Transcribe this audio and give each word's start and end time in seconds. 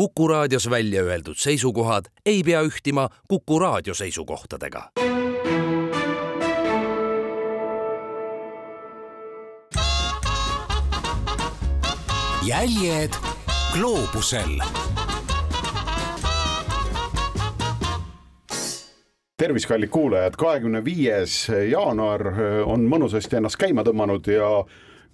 Kuku 0.00 0.28
raadios 0.28 0.70
välja 0.70 1.02
öeldud 1.02 1.36
seisukohad 1.36 2.04
ei 2.26 2.42
pea 2.42 2.62
ühtima 2.62 3.08
Kuku 3.28 3.58
raadio 3.58 3.94
seisukohtadega. 3.94 4.90
jäljed 12.46 13.12
gloobusel 13.72 14.56
tervist, 19.36 19.66
kallid 19.68 19.88
kuulajad, 19.88 20.32
kahekümne 20.36 20.84
viies 20.84 21.50
jaanuar 21.70 22.24
on 22.64 22.88
mõnusasti 22.88 23.36
ennast 23.36 23.60
käima 23.60 23.84
tõmmanud 23.84 24.32
ja 24.32 24.64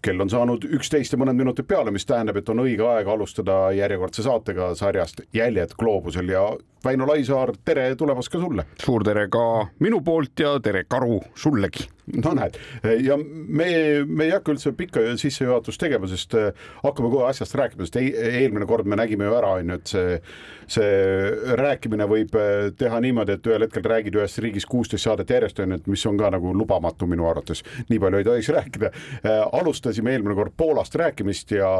kell 0.02 0.20
on 0.20 0.30
saanud 0.30 0.64
üksteist 0.76 1.14
ja 1.14 1.18
mõned 1.20 1.38
minutid 1.38 1.66
peale, 1.68 1.90
mis 1.94 2.06
tähendab, 2.06 2.38
et 2.40 2.48
on 2.52 2.62
õige 2.64 2.86
aeg 2.86 3.08
alustada 3.10 3.66
järjekordse 3.76 4.24
saatega 4.26 4.72
sarjast 4.78 5.22
Jäljed 5.34 5.74
gloobusel 5.78 6.30
ja 6.32 6.46
Väino 6.84 7.06
Laisaar, 7.08 7.52
tere 7.64 7.88
tulemast 7.98 8.30
ka 8.30 8.38
sulle. 8.38 8.66
suur 8.82 9.04
tere 9.04 9.26
ka 9.32 9.42
minu 9.82 10.00
poolt 10.04 10.40
ja 10.40 10.56
tere, 10.62 10.84
Karu, 10.88 11.20
sullegi 11.34 11.88
no 12.14 12.32
näed 12.38 12.56
ja 13.02 13.16
me, 13.18 13.66
me 14.06 14.26
ei 14.28 14.32
hakka 14.34 14.54
üldse 14.54 14.72
pikka 14.78 15.02
sissejuhatust 15.18 15.80
tegema, 15.82 16.06
sest 16.10 16.36
äh, 16.38 16.52
hakkame 16.84 17.10
kohe 17.10 17.26
asjast 17.30 17.56
rääkima, 17.58 17.86
sest 17.86 17.98
eelmine 17.98 18.68
kord 18.70 18.86
me 18.86 18.98
nägime 18.98 19.26
ju 19.26 19.34
ära, 19.34 19.56
on 19.58 19.72
ju, 19.72 19.78
et 19.80 19.90
see, 19.90 20.20
see 20.70 21.56
rääkimine 21.60 22.06
võib 22.10 22.34
äh, 22.38 22.70
teha 22.78 23.00
niimoodi, 23.02 23.36
et 23.36 23.46
ühel 23.46 23.66
hetkel 23.66 23.86
räägid 23.86 24.18
ühes 24.18 24.38
riigis 24.42 24.66
kuusteist 24.66 25.06
saadet 25.06 25.30
järjest, 25.30 25.60
on 25.62 25.74
ju, 25.74 25.80
et 25.80 25.90
mis 25.90 26.06
on 26.08 26.18
ka 26.20 26.30
nagu 26.34 26.54
lubamatu 26.56 27.08
minu 27.10 27.28
arvates, 27.30 27.62
nii 27.90 28.00
palju 28.02 28.20
ei 28.20 28.28
tohiks 28.28 28.52
rääkida. 28.56 28.92
Äh, 29.22 29.42
alustasime 29.60 30.14
eelmine 30.16 30.38
kord 30.38 30.56
Poolast 30.56 30.94
rääkimist 30.98 31.54
ja 31.54 31.70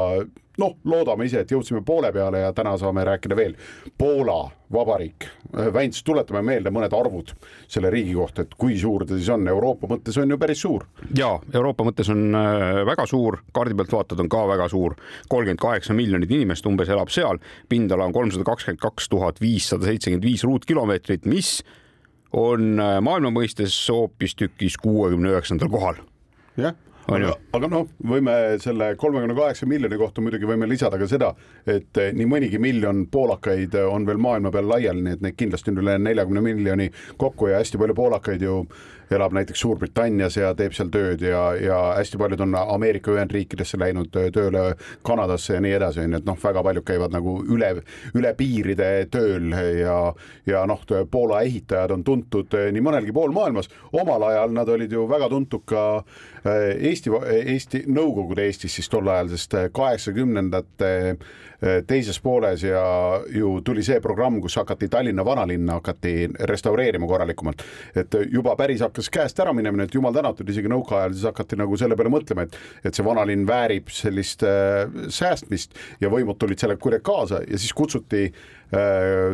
noh, 0.61 0.77
loodame 0.89 1.27
ise, 1.29 1.43
et 1.45 1.53
jõudsime 1.53 1.83
poole 1.87 2.11
peale 2.15 2.41
ja 2.45 2.53
täna 2.57 2.77
saame 2.81 3.05
rääkida 3.07 3.37
veel. 3.37 3.57
Poola 3.99 4.45
Vabariik, 4.73 5.29
Väints, 5.73 6.03
tuletame 6.03 6.43
meelde 6.43 6.73
mõned 6.75 6.95
arvud 6.97 7.31
selle 7.71 7.91
riigi 7.93 8.17
kohta, 8.17 8.43
et 8.43 8.55
kui 8.59 8.75
suur 8.79 9.05
ta 9.07 9.15
siis 9.15 9.29
on, 9.31 9.47
Euroopa 9.49 9.87
mõttes 9.93 10.19
on 10.19 10.33
ju 10.33 10.39
päris 10.41 10.65
suur. 10.65 10.87
ja 11.17 11.37
Euroopa 11.55 11.87
mõttes 11.87 12.11
on 12.11 12.35
äh, 12.35 12.83
väga 12.89 13.07
suur, 13.07 13.39
kaardi 13.55 13.77
pealt 13.79 13.95
vaatad, 13.95 14.21
on 14.25 14.31
ka 14.33 14.43
väga 14.51 14.69
suur, 14.73 14.97
kolmkümmend 15.29 15.63
kaheksa 15.63 15.95
miljonit 15.95 16.31
inimest 16.35 16.67
umbes 16.67 16.91
elab 16.91 17.13
seal, 17.15 17.39
pindala 17.69 18.09
on 18.09 18.17
kolmsada 18.17 18.47
kakskümmend 18.49 18.83
kaks 18.83 19.09
tuhat 19.13 19.41
viissada 19.41 19.87
seitsekümmend 19.87 20.27
viis 20.27 20.45
ruutkilomeetrit, 20.45 21.31
mis 21.31 21.61
on 22.35 22.81
äh, 22.83 22.99
maailma 23.05 23.31
mõistes 23.31 23.77
hoopistükkis 23.93 24.81
kuuekümne 24.83 25.31
üheksandal 25.37 25.71
kohal. 25.71 26.03
jah 26.59 26.75
aga, 27.07 27.33
aga 27.57 27.71
noh, 27.71 27.87
võime 28.11 28.35
selle 28.63 28.91
kolmekümne 29.01 29.37
kaheksa 29.39 29.69
miljoni 29.71 29.99
kohta 30.01 30.25
muidugi 30.25 30.49
võime 30.49 30.69
lisada 30.69 30.99
ka 31.01 31.09
seda, 31.11 31.33
et 31.67 32.01
eh, 32.03 32.13
nii 32.17 32.29
mõnigi 32.31 32.61
miljon 32.63 33.05
poolakaid 33.13 33.77
on 33.87 34.07
veel 34.09 34.21
maailma 34.23 34.53
peal 34.55 34.69
laiali, 34.71 35.05
nii 35.07 35.19
et 35.19 35.25
neid 35.27 35.39
kindlasti 35.39 35.73
on 35.73 35.83
üle 35.85 35.97
neljakümne 36.03 36.43
miljoni 36.45 36.91
kokku 37.21 37.53
ja 37.53 37.63
hästi 37.63 37.81
palju 37.83 37.97
poolakaid 37.99 38.43
ju 38.47 38.63
elab 39.11 39.35
näiteks 39.37 39.61
Suurbritannias 39.61 40.37
ja 40.37 40.53
teeb 40.59 40.75
seal 40.77 40.91
tööd 40.93 41.23
ja, 41.23 41.43
ja 41.61 41.79
hästi 41.97 42.19
paljud 42.21 42.43
on 42.47 42.57
Ameerika 42.59 43.13
Ühendriikidesse 43.15 43.79
läinud 43.81 44.11
tööle, 44.11 44.65
Kanadasse 45.07 45.57
ja 45.57 45.63
nii 45.63 45.75
edasi, 45.79 46.03
on 46.03 46.17
ju, 46.17 46.21
et 46.21 46.29
noh, 46.29 46.39
väga 46.43 46.63
paljud 46.67 46.87
käivad 46.87 47.15
nagu 47.15 47.39
üle, 47.55 47.73
üle 48.17 48.33
piiride 48.39 48.91
tööl 49.13 49.53
ja, 49.81 49.99
ja 50.47 50.65
noh, 50.69 50.83
Poola 51.11 51.43
ehitajad 51.47 51.95
on 51.95 52.05
tuntud 52.07 52.55
nii 52.73 52.83
mõnelgi 52.83 53.15
pool 53.15 53.35
maailmas. 53.35 53.69
omal 53.93 54.23
ajal 54.31 54.55
nad 54.55 54.69
olid 54.69 54.93
ju 54.93 55.07
väga 55.09 55.29
tuntud 55.29 55.65
ka 55.67 55.83
eh, 56.45 56.91
Eesti, 56.91 57.11
Eesti, 57.43 57.85
Nõukogude 57.87 58.47
Eestis 58.47 58.75
siis 58.79 58.89
tol 58.91 59.09
ajal, 59.09 59.31
sest 59.35 59.55
kaheksakümnendate 59.73 60.93
eh, 61.11 61.83
teises 61.87 62.21
pooles 62.21 62.63
ja 62.63 62.83
ju 63.35 63.61
tuli 63.65 63.85
see 63.87 64.01
programm, 64.01 64.41
kus 64.43 64.57
hakati 64.57 64.89
Tallinna 64.89 65.25
vanalinna 65.25 65.81
hakati 65.81 66.29
restaureerima 66.51 67.07
korralikumalt, 67.07 67.63
et 67.97 68.19
juba 68.33 68.57
päris 68.57 68.83
hakkas 68.85 68.96
käest 69.13 69.41
ära 69.43 69.53
minema, 69.57 69.85
et 69.85 69.95
jumal 69.95 70.15
tänatud, 70.17 70.49
isegi 70.49 70.71
nõukaajal 70.73 71.15
siis 71.15 71.29
hakati 71.29 71.59
nagu 71.61 71.77
selle 71.81 71.97
peale 71.99 72.13
mõtlema, 72.13 72.47
et, 72.47 72.59
et 72.85 72.97
see 72.97 73.07
vanalinn 73.07 73.47
väärib 73.49 73.93
sellist 73.93 74.45
äh, 74.47 74.87
säästmist 75.13 75.77
ja 76.03 76.11
võimud 76.13 76.39
tulid 76.41 76.61
sellega 76.61 76.83
kuidagi 76.83 77.07
kaasa 77.07 77.43
ja 77.47 77.61
siis 77.61 77.75
kutsuti 77.77 78.29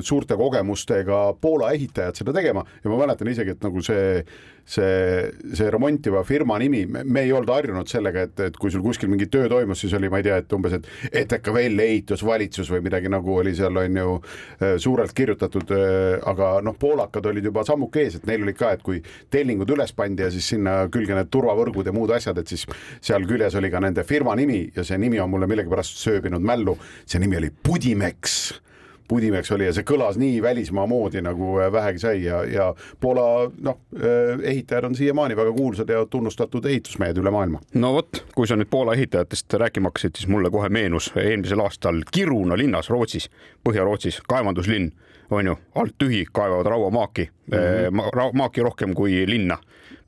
suurte 0.03 0.37
kogemustega 0.37 1.21
Poola 1.41 1.71
ehitajad 1.73 2.19
seda 2.19 2.35
tegema 2.37 2.65
ja 2.83 2.91
ma 2.91 2.99
mäletan 3.05 3.31
isegi, 3.33 3.55
et 3.55 3.63
nagu 3.65 3.81
see 3.85 4.25
see, 4.63 5.31
see 5.57 5.71
remontiva 5.73 6.21
firma 6.23 6.55
nimi, 6.61 6.85
me 6.87 7.25
ei 7.25 7.33
olnud 7.35 7.51
harjunud 7.51 7.89
sellega, 7.91 8.27
et, 8.29 8.43
et 8.47 8.59
kui 8.61 8.71
sul 8.71 8.85
kuskil 8.85 9.11
mingi 9.11 9.27
töö 9.33 9.49
toimus, 9.51 9.81
siis 9.83 9.95
oli, 9.99 10.11
ma 10.13 10.21
ei 10.21 10.27
tea, 10.29 10.37
et 10.39 10.55
umbes, 10.55 10.77
et 10.77 10.87
ETKVL 11.25 11.83
ehitusvalitsus 11.83 12.71
või 12.71 12.85
midagi 12.85 13.11
nagu 13.11 13.41
oli 13.41 13.57
seal 13.59 13.81
on 13.81 13.99
ju 13.99 14.15
äh, 14.21 14.77
suurelt 14.83 15.17
kirjutatud, 15.19 15.73
äh, 15.75 16.21
aga 16.31 16.53
noh, 16.63 16.77
poolakad 16.79 17.27
olid 17.33 17.49
juba 17.51 17.65
sammuke 17.67 18.05
ees, 18.05 18.21
et 18.21 18.29
neil 18.31 18.47
oli 18.47 18.55
ka, 18.55 18.71
et 18.77 18.87
kui 18.87 19.03
telli 19.33 19.53
lepingud 19.53 19.73
üles 19.77 19.93
pandi 19.93 20.25
ja 20.25 20.31
siis 20.33 20.49
sinna 20.55 20.89
külge 20.93 21.15
need 21.15 21.31
turvavõrgud 21.33 21.87
ja 21.87 21.93
muud 21.93 22.11
asjad, 22.17 22.39
et 22.41 22.49
siis 22.49 22.65
seal 23.01 23.27
küljes 23.29 23.55
oli 23.59 23.71
ka 23.71 23.81
nende 23.81 24.05
firma 24.05 24.35
nimi 24.39 24.71
ja 24.75 24.85
see 24.85 24.99
nimi 24.99 25.21
on 25.21 25.31
mulle 25.31 25.47
millegipärast 25.47 26.01
sööbinud 26.01 26.41
mällu. 26.41 26.79
see 27.07 27.21
nimi 27.21 27.37
oli 27.37 27.51
Pudimex 27.51 28.53
Pudimex 29.09 29.53
oli 29.53 29.67
ja 29.67 29.73
see 29.75 29.87
kõlas 29.87 30.19
nii 30.21 30.41
välismaa 30.43 30.87
moodi 30.87 31.23
nagu 31.25 31.57
äh, 31.61 31.71
vähegi 31.73 32.03
sai 32.03 32.25
ja, 32.25 32.43
ja 32.49 32.69
Poola 33.01 33.51
noh, 33.63 33.79
äh, 33.97 34.41
ehitajad 34.53 34.91
on 34.91 34.97
siiamaani 34.99 35.37
väga 35.37 35.53
kuulsad 35.53 35.89
ja 35.89 36.05
tunnustatud 36.07 36.67
ehitusmehed 36.67 37.19
üle 37.19 37.31
maailma. 37.31 37.61
no 37.75 37.93
vot, 37.99 38.25
kui 38.35 38.47
sa 38.47 38.59
nüüd 38.59 38.71
Poola 38.71 38.97
ehitajatest 38.99 39.59
rääkima 39.63 39.93
hakkasid, 39.93 40.17
siis 40.17 40.29
mulle 40.29 40.51
kohe 40.51 40.69
meenus 40.69 41.13
eelmisel 41.17 41.61
aastal 41.65 42.03
Kiruna 42.13 42.59
linnas 42.59 42.91
Rootsis, 42.91 43.31
Põhja-Rootsis, 43.69 44.23
kaevanduslinn 44.29 44.93
on 45.33 45.47
ju, 45.47 45.57
alt 45.75 45.95
tühi, 45.99 46.25
kaevavad 46.33 46.67
rauamaaki 46.67 47.31
mm, 47.31 47.59
-hmm. 47.59 48.37
maaki 48.37 48.63
rohkem 48.63 48.95
kui 48.95 49.25
linna 49.27 49.59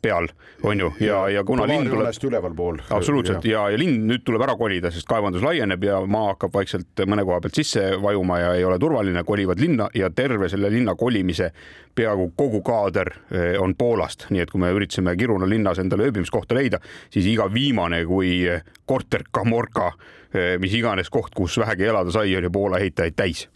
peal, 0.04 0.28
on 0.62 0.80
ju, 0.80 0.90
ja, 1.00 1.22
ja 1.32 1.44
kuna 1.44 1.66
linn 1.68 1.88
tuleb. 1.90 2.18
ülevalpool. 2.28 2.80
absoluutselt. 2.90 3.44
Ja, 3.48 3.64
ja 3.72 3.80
linn 3.80 4.04
nüüd 4.08 4.24
tuleb 4.26 4.44
ära 4.44 4.56
kolida, 4.60 4.92
sest 4.92 5.08
kaevandus 5.08 5.44
laieneb 5.44 5.84
ja 5.84 6.00
maa 6.06 6.34
hakkab 6.34 6.54
vaikselt 6.58 7.04
mõne 7.08 7.24
koha 7.24 7.40
pealt 7.44 7.60
sisse 7.60 7.86
vajuma 8.02 8.40
ja 8.42 8.52
ei 8.58 8.66
ole 8.68 8.78
turvaline, 8.82 9.24
kolivad 9.24 9.60
linna 9.60 9.88
ja 9.94 10.10
terve 10.10 10.48
selle 10.52 10.70
linna 10.72 10.94
kolimise 10.98 11.50
peaaegu 11.94 12.32
kogu 12.36 12.60
kaader 12.66 13.12
eh, 13.30 13.54
on 13.60 13.76
Poolast, 13.78 14.28
nii 14.34 14.44
et 14.44 14.52
kui 14.52 14.60
me 14.62 14.72
üritasime 14.74 15.16
Kiruna 15.16 15.48
linnas 15.48 15.80
endale 15.82 16.08
ööbimiskohta 16.10 16.56
leida, 16.58 16.82
siis 17.10 17.26
iga 17.30 17.48
viimane 17.52 18.04
kui 18.08 18.44
korter 18.86 19.24
Kamorka, 19.32 19.92
eh, 20.34 20.54
mis 20.60 20.74
iganes 20.74 21.10
koht, 21.10 21.34
kus 21.34 21.58
vähegi 21.62 21.88
elada 21.88 22.12
sai, 22.14 22.36
oli 22.36 22.50
Poola 22.52 22.82
ehitajaid 22.82 23.16
täis. 23.16 23.48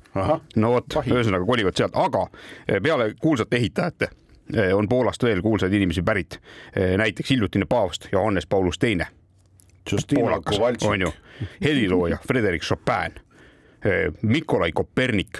No 0.56 0.72
vot, 0.72 0.98
ühesõnaga 1.04 1.46
kolivad 1.46 1.76
sealt, 1.78 1.96
aga 1.98 2.24
eh, 2.66 2.80
peale 2.82 3.12
kuulsate 3.20 3.58
ehitajate 3.60 4.08
eh, 4.08 4.16
on 4.74 4.88
Poolast 4.88 5.22
veel 5.22 5.42
kuulsaid 5.42 5.72
inimesi 5.72 6.02
pärit. 6.02 6.40
Eh, 6.76 6.96
näiteks 6.96 7.30
hiljutine 7.30 7.64
paavst 7.68 8.08
Johannes 8.12 8.46
Paulus 8.46 8.78
Teine. 8.78 9.06
on 10.86 11.00
ju, 11.00 11.12
helilooja 11.64 12.18
Frederik 12.28 12.62
Chopin, 12.62 13.14
Nikolai 14.22 14.72
Kopernik, 14.72 15.38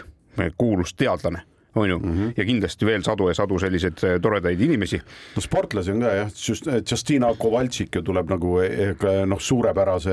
kuulus 0.59 0.95
teadlane 0.95 1.48
on 1.75 1.89
ju 1.89 1.99
mm, 1.99 2.15
-hmm. 2.15 2.33
ja 2.37 2.45
kindlasti 2.45 2.87
veel 2.87 3.03
sadu 3.03 3.29
ja 3.29 3.35
sadu 3.35 3.59
selliseid 3.59 3.99
äh, 4.05 4.21
toredaid 4.21 4.61
inimesi. 4.61 5.01
no 5.37 5.41
sportlasi 5.43 5.91
on 5.93 6.01
ka 6.01 6.15
jah, 6.15 6.31
Justina 6.91 7.35
Kovaltšik 7.39 7.95
ju 7.95 8.03
tuleb 8.03 8.31
nagu 8.31 8.61
eh, 8.61 8.95
noh, 9.27 9.41
suurepärase, 9.41 10.11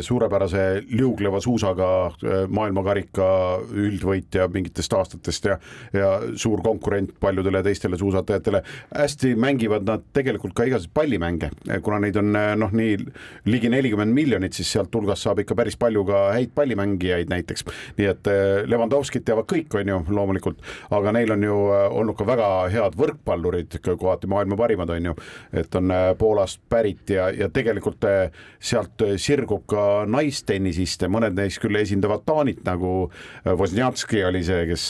suurepärase 0.00 0.82
liugleva 0.90 1.40
suusaga 1.40 2.06
äh, 2.06 2.48
maailmakarika 2.48 3.58
üldvõitja 3.72 4.48
mingitest 4.48 4.92
aastatest 4.92 5.44
ja, 5.44 5.58
ja 5.92 6.20
suur 6.34 6.62
konkurent 6.62 7.10
paljudele 7.20 7.62
teistele 7.62 7.98
suusatajatele. 7.98 8.62
hästi 8.94 9.34
mängivad 9.34 9.82
nad 9.86 10.02
tegelikult 10.12 10.54
ka 10.54 10.64
igasuguseid 10.64 10.94
pallimänge, 10.94 11.50
kuna 11.82 11.98
neid 11.98 12.16
on 12.16 12.36
äh, 12.36 12.54
noh, 12.56 12.70
nii 12.72 12.98
ligi 13.44 13.68
nelikümmend 13.68 14.14
miljonit, 14.14 14.52
siis 14.52 14.72
sealt 14.72 14.94
hulgast 14.94 15.22
saab 15.22 15.38
ikka 15.38 15.54
päris 15.54 15.76
palju 15.76 16.04
ka 16.04 16.32
häid 16.32 16.54
pallimängijaid 16.54 17.28
näiteks. 17.28 17.64
nii 17.98 18.06
et 18.06 18.28
Levandovskit 18.66 19.24
teavad 19.24 19.44
kõik, 19.50 19.74
on 19.74 19.88
ju, 19.88 20.00
loomulikult 20.08 20.58
aga 20.90 21.12
neil 21.14 21.32
on 21.32 21.42
ju 21.42 21.56
äh, 21.72 21.86
olnud 21.98 22.16
ka 22.18 22.26
väga 22.28 22.48
head 22.72 22.96
võrkpallurid, 22.98 23.78
kohati 23.84 24.28
maailma 24.30 24.58
parimad 24.58 24.90
on 24.94 25.10
ju, 25.10 25.14
et 25.52 25.74
on 25.78 25.92
äh, 25.94 26.06
Poolast 26.18 26.60
pärit 26.70 27.10
ja, 27.14 27.28
ja 27.34 27.48
tegelikult 27.52 28.04
äh, 28.08 28.34
sealt 28.60 29.02
sirgub 29.20 29.66
ka 29.70 30.04
naistennisiste, 30.10 31.08
mõned 31.12 31.36
neist 31.38 31.62
küll 31.62 31.78
esindavad 31.80 32.24
Taanit, 32.26 32.62
nagu 32.66 33.10
Wozniacki 33.44 34.22
oli 34.24 34.42
see, 34.46 34.64
kes 34.68 34.88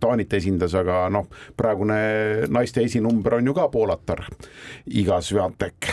Taanit 0.00 0.32
esindas, 0.36 0.74
aga 0.78 1.04
noh, 1.12 1.28
praegune 1.56 1.96
naiste 2.52 2.84
esinumber 2.84 3.38
on 3.38 3.50
ju 3.50 3.56
ka 3.56 3.68
poolatar, 3.72 4.24
Iga 4.94 5.20
Swiatek 5.24 5.90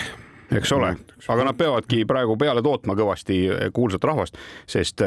eks 0.51 0.73
ole, 0.75 0.95
aga 1.31 1.45
nad 1.47 1.57
peavadki 1.59 2.03
praegu 2.07 2.35
peale 2.39 2.63
tootma 2.63 2.95
kõvasti 2.99 3.43
kuulsat 3.75 4.03
rahvast, 4.07 4.39
sest 4.69 5.03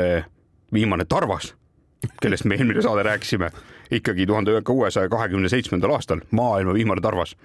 viimane 0.72 1.04
Tarvas 1.08 1.52
kellest 2.20 2.44
me 2.44 2.58
eelmine 2.58 2.82
saade 2.82 3.02
rääkisime, 3.02 3.50
ikkagi 3.94 4.26
tuhande 4.26 4.62
kuuesaja 4.66 5.08
kahekümne 5.08 5.48
seitsmendal 5.48 5.94
aastal 5.94 6.20
maailma 6.30 6.74
vihmane 6.74 7.00
tarvas 7.00 7.36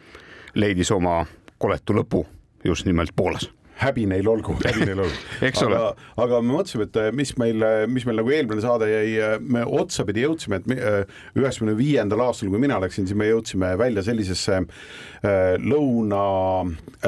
leidis 0.54 0.92
oma 0.92 1.26
koletu 1.58 1.94
lõpu 1.94 2.26
just 2.64 2.86
nimelt 2.86 3.16
Poolas 3.16 3.50
häbi 3.80 4.06
neil 4.10 4.28
olgu, 4.28 4.56
häbi 4.68 4.88
neil 4.90 5.04
olgu. 5.06 5.20
aga, 5.66 5.84
aga 6.20 6.42
me 6.44 6.56
mõtlesime, 6.58 6.88
et 6.90 7.00
äh, 7.00 7.10
mis 7.16 7.34
meil, 7.40 7.64
mis 7.92 8.08
meil 8.08 8.20
nagu 8.22 8.34
eelmine 8.36 8.64
saade 8.64 8.90
jäi, 8.92 9.40
me 9.40 9.64
otsapidi 9.64 10.26
jõudsime, 10.26 10.60
et 10.60 10.70
üheksakümne 11.38 11.76
viiendal 11.80 12.26
aastal, 12.28 12.52
kui 12.52 12.62
mina 12.62 12.80
läksin, 12.82 13.08
siis 13.08 13.18
me 13.18 13.30
jõudsime 13.30 13.74
välja 13.80 14.04
sellisesse 14.06 14.62
lõuna, 15.60 16.24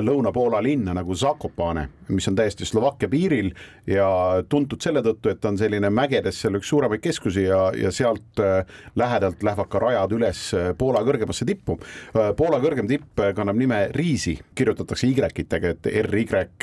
Lõuna-Poola 0.01 0.59
linna 0.63 0.95
nagu 0.95 1.15
Zakopane, 1.15 1.85
mis 2.11 2.27
on 2.27 2.35
täiesti 2.35 2.65
Slovakkia 2.67 3.07
piiril 3.11 3.51
ja 3.87 4.07
tuntud 4.51 4.83
selle 4.83 5.03
tõttu, 5.05 5.31
et 5.31 5.39
ta 5.39 5.51
on 5.51 5.59
selline 5.59 5.87
mägedes 5.93 6.41
seal 6.41 6.57
üks 6.59 6.67
suuremaid 6.71 7.03
keskusi 7.03 7.45
ja, 7.45 7.61
ja 7.77 7.91
sealt 7.95 8.41
lähedalt 8.99 9.43
lähevad 9.43 9.71
ka 9.71 9.79
rajad 9.83 10.15
üles 10.17 10.43
Poola 10.77 11.03
kõrgemasse 11.07 11.47
tippu. 11.47 11.77
Poola 12.11 12.59
kõrgem 12.63 12.89
tipp 12.91 13.23
kannab 13.35 13.59
nime 13.59 13.85
Riisi, 13.95 14.35
kirjutatakse 14.55 15.07
Y-itega, 15.07 15.75
et 15.75 15.91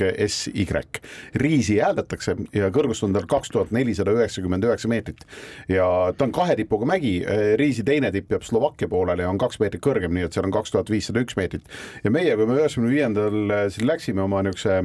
R-Y-S-Y. 0.01 1.01
Riisi 1.35 1.79
hääldatakse 1.83 2.37
ja 2.55 2.71
kõrgust 2.75 3.05
on 3.07 3.15
tal 3.17 3.27
kaks 3.31 3.53
tuhat 3.55 3.73
nelisada 3.75 4.15
üheksakümmend 4.17 4.67
üheksa 4.69 4.91
meetrit 4.91 5.25
ja 5.71 5.89
ta 6.17 6.29
on 6.29 6.35
kahe 6.35 6.57
tipuga 6.59 6.89
mägi, 6.89 7.19
Riisi 7.61 7.85
teine 7.87 8.13
tipp 8.15 8.33
jääb 8.33 8.47
Slovakkia 8.47 8.89
poolele 8.89 9.27
ja 9.27 9.31
on 9.33 9.41
kaks 9.41 9.61
meetrit 9.63 9.85
kõrgem, 9.85 10.15
nii 10.15 10.29
et 10.29 10.37
seal 10.37 10.49
on 10.49 10.55
kaks 10.55 10.75
tuhat 10.75 10.91
viissada 10.93 11.23
üks 11.25 11.37
meetrit. 11.39 11.67
ja 12.05 12.13
meie, 12.15 12.37
kui 12.37 12.47
me 12.47 12.59
üheksakümne 12.61 12.93
viiendal 12.93 13.57
siin 13.75 13.89
läksime 13.89 14.25
oma 14.25 14.43
niisuguse 14.47 14.83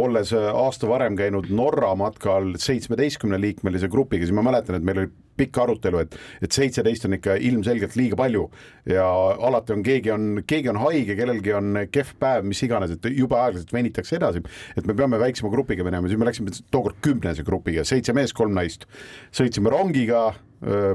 olles 0.00 0.32
aasta 0.34 0.88
varem 0.90 1.16
käinud 1.16 1.50
Norra 1.54 1.92
matkal 1.98 2.54
seitsmeteistkümne 2.58 3.38
liikmelise 3.40 3.88
grupiga, 3.88 4.26
siis 4.26 4.34
ma 4.34 4.42
mäletan, 4.42 4.78
et 4.78 4.86
meil 4.86 5.04
oli 5.04 5.12
pikk 5.36 5.60
arutelu, 5.64 6.04
et, 6.04 6.16
et 6.44 6.56
seitseteist 6.56 7.08
on 7.08 7.18
ikka 7.18 7.36
ilmselgelt 7.50 7.96
liiga 7.98 8.18
palju 8.18 8.46
ja 8.90 9.04
alati 9.48 9.74
on 9.76 9.84
keegi 9.86 10.12
on, 10.14 10.26
keegi 10.46 10.72
on 10.72 10.80
haige, 10.84 11.16
kellelgi 11.18 11.54
on 11.56 11.84
kehv 11.92 12.14
päev, 12.20 12.48
mis 12.48 12.62
iganes, 12.66 12.94
et 12.94 13.10
jube 13.12 13.38
aeglaselt 13.38 13.72
venitakse 13.74 14.18
edasi, 14.18 14.44
et 14.76 14.88
me 14.88 14.96
peame 14.96 15.20
väiksema 15.22 15.52
grupiga 15.52 15.86
minema, 15.86 16.10
siis 16.10 16.20
me 16.20 16.28
läksime 16.28 16.54
tookord 16.74 17.00
kümnese 17.04 17.46
grupiga, 17.46 17.86
seitse 17.88 18.14
meest, 18.16 18.36
kolm 18.36 18.54
naist. 18.56 18.88
sõitsime 19.34 19.72
rongiga, 19.72 20.30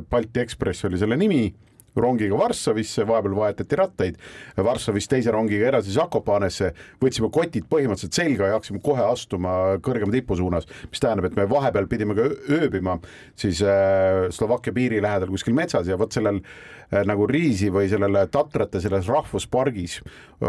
Balti 0.09 0.41
Ekspress 0.41 0.87
oli 0.87 0.97
selle 0.97 1.17
nimi 1.19 1.43
rongiga 1.95 2.37
Varssavisse, 2.39 3.05
vahepeal 3.07 3.35
vahetati 3.37 3.79
rattaid, 3.79 4.19
Varssavist 4.57 5.11
teise 5.11 5.33
rongiga 5.33 5.69
edasi 5.71 5.93
Zakopanesse, 5.95 6.71
võtsime 7.01 7.31
kotid 7.33 7.67
põhimõtteliselt 7.71 8.17
selga 8.17 8.49
ja 8.49 8.57
hakkasime 8.57 8.81
kohe 8.83 9.05
astuma 9.05 9.55
kõrgema 9.85 10.13
tipu 10.13 10.37
suunas, 10.39 10.67
mis 10.91 11.03
tähendab, 11.03 11.29
et 11.29 11.37
me 11.39 11.47
vahepeal 11.49 11.89
pidime 11.89 12.17
ka 12.17 12.27
ööbima 12.59 12.99
siis 13.39 13.61
äh, 13.61 14.29
Slovakkia 14.35 14.73
piiri 14.73 15.01
lähedal 15.01 15.31
kuskil 15.31 15.55
metsas 15.57 15.87
ja 15.87 15.97
vot 15.99 16.13
sellel 16.13 16.41
äh, 16.41 17.05
nagu 17.07 17.27
Riisi 17.29 17.71
või 17.73 17.89
sellel 17.91 18.17
Tatrate 18.31 18.81
selles 18.83 19.07
rahvuspargis 19.09 19.99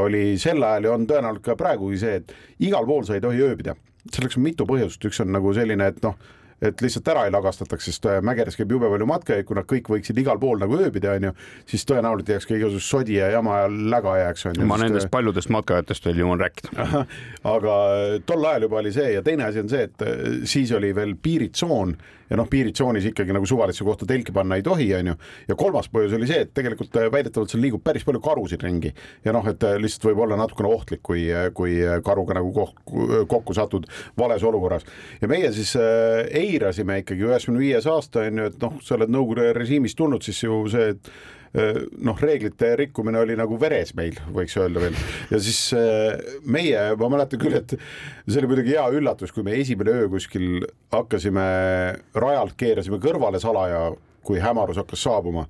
oli 0.00 0.34
sel 0.40 0.62
ajal 0.62 0.88
ja 0.88 0.96
on 0.96 1.06
tõenäoliselt 1.10 1.46
ka 1.46 1.58
praegugi 1.60 2.00
see, 2.02 2.20
et 2.20 2.34
igal 2.66 2.86
pool 2.88 3.06
sa 3.06 3.16
ei 3.16 3.24
tohi 3.24 3.42
ööbida. 3.44 3.76
selleks 4.10 4.36
on 4.38 4.44
mitu 4.44 4.66
põhjust, 4.66 5.02
üks 5.04 5.20
on 5.20 5.32
nagu 5.32 5.52
selline, 5.54 5.90
et 5.92 6.02
noh 6.02 6.16
et 6.60 6.82
lihtsalt 6.84 7.08
ära 7.08 7.24
ei 7.26 7.32
lagastataks, 7.34 7.88
sest 7.88 8.08
äh, 8.10 8.20
mägedes 8.24 8.58
käib 8.58 8.72
jube 8.74 8.90
palju 8.92 9.08
matkajaid, 9.08 9.46
kui 9.48 9.58
nad 9.58 9.68
kõik 9.70 9.90
võiksid 9.94 10.20
igal 10.20 10.40
pool 10.42 10.60
nagu 10.60 10.76
ööbida, 10.76 11.16
onju, 11.16 11.32
siis 11.70 11.86
tõenäoliselt 11.88 12.34
jääks 12.34 12.48
ka 12.50 12.56
igasugust 12.58 12.92
sodi 12.92 13.16
ja 13.16 13.30
jama 13.34 13.62
ja 13.62 13.72
läga 13.96 14.16
jääks. 14.20 14.46
ma 14.60 14.76
sest... 14.76 14.84
nendest 14.84 15.08
äh, 15.08 15.14
paljudest 15.16 15.52
matkajatest 15.56 16.08
veel 16.10 16.22
ju 16.22 16.30
on 16.36 16.44
rääkinud. 16.44 16.80
aga 17.56 17.80
äh, 17.96 18.14
tol 18.28 18.48
ajal 18.52 18.68
juba 18.68 18.80
oli 18.84 18.94
see 18.94 19.12
ja 19.16 19.24
teine 19.26 19.48
asi 19.48 19.64
on 19.64 19.72
see, 19.72 19.88
et 19.88 20.08
siis 20.48 20.72
oli 20.76 20.94
veel 20.96 21.16
piiritsoon 21.22 21.96
ja 22.30 22.38
noh, 22.38 22.46
piiritsoonis 22.50 23.08
ikkagi 23.10 23.34
nagu 23.34 23.46
suvalisse 23.48 23.84
kohta 23.84 24.06
telki 24.06 24.32
panna 24.34 24.58
ei 24.58 24.62
tohi, 24.62 24.86
onju. 24.94 25.16
ja 25.48 25.56
kolmas 25.58 25.88
põhjus 25.90 26.14
oli 26.14 26.28
see, 26.30 26.44
et 26.44 26.52
tegelikult 26.54 26.94
väidetavalt 27.10 27.50
seal 27.50 27.62
liigub 27.64 27.82
päris 27.84 28.06
palju 28.06 28.20
karusid 28.22 28.62
ringi 28.62 28.92
ja 29.24 29.34
noh, 29.34 29.46
et 29.50 29.66
lihtsalt 29.82 30.06
võib 30.10 30.22
olla 30.26 30.38
natukene 30.38 30.70
ohtlik, 30.70 31.02
kui, 31.06 31.26
kui 31.56 31.80
karuga 32.06 32.38
nagu 32.38 32.52
kokku, 32.54 33.08
kokku 33.30 33.56
satud 33.56 33.88
vales 34.18 34.46
olukorras 34.46 34.86
ja 35.20 35.30
meie 35.30 35.50
siis 35.56 35.74
ei 35.80 36.49
eirasime 36.50 37.00
ikkagi 37.02 37.26
üheksakümne 37.26 37.62
viies 37.62 37.88
aasta 37.90 38.26
on 38.28 38.42
ju, 38.42 38.48
et 38.50 38.62
noh, 38.62 38.80
sa 38.84 38.96
oled 38.96 39.12
Nõukogude 39.12 39.50
režiimist 39.56 39.98
tulnud, 39.98 40.24
siis 40.26 40.42
ju 40.44 40.58
see 40.70 40.90
eh, 40.92 41.80
noh, 42.06 42.18
reeglite 42.20 42.72
rikkumine 42.80 43.22
oli 43.22 43.36
nagu 43.38 43.58
veres 43.60 43.94
meil, 43.98 44.18
võiks 44.34 44.56
öelda 44.60 44.84
veel. 44.84 44.98
ja 45.32 45.40
siis 45.42 45.62
eh, 45.78 46.36
meie, 46.44 46.84
ma 47.00 47.10
mäletan 47.16 47.42
küll, 47.42 47.58
et 47.60 47.76
see 47.76 48.42
oli 48.42 48.52
muidugi 48.52 48.76
hea 48.76 48.86
üllatus, 49.00 49.34
kui 49.34 49.46
me 49.46 49.56
esimene 49.60 49.96
öö 50.02 50.12
kuskil 50.12 50.66
hakkasime 50.94 51.48
rajalt, 52.14 52.58
keerasime 52.60 53.00
kõrvale 53.02 53.42
salaja, 53.42 53.90
kui 54.26 54.42
hämarus 54.42 54.78
hakkas 54.82 55.08
saabuma 55.08 55.48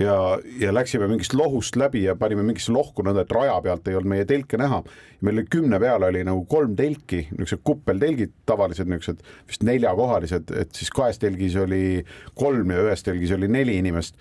ja, 0.00 0.38
ja 0.60 0.72
läksime 0.74 1.08
mingist 1.10 1.34
lohust 1.36 1.76
läbi 1.76 2.04
ja 2.06 2.14
panime 2.18 2.44
mingisse 2.46 2.72
lohku 2.72 3.04
nõnda, 3.04 3.24
et 3.24 3.34
raja 3.34 3.56
pealt 3.64 3.88
ei 3.88 3.96
olnud 3.98 4.12
meie 4.14 4.26
telke 4.28 4.60
näha. 4.60 4.82
meil 5.20 5.38
oli 5.38 5.46
kümne 5.50 5.80
peale 5.80 6.08
oli 6.08 6.22
nagu 6.24 6.44
kolm 6.50 6.76
telki, 6.76 7.26
niisugused 7.30 7.64
kuppeltelgid, 7.64 8.32
tavalised 8.48 8.88
niisugused 8.88 9.20
vist 9.48 9.66
neljakohalised, 9.68 10.54
et 10.62 10.72
siis 10.74 10.90
kahes 10.90 11.20
telgis 11.22 11.56
oli 11.60 12.04
kolm 12.38 12.72
ja 12.72 12.86
ühes 12.86 13.04
telgis 13.04 13.34
oli 13.36 13.48
neli 13.48 13.76
inimest. 13.82 14.16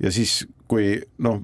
ja 0.00 0.12
siis, 0.12 0.42
kui 0.68 0.96
noh, 1.18 1.42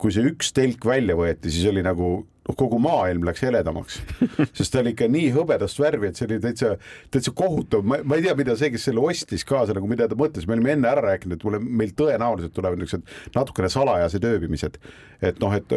kui 0.00 0.12
see 0.12 0.26
üks 0.26 0.52
telk 0.56 0.84
välja 0.86 1.16
võeti, 1.16 1.52
siis 1.52 1.68
oli 1.70 1.84
nagu 1.84 2.26
noh, 2.48 2.56
kogu 2.56 2.78
maailm 2.82 3.24
läks 3.28 3.42
heledamaks, 3.44 4.00
sest 4.56 4.72
ta 4.72 4.80
oli 4.80 4.94
ikka 4.94 5.08
nii 5.12 5.30
hõbedast 5.34 5.80
värvi, 5.80 6.10
et 6.10 6.18
see 6.18 6.26
oli 6.28 6.40
täitsa, 6.42 6.72
täitsa 7.12 7.34
kohutav, 7.36 7.84
ma, 7.86 8.00
ma 8.04 8.18
ei 8.18 8.24
tea, 8.24 8.34
mida 8.38 8.56
see, 8.58 8.72
kes 8.74 8.88
selle 8.88 9.02
ostis 9.04 9.44
kaasa 9.48 9.76
nagu, 9.76 9.88
mida 9.90 10.08
ta 10.10 10.18
mõtles, 10.18 10.46
me 10.48 10.56
olime 10.56 10.74
enne 10.74 10.90
ära 10.90 11.04
rääkinud, 11.04 11.36
et 11.36 11.46
mulle, 11.46 11.60
meil 11.60 11.92
tõenäoliselt 11.96 12.54
tulevad 12.56 12.80
niisugused 12.80 13.36
natukene 13.36 13.70
salajased 13.72 14.26
ööbimised. 14.30 14.80
et 15.20 15.36
noh, 15.36 15.52
et 15.52 15.72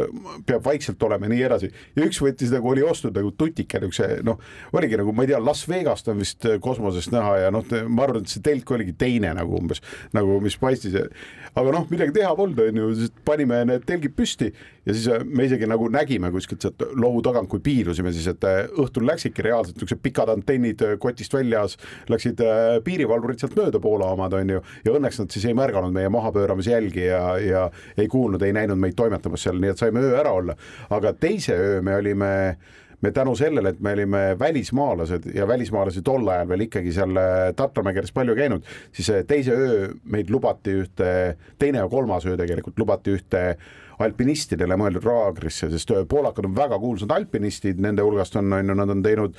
peab 0.47 0.63
vaikselt 0.63 1.01
olema 1.03 1.27
ja 1.27 1.31
nii 1.33 1.41
edasi. 1.43 1.67
Ja 1.97 2.05
üks 2.07 2.21
võttis 2.23 2.51
nagu 2.53 2.69
oli 2.71 2.85
ostnud 2.87 3.17
nagu 3.17 3.33
tutike 3.35 3.81
niisuguse 3.83 4.21
noh, 4.23 4.39
oligi 4.71 4.95
nagu 4.95 5.11
ma 5.11 5.25
ei 5.25 5.33
tea, 5.33 5.41
Las 5.43 5.65
Vegast 5.67 6.07
on 6.07 6.21
vist 6.23 6.47
kosmosest 6.63 7.11
näha 7.11 7.33
ja 7.41 7.49
noh, 7.51 7.67
ma 7.91 8.05
arvan, 8.05 8.23
et 8.23 8.31
see 8.31 8.43
telk 8.45 8.71
oligi 8.71 8.95
teine 8.95 9.33
nagu 9.35 9.57
umbes 9.59 9.83
nagu, 10.15 10.39
mis 10.43 10.55
paistis. 10.61 10.95
aga 11.51 11.75
noh, 11.75 11.89
midagi 11.91 12.15
teha 12.21 12.31
polnud, 12.39 12.63
onju, 12.69 13.09
panime 13.27 13.65
need 13.67 13.83
telgid 13.89 14.15
püsti 14.15 14.53
ja 14.85 14.95
siis 14.95 15.27
me 15.27 15.47
isegi 15.47 15.67
nagu 15.69 15.87
nägime 15.91 16.31
kuskilt 16.53 16.61
sealt 16.61 16.99
lohu 16.99 17.21
tagant, 17.21 17.49
kui 17.49 17.61
piirusime 17.63 18.11
siis, 18.13 18.27
et 18.31 18.43
äh, 18.47 18.65
õhtul 18.79 19.05
läksidki 19.07 19.45
reaalselt 19.45 19.77
niisugused 19.77 20.01
pikad 20.03 20.29
antennid 20.33 20.81
äh, 20.81 20.97
kotist 20.99 21.33
väljas, 21.33 21.77
läksid 22.09 22.41
äh, 22.43 22.77
piirivalvurid 22.83 23.39
sealt 23.41 23.55
mööda 23.57 23.81
Poola 23.81 24.11
omad, 24.13 24.33
on 24.33 24.55
ju, 24.57 24.61
ja 24.85 24.93
õnneks 24.93 25.19
nad 25.21 25.33
siis 25.33 25.47
ei 25.49 25.57
märganud 25.57 25.93
meie 25.93 26.11
mahapööramise 26.13 26.75
jälgi 26.75 27.07
ja, 27.07 27.23
ja 27.41 27.65
ei 27.97 28.07
kuulnud, 28.07 28.41
ei 28.43 28.53
näinud 28.53 28.79
meid 28.79 28.95
toimetamas 28.97 29.43
seal, 29.43 29.59
nii 29.61 29.73
et 29.73 29.81
saime 29.81 30.03
öö 30.03 30.15
ära 30.19 30.33
olla. 30.33 30.55
aga 30.89 31.13
teise 31.13 31.57
öö 31.57 31.81
me 31.81 31.97
olime 31.97 32.31
me 33.03 33.11
tänu 33.11 33.33
sellele, 33.35 33.73
et 33.73 33.79
me 33.83 33.91
olime 33.97 34.19
välismaalased 34.39 35.25
ja 35.35 35.47
välismaalasi 35.47 36.01
tol 36.07 36.27
ajal 36.31 36.47
veel 36.47 36.61
ikkagi 36.69 36.93
seal 36.95 37.17
Tatramägedes 37.55 38.13
palju 38.15 38.35
käinud, 38.35 38.63
siis 38.95 39.09
teise 39.27 39.51
öö 39.51 39.89
meid 40.03 40.31
lubati 40.31 40.77
ühte, 40.83 41.09
teine 41.59 41.83
ja 41.83 41.89
kolmas 41.91 42.25
öö 42.25 42.37
tegelikult 42.39 42.79
lubati 42.79 43.17
ühte 43.17 43.43
alpinistidele 44.03 44.77
mõeldud 44.79 45.05
laagrisse, 45.07 45.69
sest 45.71 45.93
poolakad 46.09 46.47
on 46.47 46.55
väga 46.57 46.79
kuulsad 46.81 47.11
alpinistid, 47.15 47.79
nende 47.83 48.05
hulgast 48.05 48.35
on, 48.39 48.51
on 48.53 48.71
ju, 48.71 48.77
nad 48.77 48.93
on 48.93 49.03
teinud 49.05 49.37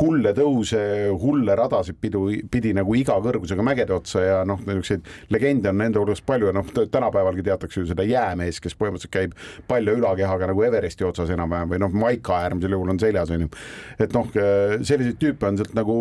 hulle 0.00 0.32
tõuse, 0.36 0.80
hulle 1.20 1.56
radasid 1.58 1.98
pidu, 2.00 2.26
pidi 2.52 2.72
nagu 2.76 2.94
iga 2.98 3.16
kõrgusega 3.22 3.64
mägede 3.66 3.94
otsa 3.96 4.22
ja 4.24 4.38
noh, 4.48 4.60
niisuguseid 4.66 5.06
legende 5.34 5.70
on 5.72 5.80
nende 5.80 6.00
hulgas 6.02 6.22
palju 6.26 6.50
ja 6.50 6.56
noh, 6.56 6.68
tänapäevalgi 6.74 7.44
teatakse 7.46 7.82
ju 7.82 7.90
seda 7.90 8.06
jäämeest, 8.06 8.62
kes 8.64 8.76
põhimõtteliselt 8.78 9.14
käib 9.14 9.36
palja 9.68 9.94
ülakehaga 9.96 10.50
nagu 10.50 10.66
Everesti 10.66 11.06
otsas 11.06 11.32
enam-vähem 11.34 11.72
või 11.74 11.82
noh, 11.82 11.94
Maika 11.96 12.40
äärmisel 12.44 12.76
juhul 12.76 12.92
on 12.92 13.00
seljas, 13.00 13.32
on 13.34 13.46
ju. 13.46 13.50
et 14.02 14.16
noh, 14.16 14.28
selliseid 14.32 15.20
tüüpe 15.22 15.48
on 15.48 15.60
sealt 15.60 15.74
nagu 15.76 15.96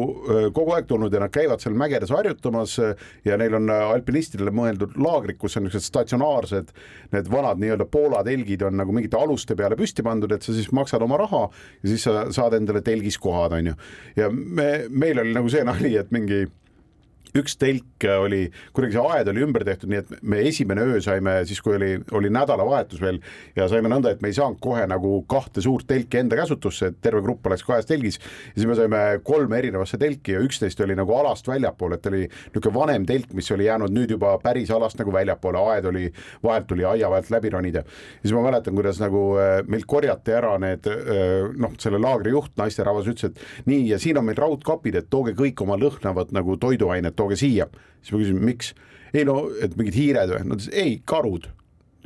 kogu 0.55 0.75
aeg 0.75 0.89
tulnud 0.89 1.13
ja 1.13 1.23
nad 1.23 1.33
käivad 1.33 1.63
seal 1.63 1.77
mägedes 1.77 2.13
harjutamas 2.13 2.77
ja 3.25 3.39
neil 3.39 3.57
on 3.59 3.71
alpinistidele 3.71 4.53
mõeldud 4.55 4.95
laagrid, 4.99 5.39
kus 5.41 5.57
on 5.57 5.67
niisugused 5.67 5.89
statsionaarsed, 5.89 6.73
need 7.13 7.31
vanad 7.31 7.61
nii-öelda 7.61 7.87
Poola 8.05 8.21
telgid 8.25 8.61
on 8.67 8.77
nagu 8.77 8.93
mingite 8.93 9.17
aluste 9.17 9.57
peale 9.57 9.77
püsti 9.79 10.05
pandud, 10.05 10.31
et 10.35 10.45
sa 10.45 10.53
siis 10.53 10.69
maksad 10.75 11.01
oma 11.01 11.17
raha 11.21 11.47
ja 11.49 11.89
siis 11.89 12.05
sa 12.05 12.27
saad 12.33 12.57
endale 12.59 12.83
telgis 12.85 13.17
kohad, 13.21 13.55
on 13.57 13.71
ju. 13.71 13.79
ja 14.19 14.29
me, 14.29 14.69
meil 14.89 15.23
oli 15.23 15.33
nagu 15.33 15.49
see 15.49 15.65
nali, 15.65 15.95
et 15.97 16.13
mingi 16.13 16.45
üks 17.35 17.57
telk 17.59 18.05
oli, 18.19 18.45
kuidagi 18.75 18.95
see 18.95 19.03
aed 19.15 19.29
oli 19.31 19.43
ümber 19.43 19.65
tehtud, 19.67 19.91
nii 19.91 20.01
et 20.01 20.11
me 20.23 20.39
esimene 20.47 20.85
öö 20.85 21.01
saime 21.03 21.37
siis, 21.47 21.59
kui 21.63 21.75
oli, 21.75 21.91
oli 22.15 22.31
nädalavahetus 22.33 23.01
veel 23.03 23.19
ja 23.57 23.67
saime 23.71 23.89
nõnda, 23.91 24.13
et 24.13 24.23
me 24.23 24.31
ei 24.31 24.37
saanud 24.37 24.59
kohe 24.63 24.85
nagu 24.87 25.17
kahte 25.31 25.63
suurt 25.63 25.87
telki 25.89 26.21
enda 26.21 26.37
käsutusse, 26.39 26.91
et 26.91 26.99
terve 27.03 27.23
grupp 27.25 27.47
oleks 27.47 27.65
kahes 27.67 27.87
telgis. 27.89 28.19
ja 28.19 28.61
siis 28.61 28.69
me 28.69 28.77
saime 28.79 29.01
kolme 29.23 29.59
erinevasse 29.59 29.99
telki 30.01 30.35
ja 30.35 30.43
üksteist 30.43 30.81
oli 30.85 30.95
nagu 30.97 31.15
alast 31.17 31.47
väljapool, 31.47 31.97
et 31.97 32.07
oli 32.11 32.23
niisugune 32.25 32.75
vanem 32.75 33.07
telk, 33.09 33.33
mis 33.35 33.51
oli 33.51 33.67
jäänud 33.67 33.93
nüüd 33.95 34.15
juba 34.15 34.35
päris 34.43 34.71
alast 34.71 34.99
nagu 35.01 35.13
väljapoole, 35.13 35.63
aed 35.73 35.89
oli, 35.91 36.07
vahelt 36.43 36.69
tuli 36.71 36.87
aia 36.87 37.09
vahelt 37.11 37.31
läbi 37.33 37.51
ronida. 37.53 37.83
ja 37.83 38.21
siis 38.23 38.35
ma 38.35 38.45
mäletan, 38.47 38.75
kuidas 38.75 39.01
nagu 39.03 39.25
äh, 39.41 39.59
meilt 39.67 39.87
korjati 39.89 40.35
ära 40.35 40.55
need 40.61 40.87
äh, 40.87 41.51
noh, 41.55 41.75
selle 41.81 41.99
laagri 42.01 42.31
juht, 42.31 42.55
naisterahvas 42.57 43.11
ütles, 43.11 43.31
et 43.33 43.67
nii 43.69 43.89
ja 43.91 43.99
siin 43.99 44.17
on 44.17 44.27
meil 44.27 44.39
raudkapid, 44.39 45.01
et 45.01 45.09
tooge 45.09 45.35
kõik 45.37 45.61
oma 45.65 45.77
lõhnavad 45.79 46.31
nagu 46.35 46.57
toiduained 46.61 47.15
tooge 47.25 47.41
siia. 47.41 47.67
siis 48.01 48.13
ma 48.13 48.21
küsisin, 48.21 48.41
miks? 48.45 48.73
ei 49.15 49.25
no, 49.27 49.45
et 49.63 49.75
mingid 49.79 49.97
hiired 49.97 50.31
või? 50.31 50.45
Nad 50.45 50.59
ütlesid 50.61 50.79
ei, 50.81 50.97
karud 51.07 51.49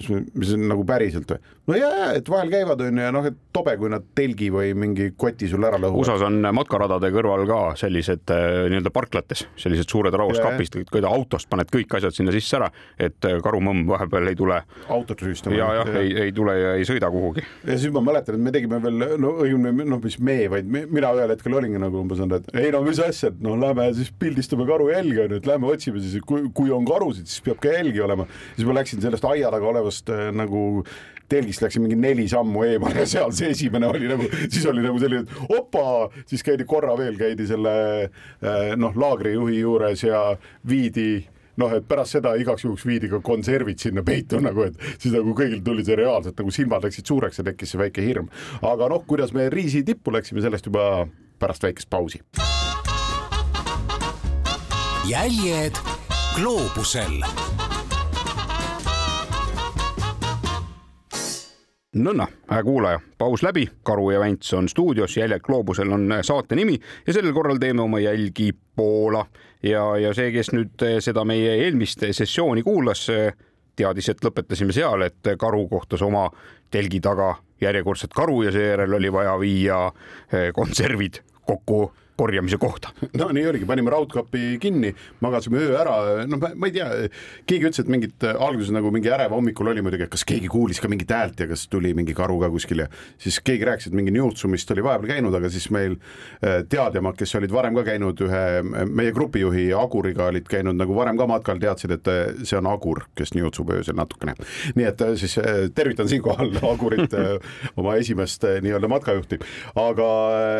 mis 0.07 0.53
on 0.55 0.67
nagu 0.69 0.85
päriselt 0.87 1.31
või? 1.33 1.41
No 1.69 1.77
ja, 1.77 1.89
ja 1.93 2.07
et 2.17 2.29
vahel 2.29 2.49
käivad 2.51 2.81
onju 2.83 3.03
ja 3.03 3.11
noh, 3.13 3.25
et 3.29 3.37
tobe, 3.53 3.75
kui 3.79 3.91
nad 3.91 4.05
telgi 4.17 4.49
või 4.53 4.71
mingi 4.77 5.11
koti 5.19 5.49
sul 5.51 5.65
ära 5.67 5.79
lõhuvad. 5.81 6.01
USA-s 6.01 6.25
on 6.25 6.41
matkaradade 6.55 7.11
kõrval 7.13 7.45
ka 7.49 7.59
sellised 7.79 8.33
äh, 8.33 8.45
nii-öelda 8.71 8.91
parklates, 8.93 9.45
sellised 9.59 9.89
suured 9.91 10.15
rauaskapist, 10.17 10.79
kui 10.89 11.03
ta 11.03 11.11
autost 11.13 11.49
paned 11.51 11.69
kõik 11.73 11.93
asjad 11.99 12.15
sinna 12.15 12.33
sisse 12.35 12.57
ära, 12.59 12.69
et 12.97 13.29
äh, 13.29 13.37
karumõmm 13.43 13.85
vahepeal 13.89 14.31
ei 14.31 14.39
tule. 14.39 14.61
autot 14.89 15.21
rüüstama. 15.25 15.57
ja, 15.57 15.69
jah, 15.81 15.91
ei, 16.01 16.13
ei 16.25 16.35
tule 16.35 16.55
ja 16.57 16.73
ei 16.79 16.87
sõida 16.89 17.11
kuhugi. 17.13 17.45
ja 17.67 17.77
siis 17.77 17.93
ma 17.93 18.03
mäletan, 18.05 18.39
et 18.39 18.47
me 18.47 18.55
tegime 18.55 18.81
veel, 18.83 19.05
no 19.21 19.35
õigemini 19.43 19.87
noh, 19.89 20.01
mis 20.03 20.17
me, 20.23 20.39
vaid 20.51 20.69
me, 20.69 20.85
mina 20.89 21.13
ühel 21.17 21.35
hetkel 21.35 21.59
olingi 21.61 21.81
nagu 21.81 22.01
umbes 22.01 22.23
on, 22.25 22.33
et 22.39 22.49
ei 22.57 22.73
no 22.73 22.81
mis 22.85 23.01
asja, 23.03 23.33
et 23.33 23.43
noh, 23.45 23.59
lähme 23.59 23.89
siis 23.97 24.11
pildistame 24.19 24.65
karu 24.69 24.89
jälge 24.93 25.25
onju, 25.27 25.41
et 25.41 25.49
lähme 25.49 25.69
otsime 25.69 26.01
siis, 26.03 26.17
kui, 26.25 26.47
kui 26.55 26.73
on 26.73 26.87
karusid, 26.87 27.29
siis 27.29 27.45
peab 27.45 27.61
ka 27.61 27.73
jälgi 27.77 28.01
olema. 28.05 28.27
siis 28.55 28.67
ma 28.67 28.79
läksin 28.79 29.03
sellest 29.03 29.25
aia 29.29 29.51
taga 29.53 29.69
olevast 29.69 30.09
äh, 30.13 30.29
nagu 30.35 30.83
telgist 31.29 31.63
läksin 31.63 31.85
mingi 31.85 31.97
neli 31.99 32.27
sammu 32.29 32.63
eemale 32.67 33.03
ja 33.03 33.09
seal 33.09 33.33
see 33.35 33.53
esimene 33.55 33.89
oli 33.89 34.09
nagu, 34.09 34.27
siis 34.49 34.65
oli 34.69 34.83
nagu 34.85 34.99
selline, 35.01 35.25
et 35.25 35.57
opa, 35.59 36.09
siis 36.29 36.45
käidi 36.45 36.67
korra 36.69 36.95
veel, 36.99 37.17
käidi 37.19 37.47
selle 37.49 37.73
äh, 38.05 38.71
noh, 38.79 38.95
laagrijuhi 38.97 39.59
juures 39.61 40.03
ja 40.03 40.23
viidi 40.67 41.11
noh, 41.59 41.73
et 41.75 41.87
pärast 41.87 42.17
seda 42.17 42.33
igaks 42.39 42.63
juhuks 42.65 42.85
viidi 42.87 43.09
ka 43.11 43.21
konservid 43.25 43.81
sinna 43.81 44.03
peitu 44.05 44.39
nagu, 44.43 44.69
et 44.69 44.79
siis 44.97 45.13
nagu 45.15 45.35
kõigil 45.37 45.63
tuli 45.65 45.85
see 45.85 45.97
reaalselt 45.99 46.39
nagu 46.39 46.53
silmad 46.55 46.87
läksid 46.87 47.09
suureks 47.09 47.41
ja 47.41 47.47
tekkis 47.49 47.75
see 47.75 47.81
väike 47.81 48.05
hirm. 48.05 48.29
aga 48.61 48.89
noh, 48.91 49.03
kuidas 49.07 49.35
me 49.35 49.49
Riisi 49.51 49.83
tippu 49.83 50.13
läksime, 50.15 50.43
sellest 50.45 50.71
juba 50.71 51.07
pärast 51.39 51.63
väikest 51.63 51.89
pausi. 51.89 52.23
jäljed 55.09 55.79
gloobusel 56.35 57.23
nõnda, 61.95 62.27
hää 62.47 62.63
kuulaja, 62.63 62.99
paus 63.17 63.43
läbi, 63.43 63.69
Karu 63.83 64.11
ja 64.11 64.19
Vents 64.19 64.53
on 64.53 64.69
stuudios, 64.69 65.17
Jäljed 65.17 65.41
gloobusel 65.41 65.91
on 65.91 66.13
saate 66.21 66.55
nimi 66.55 66.79
ja 67.07 67.13
sellel 67.13 67.33
korral 67.33 67.57
teeme 67.57 67.81
oma 67.81 67.99
jälgi 67.99 68.51
Poola. 68.75 69.25
Ja, 69.63 69.97
ja 69.97 70.13
see, 70.13 70.31
kes 70.31 70.53
nüüd 70.53 70.85
seda 71.03 71.25
meie 71.27 71.55
eelmist 71.65 72.05
sessiooni 72.11 72.63
kuulas, 72.63 73.07
teadis, 73.75 74.09
et 74.09 74.21
lõpetasime 74.23 74.75
seal, 74.75 75.01
et 75.03 75.33
karu 75.39 75.65
kohtas 75.67 76.01
oma 76.05 76.29
telgi 76.71 77.01
taga 77.03 77.33
järjekordset 77.61 78.13
karu 78.15 78.43
ja 78.45 78.53
seejärel 78.55 78.93
oli 78.93 79.11
vaja 79.11 79.33
viia 79.39 79.81
konservid 80.55 81.19
kokku 81.43 81.89
korjamise 82.19 82.59
kohta. 82.59 82.91
no 83.17 83.29
nii 83.35 83.45
oligi, 83.53 83.67
panime 83.69 83.93
raudkapi 83.93 84.57
kinni, 84.61 84.91
magasime 85.23 85.61
öö 85.63 85.75
ära, 85.79 85.95
no 86.27 86.39
ma, 86.41 86.51
ma 86.55 86.69
ei 86.69 86.75
tea, 86.75 86.87
keegi 87.47 87.69
ütles, 87.69 87.83
et 87.83 87.91
mingit 87.91 88.25
alguses 88.31 88.73
nagu 88.75 88.91
mingi 88.93 89.11
ärev 89.13 89.33
hommikul 89.35 89.71
oli 89.71 89.83
muidugi, 89.85 90.07
et 90.07 90.13
kas 90.13 90.25
keegi 90.27 90.49
kuulis 90.51 90.81
ka 90.83 90.91
mingit 90.91 91.11
häält 91.15 91.39
ja 91.39 91.47
kas 91.49 91.67
tuli 91.71 91.93
mingi 91.97 92.15
karu 92.17 92.39
ka 92.43 92.49
kuskil 92.51 92.83
ja 92.83 92.89
siis 93.21 93.39
keegi 93.45 93.67
rääkis, 93.69 93.89
et 93.89 93.97
mingi 93.97 94.13
niutsumist 94.15 94.71
oli 94.75 94.83
vahepeal 94.85 95.13
käinud, 95.13 95.37
aga 95.39 95.51
siis 95.53 95.69
meil 95.75 95.95
äh, 95.95 96.61
teadjamad, 96.69 97.17
kes 97.19 97.35
olid 97.39 97.53
varem 97.55 97.77
ka 97.79 97.85
käinud 97.87 98.23
ühe 98.27 98.43
meie 98.89 99.13
grupijuhi 99.15 99.69
Aguriga 99.77 100.27
olid 100.33 100.49
käinud 100.49 100.77
nagu 100.79 100.97
varem 100.97 101.19
ka 101.19 101.27
matkal, 101.29 101.61
teadsid, 101.61 101.95
et 101.95 102.11
äh, 102.11 102.21
see 102.43 102.59
on 102.59 102.69
Agur, 102.71 103.05
kes 103.19 103.33
niutsub 103.37 103.71
öösel 103.75 103.97
natukene. 103.99 104.35
nii 104.75 104.89
et 104.89 105.05
äh, 105.05 105.15
siis 105.19 105.37
tervitan 105.75 106.09
siinkohal 106.11 106.51
Agurit, 106.73 107.15
oma 107.79 107.95
esimest 107.99 108.43
nii-öelda 108.63 108.89
matkajuhti, 108.91 109.39
aga 109.79 110.09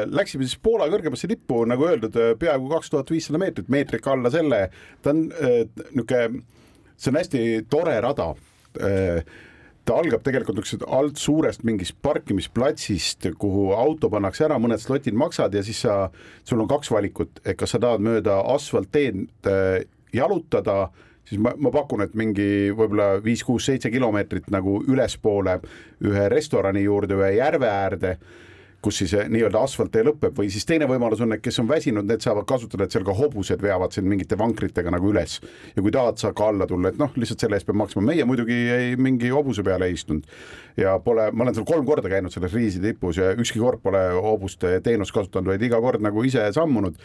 läksime 0.10 0.48
siis 0.48 0.60
Poola 0.64 0.88
kõrgemasse 0.92 1.28
tippu 1.30 1.49
tippu, 1.50 1.66
nagu 1.66 1.88
öeldud, 1.90 2.16
peaaegu 2.40 2.70
kaks 2.70 2.90
tuhat 2.94 3.12
viissada 3.12 3.40
meetrit, 3.42 3.70
meetrik 3.70 4.08
alla 4.08 4.30
selle. 4.30 4.70
ta 5.02 5.10
on 5.10 5.30
äh, 5.34 5.66
niisugune, 5.96 6.44
see 6.98 7.12
on 7.12 7.18
hästi 7.18 7.44
tore 7.70 8.00
rada. 8.02 8.36
Äh, 8.80 9.24
ta 9.86 9.98
algab 9.98 10.24
tegelikult 10.24 10.60
niisugusest 10.60 10.86
alt 10.88 11.18
suurest 11.18 11.64
mingist 11.64 11.98
parkimisplatsist, 12.02 13.32
kuhu 13.40 13.72
auto 13.74 14.10
pannakse 14.10 14.46
ära, 14.46 14.60
mõned 14.60 14.82
slotid 14.82 15.18
maksad 15.18 15.54
ja 15.56 15.64
siis 15.66 15.82
sa, 15.82 16.10
sul 16.44 16.62
on 16.62 16.70
kaks 16.70 16.92
valikut, 16.92 17.42
et 17.46 17.58
kas 17.58 17.74
sa 17.74 17.82
tahad 17.82 18.04
mööda 18.04 18.42
asfaltteed 18.54 19.26
äh, 19.50 19.80
jalutada, 20.14 20.90
siis 21.26 21.42
ma, 21.42 21.56
ma 21.58 21.72
pakun, 21.74 22.06
et 22.06 22.14
mingi 22.18 22.70
võib-olla 22.76 23.16
viis-kuus-seitse 23.26 23.90
kilomeetrit 23.94 24.52
nagu 24.54 24.84
ülespoole 24.88 25.60
ühe 26.06 26.30
restorani 26.30 26.86
juurde, 26.86 27.18
ühe 27.18 27.34
järve 27.40 27.70
äärde 27.70 28.16
kus 28.82 29.00
siis 29.02 29.14
eh, 29.18 29.28
nii-öelda 29.32 29.62
asfalttee 29.66 30.04
lõpeb 30.08 30.38
või 30.40 30.50
siis 30.54 30.66
teine 30.68 30.88
võimalus 30.90 31.20
on, 31.24 31.34
et 31.36 31.44
kes 31.44 31.60
on 31.62 31.68
väsinud, 31.70 32.08
need 32.08 32.24
saavad 32.24 32.48
kasutada, 32.48 32.86
et 32.86 32.96
seal 32.96 33.04
ka 33.08 33.16
hobused 33.16 33.62
veavad 33.64 33.96
sind 33.96 34.08
mingite 34.08 34.38
vankritega 34.40 34.92
nagu 34.94 35.12
üles. 35.12 35.40
ja 35.76 35.84
kui 35.84 35.92
tahad, 35.92 36.20
sa 36.22 36.32
ka 36.36 36.48
alla 36.54 36.68
tulla, 36.68 36.94
et 36.94 37.00
noh, 37.02 37.12
lihtsalt 37.20 37.44
selle 37.44 37.60
eest 37.60 37.68
peab 37.68 37.80
maksma, 37.82 38.04
meie 38.06 38.26
muidugi 38.28 38.60
ei 38.76 38.94
mingi 39.00 39.32
hobuse 39.34 39.64
peale 39.64 39.90
ei 39.90 39.98
istunud. 39.98 40.24
ja 40.78 40.96
pole, 41.04 41.30
ma 41.32 41.44
olen 41.44 41.58
seal 41.58 41.68
kolm 41.68 41.86
korda 41.86 42.12
käinud 42.12 42.34
selles 42.34 42.56
Riisi 42.56 42.80
tipus 42.84 43.20
ja 43.20 43.34
ükski 43.36 43.60
kord 43.60 43.84
pole 43.84 44.06
hobuste 44.16 44.80
teenust 44.86 45.16
kasutanud, 45.16 45.52
vaid 45.52 45.68
iga 45.68 45.82
kord 45.84 46.04
nagu 46.06 46.24
ise 46.24 46.48
sammunud. 46.56 46.96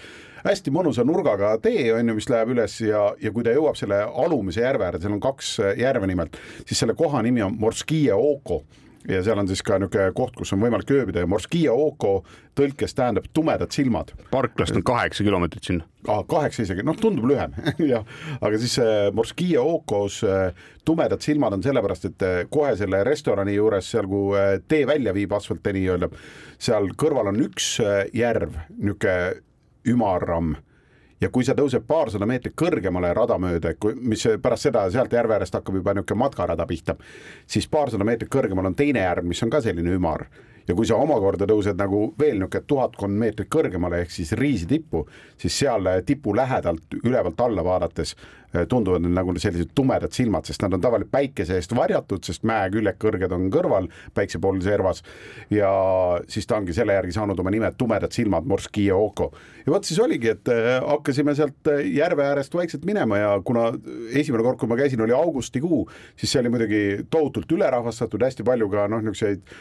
hästi 0.45 0.71
mõnusa 0.71 1.05
nurgaga 1.05 1.57
tee 1.59 1.91
on 1.95 2.09
ju, 2.09 2.15
mis 2.15 2.31
läheb 2.31 2.55
üles 2.55 2.79
ja, 2.85 3.09
ja 3.21 3.35
kui 3.35 3.43
ta 3.43 3.51
jõuab 3.51 3.81
selle 3.81 3.99
alumise 4.05 4.63
järve 4.63 4.87
äärde, 4.87 5.03
seal 5.03 5.19
on 5.19 5.27
kaks 5.27 5.59
järve 5.81 6.07
nimelt, 6.07 6.39
siis 6.69 6.79
selle 6.85 6.95
koha 6.95 7.23
nimi 7.25 7.43
on 7.43 7.59
Morskie 7.59 8.15
Oko 8.15 8.63
ja 9.09 9.23
seal 9.25 9.39
on 9.39 9.49
siis 9.49 9.63
ka 9.63 9.79
niisugune 9.79 10.13
koht, 10.17 10.37
kus 10.39 10.53
on 10.57 10.63
võimalik 10.65 10.91
ööbida 10.95 11.25
ja 11.25 11.31
Morskia 11.31 11.73
Oko 11.73 12.23
tõlkes 12.57 12.95
tähendab 12.95 13.27
tumedad 13.35 13.73
silmad. 13.75 14.15
parklast 14.31 14.77
on 14.77 14.85
kaheksa 14.87 15.25
kilomeetrit 15.25 15.65
sinna 15.65 15.85
ah,. 16.09 16.25
kaheksa 16.29 16.63
isegi, 16.63 16.85
noh, 16.87 16.97
tundub 17.01 17.29
lühem 17.29 17.57
jah, 17.95 18.07
aga 18.41 18.61
siis 18.63 18.79
Morskia 19.15 19.63
Okos 19.63 20.23
tumedad 20.85 21.21
silmad 21.21 21.53
on 21.53 21.63
sellepärast, 21.63 22.05
et 22.05 22.23
äh, 22.23 22.37
kohe 22.51 22.75
selle 22.77 23.03
restorani 23.05 23.57
juures, 23.57 23.89
seal 23.91 24.09
kuhu 24.09 24.35
äh, 24.39 24.53
tee 24.69 24.87
välja 24.87 25.15
viib 25.17 25.33
asfalttee 25.37 25.75
nii-öelda, 25.77 26.11
seal 26.61 26.91
kõrval 27.01 27.33
on 27.33 27.41
üks 27.47 27.75
äh, 27.85 28.05
järv, 28.15 28.59
niisugune 28.77 29.43
ümarramm 29.85 30.55
ja 31.21 31.31
kui 31.33 31.45
sa 31.47 31.55
tõused 31.57 31.85
paarsada 31.89 32.27
meetrit 32.27 32.57
kõrgemale 32.59 33.13
rada 33.15 33.39
mööda, 33.41 33.75
mis 34.01 34.27
pärast 34.43 34.69
seda 34.69 34.87
sealt 34.93 35.13
järve 35.13 35.37
äärest 35.39 35.55
hakkab 35.59 35.79
juba 35.81 35.95
niisugune 35.95 36.25
matkarada 36.25 36.67
pihta, 36.67 36.97
siis 37.47 37.69
paarsada 37.71 38.05
meetrit 38.05 38.33
kõrgemal 38.33 38.71
on 38.71 38.77
teine 38.79 39.05
järv, 39.05 39.27
mis 39.29 39.43
on 39.43 39.53
ka 39.53 39.63
selline 39.65 39.95
ümar. 39.95 40.27
Ja 40.65 40.73
kui 40.73 40.87
sa 40.89 40.97
omakorda 40.97 41.45
tõused 41.49 41.77
nagu 41.77 42.07
veel 42.21 42.39
niisugune 42.41 42.67
tuhatkond 42.67 43.21
meetrit 43.21 43.51
kõrgemale 43.53 44.01
ehk 44.05 44.15
siis 44.15 44.33
Riisi 44.39 44.67
tippu, 44.67 45.05
siis 45.41 45.59
seal 45.65 45.89
tipu 46.07 46.35
lähedalt 46.37 46.99
ülevalt 47.05 47.41
alla 47.41 47.65
vaadates 47.65 48.17
tunduvad 48.69 49.03
need 49.03 49.15
nagu 49.17 49.35
sellised 49.39 49.73
tumedad 49.75 50.13
silmad, 50.15 50.47
sest 50.47 50.63
nad 50.63 50.75
on 50.77 50.83
tavaliselt 50.83 51.11
päikese 51.13 51.59
eest 51.59 51.75
varjatud, 51.77 52.23
sest 52.27 52.45
mäeküljed 52.47 52.99
kõrged 53.03 53.35
on 53.35 53.49
kõrval 53.53 53.89
päikse 54.15 54.39
pool 54.43 54.61
servas. 54.65 55.03
ja 55.51 55.71
siis 56.29 56.47
ta 56.47 56.57
ongi 56.57 56.75
selle 56.77 56.95
järgi 56.95 57.13
saanud 57.17 57.41
oma 57.41 57.51
nime 57.51 57.73
Tumedad 57.79 58.13
silmad, 58.13 58.47
Morski 58.47 58.91
Oko. 58.93 59.33
ja 59.67 59.73
vot 59.73 59.85
siis 59.85 60.01
oligi, 60.01 60.29
et 60.29 60.49
eh, 60.49 60.81
hakkasime 60.87 61.35
sealt 61.35 61.73
eh, 61.73 61.85
järve 61.97 62.25
äärest 62.25 62.55
vaikselt 62.55 62.85
minema 62.85 63.19
ja 63.19 63.35
kuna 63.45 63.73
esimene 64.13 64.45
kord, 64.45 64.59
kui 64.59 64.71
ma 64.71 64.79
käisin, 64.79 65.01
oli 65.01 65.13
augustikuu, 65.13 65.85
siis 66.17 66.33
see 66.33 66.45
oli 66.45 66.55
muidugi 66.55 66.83
tohutult 67.11 67.53
ülerahvastatud, 67.53 68.23
hästi 68.23 68.47
palju 68.47 68.71
ka 68.73 68.89
noh, 68.89 69.03
niisuguseid 69.05 69.55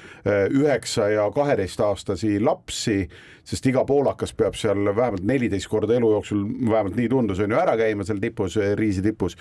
üheksa 0.53 1.09
ja 1.11 1.29
kaheteistaastasi 1.33 2.37
lapsi, 2.43 3.07
sest 3.43 3.65
iga 3.67 3.83
poolakas 3.87 4.33
peab 4.37 4.55
seal 4.55 4.85
vähemalt 4.95 5.25
neliteist 5.27 5.67
korda 5.71 5.97
elu 5.97 6.11
jooksul, 6.15 6.43
vähemalt 6.69 6.95
nii 6.99 7.09
tundus, 7.11 7.41
on 7.43 7.51
ju, 7.51 7.59
ära 7.59 7.75
käima 7.79 8.05
seal 8.07 8.21
tipus, 8.23 8.57
Riisi 8.79 9.03
tipus. 9.03 9.37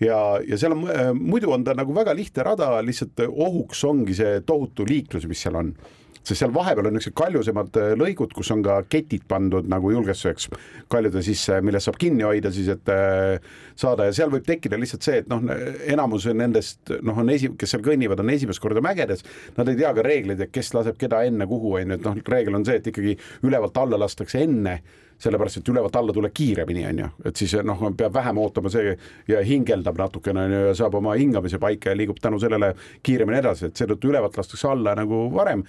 ja, 0.00 0.18
ja 0.48 0.58
seal 0.58 0.76
on, 0.76 0.86
muidu 1.20 1.52
on 1.52 1.64
ta 1.64 1.76
nagu 1.76 1.94
väga 1.94 2.14
lihtne 2.16 2.46
rada, 2.48 2.74
lihtsalt 2.84 3.26
ohuks 3.28 3.84
ongi 3.88 4.16
see 4.16 4.40
tohutu 4.48 4.86
liiklus, 4.88 5.28
mis 5.28 5.44
seal 5.44 5.60
on 5.60 5.74
sest 6.22 6.38
seal 6.42 6.54
vahepeal 6.54 6.88
on 6.88 6.96
niisugused 6.96 7.18
kaljusemad 7.18 7.78
äh, 7.80 7.92
lõigud, 7.98 8.32
kus 8.36 8.52
on 8.54 8.62
ka 8.64 8.78
ketid 8.90 9.26
pandud 9.28 9.68
nagu 9.70 9.92
julgestuseks 9.92 10.48
kaljude 10.92 11.22
sisse, 11.26 11.60
millest 11.64 11.88
saab 11.88 11.98
kinni 12.02 12.26
hoida 12.26 12.52
siis, 12.54 12.70
et 12.72 12.92
äh, 12.92 13.36
saada. 13.78 14.08
Ja 14.08 14.16
seal 14.16 14.32
võib 14.32 14.46
tekkida 14.46 14.78
lihtsalt 14.80 15.06
see, 15.06 15.22
et 15.22 15.30
noh, 15.32 15.44
enamus 15.92 16.28
nendest 16.30 16.94
noh, 17.02 17.18
on 17.18 17.32
esi-, 17.34 17.52
kes 17.58 17.74
seal 17.74 17.84
kõnnivad, 17.84 18.22
on 18.22 18.32
esimest 18.34 18.62
korda 18.62 18.82
mägedes, 18.84 19.26
nad 19.58 19.70
ei 19.70 19.78
tea 19.78 19.92
ka 19.96 20.06
reegleid, 20.06 20.42
et 20.46 20.54
kes 20.54 20.72
laseb 20.76 20.98
keda 21.00 21.24
enne 21.28 21.48
kuhu, 21.50 21.76
on 21.78 21.94
ju, 21.94 22.00
et 22.00 22.10
noh, 22.10 22.20
reegel 22.34 22.58
on 22.58 22.66
see, 22.68 22.78
et 22.80 22.92
ikkagi 22.92 23.16
ülevalt 23.46 23.82
alla 23.82 24.00
lastakse 24.04 24.42
enne 24.46 24.78
sellepärast 25.22 25.60
et 25.60 25.70
ülevalt 25.70 25.96
alla 25.96 26.14
tuleb 26.14 26.34
kiiremini, 26.34 26.84
on 26.88 27.02
ju, 27.04 27.08
et 27.30 27.38
siis 27.38 27.54
noh, 27.66 27.82
peab 27.98 28.14
vähem 28.14 28.40
ootama 28.42 28.72
see 28.72 28.96
ja 29.30 29.42
hingeldab 29.46 30.00
natukene 30.00 30.46
on 30.46 30.54
ju 30.56 30.62
ja 30.68 30.76
saab 30.82 30.98
oma 30.98 31.14
hingamise 31.18 31.60
paika 31.62 31.92
ja 31.92 31.98
liigub 31.98 32.18
tänu 32.22 32.40
sellele 32.42 32.72
kiiremini 33.06 33.38
edasi, 33.38 33.70
et 33.70 33.78
seetõttu 33.78 34.10
ülevalt 34.10 34.38
lastakse 34.38 34.68
alla 34.70 34.96
nagu 34.98 35.24
varem. 35.34 35.64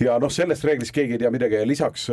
ja 0.00 0.18
noh, 0.22 0.30
sellest 0.32 0.64
reeglist 0.64 0.94
keegi 0.94 1.16
ei 1.16 1.22
tea 1.24 1.30
midagi 1.34 1.58
ja 1.60 1.66
lisaks 1.66 2.08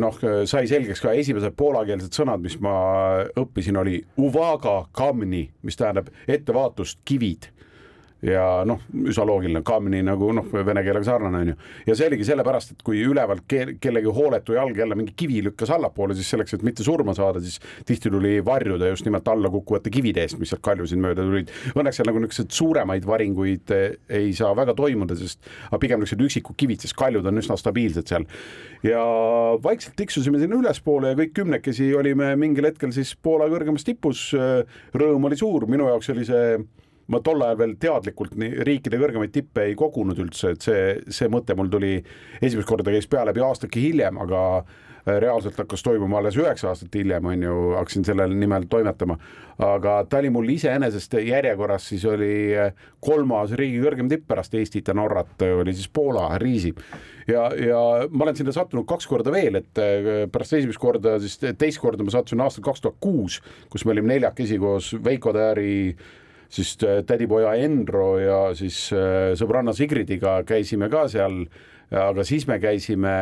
noh, 0.00 0.18
sai 0.48 0.66
selgeks 0.68 1.00
ka 1.00 1.12
esimesed 1.16 1.54
poolakeelsed 1.56 2.16
sõnad, 2.16 2.42
mis 2.42 2.58
ma 2.60 2.74
õppisin, 3.38 3.78
oli 3.80 4.00
uvaga 4.20 4.84
kamni, 4.96 5.46
mis 5.64 5.78
tähendab 5.80 6.10
ettevaatust, 6.28 7.00
kivid 7.04 7.50
ja 8.26 8.44
noh, 8.68 8.82
üsna 9.08 9.24
loogiline, 9.28 9.62
Kamni 9.66 10.02
nagu 10.04 10.30
noh, 10.36 10.48
vene 10.52 10.82
keelega 10.84 11.06
sarnane 11.06 11.40
on 11.40 11.50
ju. 11.52 11.56
ja 11.88 11.96
see 11.96 12.08
oligi 12.10 12.26
sellepärast, 12.28 12.74
et 12.74 12.82
kui 12.84 13.00
ülevalt 13.06 13.46
ke 13.48 13.76
kellegi 13.80 14.12
hooletu 14.12 14.56
jalg 14.56 14.76
jälle 14.76 14.96
mingi 14.98 15.14
kivi 15.16 15.40
lükkas 15.46 15.72
allapoole, 15.72 16.16
siis 16.18 16.28
selleks, 16.34 16.54
et 16.56 16.64
mitte 16.66 16.84
surma 16.84 17.14
saada, 17.16 17.40
siis 17.40 17.60
tihti 17.88 18.12
tuli 18.12 18.38
varjuda 18.44 18.90
just 18.90 19.08
nimelt 19.08 19.28
alla 19.32 19.50
kukkuvate 19.52 19.92
kivide 19.94 20.24
eest, 20.24 20.38
mis 20.40 20.52
sealt 20.52 20.64
kaljusid 20.66 21.00
mööda 21.00 21.24
tulid. 21.24 21.52
Õnneks 21.72 22.00
seal 22.00 22.10
nagu 22.10 22.20
niisuguseid 22.20 22.52
suuremaid 22.56 23.08
varinguid 23.08 23.72
eh, 23.76 23.86
ei 24.20 24.34
saa 24.36 24.52
väga 24.58 24.76
toimuda, 24.78 25.16
sest 25.18 25.40
aga 25.70 25.80
pigem 25.80 26.04
niisugused 26.04 26.26
üksikud 26.28 26.58
kivid, 26.60 26.84
sest 26.84 26.98
kaljud 27.00 27.26
on 27.26 27.40
üsna 27.40 27.56
stabiilsed 27.60 28.10
seal. 28.10 28.28
ja 28.84 29.00
vaikselt 29.64 29.96
tiksusime 29.96 30.40
sinna 30.40 30.60
ülespoole 30.60 31.14
ja 31.14 31.18
kõik 31.18 31.34
kümnekesi 31.40 31.90
olime 31.96 32.34
mingil 32.40 32.68
hetkel 32.68 32.92
siis 32.92 33.14
Poola 33.16 33.48
kõrgemas 33.48 33.84
tipus. 33.84 34.30
rõõm 34.94 35.26
oli 35.28 35.36
suur, 35.36 35.66
minu 35.70 35.88
jaoks 35.88 36.12
oli 36.12 36.24
see 36.28 36.60
ma 37.10 37.20
tol 37.24 37.42
ajal 37.44 37.58
veel 37.60 37.74
teadlikult 37.80 38.36
nii 38.38 38.64
riikide 38.66 39.00
kõrgemaid 39.00 39.32
tippe 39.34 39.66
ei 39.68 39.78
kogunud 39.78 40.18
üldse, 40.22 40.54
et 40.54 40.66
see, 40.66 40.84
see 41.10 41.30
mõte 41.32 41.56
mul 41.58 41.70
tuli 41.72 41.96
esimest 42.40 42.68
korda 42.68 42.94
käis 42.94 43.10
pea 43.10 43.26
aastake 43.26 43.82
hiljem, 43.82 44.20
aga 44.22 44.42
äh, 44.60 45.18
reaalselt 45.22 45.58
hakkas 45.58 45.82
toimuma 45.82 46.20
alles 46.20 46.38
üheksa 46.38 46.70
aastat 46.70 46.94
hiljem, 46.94 47.26
on 47.32 47.42
ju, 47.46 47.56
hakkasin 47.78 48.06
sellel 48.06 48.34
nimel 48.36 48.68
toimetama. 48.70 49.18
aga 49.60 49.98
ta 50.08 50.16
oli 50.22 50.30
mul 50.32 50.48
iseenesest 50.48 51.18
järjekorras, 51.26 51.88
siis 51.90 52.04
oli 52.08 52.54
äh, 52.56 52.70
kolmas 53.00 53.52
riigi 53.58 53.82
kõrgem 53.82 54.08
tipp 54.08 54.28
pärast 54.30 54.54
Eestit 54.54 54.88
ja 54.88 54.94
Norrat, 54.94 55.34
äh, 55.42 55.58
oli 55.64 55.74
siis 55.74 55.90
Poola, 55.92 56.30
Riisi. 56.38 56.72
ja, 57.28 57.50
ja 57.58 57.82
ma 58.10 58.24
olen 58.24 58.38
sinna 58.38 58.54
sattunud 58.54 58.86
kaks 58.88 59.10
korda 59.10 59.34
veel, 59.34 59.58
et 59.60 59.82
pärast 60.32 60.56
esimest 60.60 60.80
korda, 60.80 61.18
siis 61.20 61.40
teist 61.58 61.82
korda 61.82 62.06
ma 62.06 62.14
sattusin 62.14 62.46
aastal 62.46 62.64
kaks 62.70 62.86
tuhat 62.86 63.02
kuus, 63.02 63.42
kus 63.70 63.84
me 63.84 63.96
olime 63.96 64.14
neljakesi 64.14 64.58
koos 64.62 64.94
Veiko 65.04 65.34
Tääri 65.34 65.96
siis 66.50 66.76
äh, 66.84 67.02
tädipoja 67.06 67.54
Enro 67.62 68.14
ja 68.18 68.40
siis 68.58 68.88
äh, 68.94 69.32
sõbranna 69.38 69.74
Sigridiga 69.76 70.40
käisime 70.46 70.90
ka 70.90 71.06
seal, 71.10 71.44
aga 71.90 72.22
siis 72.22 72.44
me 72.46 72.60
käisime 72.62 73.12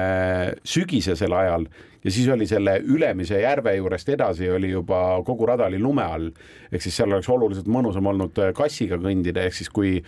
sügisesel 0.66 1.32
ajal 1.32 1.62
ja 2.04 2.12
siis 2.12 2.26
oli 2.28 2.44
selle 2.46 2.74
Ülemise 2.84 3.40
järve 3.40 3.72
juurest 3.78 4.10
edasi 4.12 4.50
oli 4.52 4.74
juba 4.74 5.22
kogu 5.24 5.48
rada 5.48 5.70
oli 5.70 5.80
lume 5.80 6.04
all. 6.04 6.30
ehk 6.72 6.84
siis 6.84 6.98
seal 7.00 7.12
oleks 7.12 7.28
oluliselt 7.32 7.68
mõnusam 7.72 8.08
olnud 8.12 8.40
äh, 8.44 8.52
kassiga 8.56 9.00
kõndida, 9.00 9.44
ehk 9.48 9.56
siis 9.56 9.72
kui, 9.72 9.98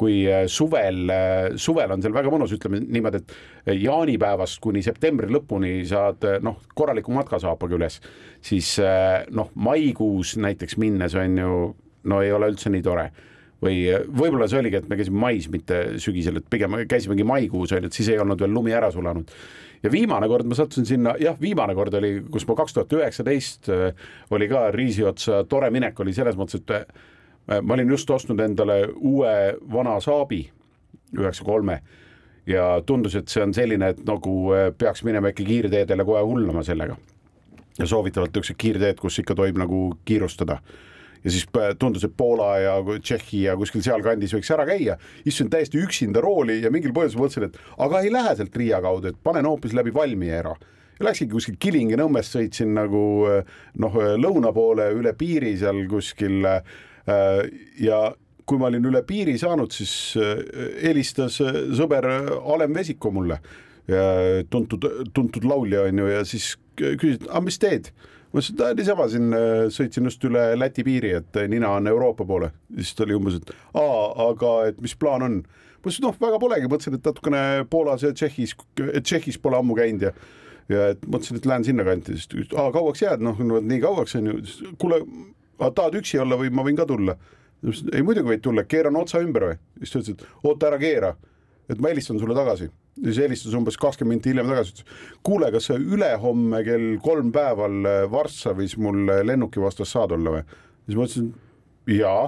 kui 0.00 0.22
suvel, 0.48 1.12
suvel 1.60 1.92
on 1.92 2.04
seal 2.04 2.16
väga 2.16 2.32
mõnus, 2.32 2.54
ütleme 2.56 2.80
niimoodi, 2.80 3.20
et 3.20 3.76
jaanipäevast 3.82 4.60
kuni 4.64 4.80
septembri 4.84 5.28
lõpuni 5.32 5.74
saad 5.88 6.24
noh, 6.44 6.56
korraliku 6.76 7.12
matkasaapaga 7.12 7.76
üles, 7.76 8.00
siis 8.40 8.78
noh, 9.36 9.52
maikuus 9.54 10.38
näiteks 10.40 10.80
minnes 10.80 11.16
on 11.20 11.40
ju 11.40 11.54
no 12.04 12.22
ei 12.22 12.32
ole 12.32 12.48
üldse 12.52 12.70
nii 12.72 12.82
tore 12.82 13.10
või 13.60 13.80
võib-olla 14.08 14.48
see 14.48 14.60
oligi, 14.60 14.80
et 14.80 14.88
me 14.88 14.96
käisime 14.98 15.20
mais, 15.20 15.48
mitte 15.52 15.80
sügisel, 16.00 16.40
et 16.40 16.46
pigem 16.50 16.78
käisimegi 16.88 17.26
maikuus 17.28 17.74
on 17.76 17.84
ju, 17.84 17.90
et 17.90 17.96
siis 17.96 18.08
ei 18.12 18.20
olnud 18.22 18.40
veel 18.40 18.52
lumi 18.56 18.72
ära 18.76 18.90
sulanud. 18.92 19.30
ja 19.82 19.92
viimane 19.92 20.28
kord 20.28 20.48
ma 20.48 20.56
sattusin 20.56 20.86
sinna, 20.86 21.14
jah, 21.20 21.36
viimane 21.40 21.74
kord 21.74 21.94
oli, 21.94 22.22
kus 22.32 22.46
ma 22.48 22.56
kaks 22.56 22.76
tuhat 22.76 22.92
üheksateist 22.92 23.68
äh, 23.68 23.92
oli 24.30 24.48
ka 24.48 24.70
Riisiotsa 24.70 25.44
tore 25.48 25.70
minek 25.70 26.00
oli 26.00 26.12
selles 26.16 26.36
mõttes, 26.36 26.60
et 26.60 26.70
äh, 26.70 27.60
ma 27.62 27.74
olin 27.74 27.90
just 27.90 28.10
ostnud 28.10 28.40
endale 28.40 28.82
uue 28.96 29.56
vana 29.72 30.00
Saabi 30.00 30.42
üheksa 31.18 31.44
kolme 31.44 31.80
ja 32.46 32.82
tundus, 32.86 33.14
et 33.16 33.28
see 33.28 33.42
on 33.44 33.54
selline, 33.54 33.92
et 33.92 34.04
nagu 34.06 34.52
peaks 34.78 35.04
minema 35.04 35.32
ikka 35.32 35.44
kiirteedele 35.44 36.04
kohe 36.04 36.22
hullama 36.24 36.62
sellega. 36.64 36.96
ja 37.78 37.86
soovitavalt 37.86 38.32
niisugused 38.32 38.56
kiirteed, 38.58 39.00
kus 39.00 39.18
ikka 39.18 39.34
tohib 39.34 39.58
nagu 39.60 39.90
kiirustada 40.04 40.60
ja 41.24 41.30
siis 41.30 41.46
tundus, 41.78 42.04
et 42.04 42.16
Poola 42.16 42.50
ja 42.58 42.74
Tšehhi 42.80 43.44
ja 43.44 43.56
kuskil 43.60 43.84
sealkandis 43.84 44.34
võiks 44.36 44.50
ära 44.54 44.66
käia. 44.68 44.96
istusin 45.24 45.50
täiesti 45.52 45.80
üksinda 45.82 46.22
rooli 46.24 46.60
ja 46.62 46.70
mingil 46.70 46.94
põhjusel 46.96 47.20
mõtlesin, 47.20 47.48
et 47.50 47.58
aga 47.78 48.00
ei 48.00 48.12
lähe 48.12 48.36
sealt 48.36 48.56
Riia 48.56 48.80
kaudu, 48.80 49.12
et 49.12 49.22
panen 49.24 49.48
hoopis 49.48 49.76
läbi 49.76 49.94
Valmiera 49.94 50.56
ja 51.00 51.08
läksingi 51.08 51.32
kuskil 51.32 51.56
Kilingi-Nõmmest 51.60 52.36
sõitsin 52.36 52.74
nagu 52.76 53.02
noh, 53.80 54.00
lõuna 54.20 54.52
poole 54.56 54.90
üle 54.96 55.14
piiri 55.16 55.54
seal 55.60 55.86
kuskil. 55.90 56.44
Äh, 56.44 57.46
ja 57.80 58.02
kui 58.44 58.60
ma 58.60 58.68
olin 58.68 58.84
üle 58.90 59.00
piiri 59.06 59.36
saanud, 59.40 59.72
siis 59.72 59.94
äh, 60.20 60.44
helistas 60.82 61.40
sõber 61.40 62.06
Alem 62.40 62.76
Vesiko 62.76 63.12
mulle, 63.14 63.40
tuntud, 64.52 64.84
tuntud 65.16 65.46
laulja 65.48 65.86
on 65.88 65.98
ju, 65.98 66.10
ja 66.12 66.20
siis 66.28 66.52
küsis, 66.78 67.24
aga 67.26 67.40
mis 67.42 67.58
teed 67.58 67.88
ma 68.30 68.42
ütlesin, 68.42 68.60
et 68.66 68.78
niisama 68.78 69.06
siin 69.10 69.32
äh, 69.36 69.64
sõitsin 69.74 70.06
just 70.06 70.24
üle 70.28 70.44
Läti 70.58 70.84
piiri, 70.86 71.14
et 71.20 71.38
äh, 71.40 71.48
nina 71.50 71.72
on 71.76 71.90
Euroopa 71.90 72.26
poole. 72.26 72.52
siis 72.76 72.94
ta 72.94 73.04
oli 73.06 73.16
umbes, 73.18 73.40
et 73.40 73.50
aa, 73.74 74.04
aga 74.30 74.52
et 74.70 74.80
mis 74.80 74.94
plaan 74.96 75.26
on? 75.26 75.40
ma 75.42 75.88
ütlesin, 75.88 76.06
noh, 76.06 76.18
väga 76.20 76.38
polegi, 76.42 76.70
mõtlesin, 76.70 76.98
et 76.98 77.10
natukene 77.10 77.42
Poolas 77.70 78.04
ja 78.04 78.12
Tšehhis, 78.12 78.54
Tšehhis 78.76 79.40
pole 79.42 79.58
ammu 79.58 79.78
käinud 79.78 80.08
ja 80.08 80.14
ja 80.70 80.92
et 80.94 81.02
mõtlesin, 81.02 81.40
et 81.40 81.46
lähen 81.50 81.66
sinnakanti, 81.66 82.14
siis 82.14 82.30
ta 82.30 82.38
ütles, 82.38 82.56
aa, 82.60 82.70
kauaks 82.74 83.02
jääd, 83.02 83.22
noh, 83.26 83.38
nii 83.42 83.80
kauaks 83.82 84.14
on 84.20 84.30
ju, 84.30 84.36
kuule, 84.78 85.00
tahad 85.58 85.96
üksi 85.98 86.20
olla 86.22 86.38
või 86.38 86.52
ma 86.54 86.66
võin 86.66 86.78
ka 86.78 86.86
tulla? 86.88 87.18
ei 87.66 88.00
muidugi 88.00 88.30
võid 88.30 88.40
tulla, 88.44 88.62
keeran 88.64 88.96
otsa 88.96 89.20
ümber 89.20 89.50
või? 89.50 89.56
siis 89.82 89.92
ta 89.92 90.00
ütles, 90.04 90.14
et 90.14 90.46
oota 90.46 90.70
ära 90.70 90.78
keera, 90.80 91.10
et 91.68 91.82
ma 91.82 91.90
helistan 91.90 92.22
sulle 92.22 92.36
tagasi 92.38 92.70
siis 92.98 93.20
helistas 93.22 93.54
umbes 93.56 93.78
kakskümmend 93.80 94.18
minti 94.18 94.32
hiljem 94.32 94.50
tagasi, 94.50 94.74
ütles 94.74 95.16
kuule, 95.26 95.50
kas 95.54 95.70
sa 95.70 95.78
ülehomme 95.78 96.62
kell 96.66 96.98
kolm 97.04 97.32
päeval 97.34 97.80
äh, 97.88 98.02
Varssavis 98.10 98.76
mul 98.80 99.08
äh, 99.08 99.22
lennuki 99.26 99.62
vastas 99.62 99.92
saad 99.94 100.14
olla 100.16 100.38
või? 100.38 100.44
siis 100.84 100.98
ma 100.98 101.06
ütlesin 101.06 101.32
jaa, 101.94 102.22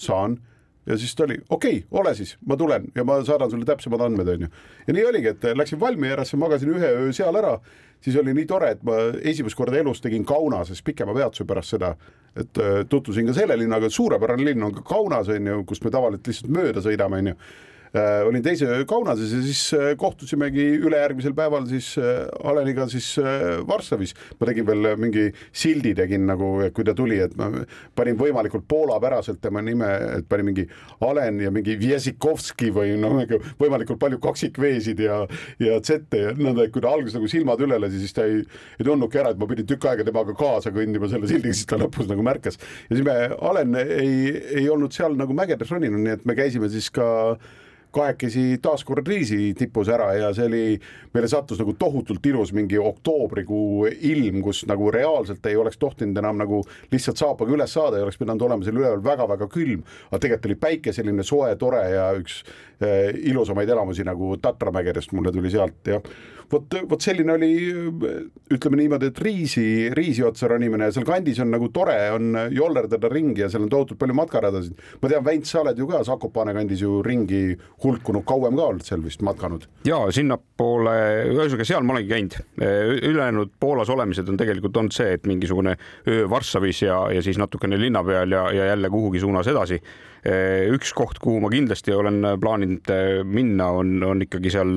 saan 0.00 0.38
ja 0.86 0.98
siis 0.98 1.14
ta 1.18 1.26
oli 1.26 1.38
okei 1.48 1.80
okay,, 1.80 1.88
ole 2.00 2.14
siis, 2.18 2.36
ma 2.46 2.56
tulen 2.56 2.88
ja 2.94 3.04
ma 3.04 3.18
saadan 3.26 3.50
sulle 3.52 3.68
täpsemad 3.68 4.06
andmed, 4.06 4.28
onju. 4.36 4.50
ja 4.86 4.96
nii 4.96 5.06
oligi, 5.10 5.34
et 5.34 5.44
äh, 5.50 5.56
läksin 5.58 5.80
Valmierasse, 5.80 6.40
magasin 6.40 6.74
ühe 6.74 6.92
öö 7.02 7.12
seal 7.16 7.36
ära, 7.38 7.56
siis 8.00 8.16
oli 8.20 8.34
nii 8.36 8.48
tore, 8.50 8.74
et 8.76 8.84
ma 8.86 8.98
esimest 9.22 9.58
korda 9.58 9.78
elus 9.78 10.02
tegin 10.04 10.24
Kaunases 10.26 10.82
pikema 10.86 11.14
peatuse 11.14 11.46
pärast 11.46 11.76
seda, 11.76 11.94
et 12.36 12.58
tutvusin 12.90 13.30
ka 13.30 13.32
selle 13.32 13.56
linnaga, 13.56 13.88
suurepärane 13.90 14.44
linn 14.44 14.66
on 14.66 14.74
ka 14.76 14.82
Kaunas, 14.84 15.30
onju, 15.32 15.62
kust 15.68 15.84
me 15.84 15.92
tavaliselt 15.94 16.28
lihtsalt 16.28 16.52
mööda 16.52 16.82
sõidame, 16.84 17.22
onju 17.22 17.36
Äh, 17.36 17.75
olin 18.26 18.42
teise 18.44 18.66
öö 18.66 18.84
Kaunases 18.88 19.32
ja 19.32 19.40
siis 19.42 19.62
äh, 19.74 19.92
kohtusimegi 19.98 20.64
ülejärgmisel 20.84 21.34
päeval 21.36 21.66
siis 21.70 21.94
äh, 21.98 22.26
Aleniga 22.44 22.86
siis 22.88 23.16
Varssavis. 23.68 24.14
ma 24.40 24.46
tegin 24.46 24.66
veel 24.66 24.88
mingi 25.00 25.26
sildi 25.52 25.94
tegin 25.96 26.26
nagu, 26.26 26.50
kui 26.74 26.84
ta 26.84 26.94
tuli, 26.94 27.18
et 27.22 27.36
ma 27.38 27.48
panin 27.96 28.18
võimalikult 28.18 28.66
poolapäraselt 28.68 29.40
tema 29.42 29.62
nime, 29.62 29.88
et 30.18 30.28
panin 30.28 30.50
mingi 30.50 30.66
Alen 31.00 31.40
ja 31.40 31.50
mingi 31.54 31.76
Vjezikovski 31.80 32.70
või 32.74 32.96
noh, 33.00 33.18
võimalikult 33.60 34.00
palju 34.02 34.20
kaksikveesid 34.22 35.00
ja, 35.04 35.22
ja 35.62 35.80
Z-e 35.80 36.22
ja 36.22 36.32
nõnda, 36.36 36.66
et 36.66 36.74
kui 36.74 36.84
ta 36.84 36.92
alguses 36.92 37.16
nagu 37.16 37.28
silmad 37.30 37.62
üle 37.64 37.78
lasi, 37.80 38.00
siis 38.02 38.16
ta 38.16 38.26
ei, 38.28 38.42
ei 38.78 38.86
tundnudki 38.86 39.22
ära, 39.22 39.34
et 39.34 39.40
ma 39.40 39.48
pidin 39.50 39.68
tükk 39.68 39.88
aega 39.90 40.06
temaga 40.06 40.36
kaasa 40.38 40.72
kõndima 40.74 41.10
selle 41.10 41.30
sildiga, 41.30 41.56
siis 41.56 41.68
ta 41.70 41.80
lõpus 41.80 42.10
nagu 42.10 42.24
märkas. 42.26 42.60
ja 42.88 42.96
siis 42.98 43.06
me, 43.06 43.18
Alen 43.46 43.76
ei, 43.82 44.32
ei 44.60 44.66
olnud 44.72 44.94
seal 44.96 45.16
nagu 45.18 45.36
mägedes 45.36 45.70
roninud, 45.72 46.02
nii 46.02 46.18
et 46.18 46.26
me 46.28 46.36
käisime 46.38 46.70
siis 46.72 46.90
ka 46.94 47.06
kahekesi 47.94 48.58
taaskord 48.62 49.06
Riisi 49.08 49.54
tipus 49.58 49.88
ära 49.92 50.10
ja 50.16 50.30
see 50.36 50.46
oli, 50.48 50.62
meile 51.14 51.28
sattus 51.30 51.60
nagu 51.62 51.74
tohutult 51.78 52.26
ilus 52.26 52.52
mingi 52.56 52.78
oktoobrikuu 52.80 53.86
ilm, 54.10 54.42
kus 54.44 54.64
nagu 54.68 54.90
reaalselt 54.94 55.46
ei 55.46 55.56
oleks 55.56 55.80
tohtinud 55.80 56.18
enam 56.20 56.38
nagu 56.42 56.62
lihtsalt 56.92 57.20
saapaga 57.20 57.56
üles 57.56 57.72
saada, 57.72 57.98
ei 57.98 58.06
oleks 58.06 58.20
pidanud 58.20 58.46
olema 58.48 58.66
seal 58.66 58.80
üleval 58.80 59.04
väga-väga 59.04 59.50
külm, 59.52 59.84
aga 60.10 60.22
tegelikult 60.22 60.50
oli 60.50 60.60
päike 60.66 60.94
selline 60.96 61.26
soe, 61.26 61.50
tore 61.60 61.82
ja 61.94 62.08
üks 62.18 62.42
äh, 62.44 63.12
ilusamaid 63.30 63.70
elamusi 63.72 64.06
nagu 64.06 64.36
Tatramägedest 64.42 65.14
mulle 65.16 65.32
tuli 65.32 65.52
sealt 65.52 65.92
ja 65.92 66.00
vot, 66.52 66.76
vot 66.90 67.02
selline 67.02 67.34
oli, 67.34 67.50
ütleme 68.54 68.80
niimoodi, 68.80 69.10
et 69.10 69.20
riisi, 69.22 69.64
riisi 69.94 70.24
otsa 70.26 70.48
ronimine 70.50 70.88
ja 70.88 70.94
seal 70.94 71.06
kandis 71.08 71.40
on 71.42 71.52
nagu 71.54 71.68
tore, 71.74 71.96
on 72.14 72.38
jollerdada 72.54 73.10
ringi 73.12 73.44
ja 73.44 73.50
seal 73.52 73.66
on 73.66 73.72
tohutult 73.72 74.00
palju 74.00 74.16
matkaradasid. 74.16 74.80
ma 75.02 75.10
tean, 75.12 75.24
Väints, 75.26 75.52
sa 75.52 75.62
oled 75.62 75.78
ju 75.78 75.88
ka 75.90 76.02
Zakopane 76.06 76.54
kandis 76.56 76.82
ju 76.84 77.00
ringi 77.06 77.42
hulkunud, 77.84 78.24
kauem 78.28 78.58
ka 78.58 78.68
olnud 78.70 78.86
seal 78.86 79.04
vist 79.04 79.24
matkanud? 79.26 79.68
ja 79.88 80.00
sinnapoole, 80.14 80.96
ühesõnaga 81.34 81.68
seal 81.68 81.86
ma 81.86 81.96
olengi 81.96 82.12
käinud. 82.12 82.38
ülejäänud 83.10 83.54
Poolas 83.60 83.90
olemised 83.92 84.28
on 84.28 84.40
tegelikult 84.40 84.76
olnud 84.76 84.96
see, 84.96 85.16
et 85.16 85.26
mingisugune 85.26 85.76
öö 86.08 86.26
Varssavis 86.30 86.82
ja, 86.82 87.00
ja 87.14 87.22
siis 87.22 87.38
natukene 87.40 87.78
linna 87.80 88.04
peal 88.04 88.32
ja, 88.32 88.48
ja 88.54 88.70
jälle 88.72 88.90
kuhugi 88.92 89.22
suunas 89.22 89.48
edasi 89.50 89.80
üks 90.74 90.90
koht, 90.96 91.20
kuhu 91.22 91.38
ma 91.38 91.50
kindlasti 91.52 91.92
olen 91.94 92.24
plaaninud 92.42 92.88
minna, 93.30 93.68
on, 93.78 94.00
on 94.02 94.24
ikkagi 94.24 94.50
seal 94.50 94.72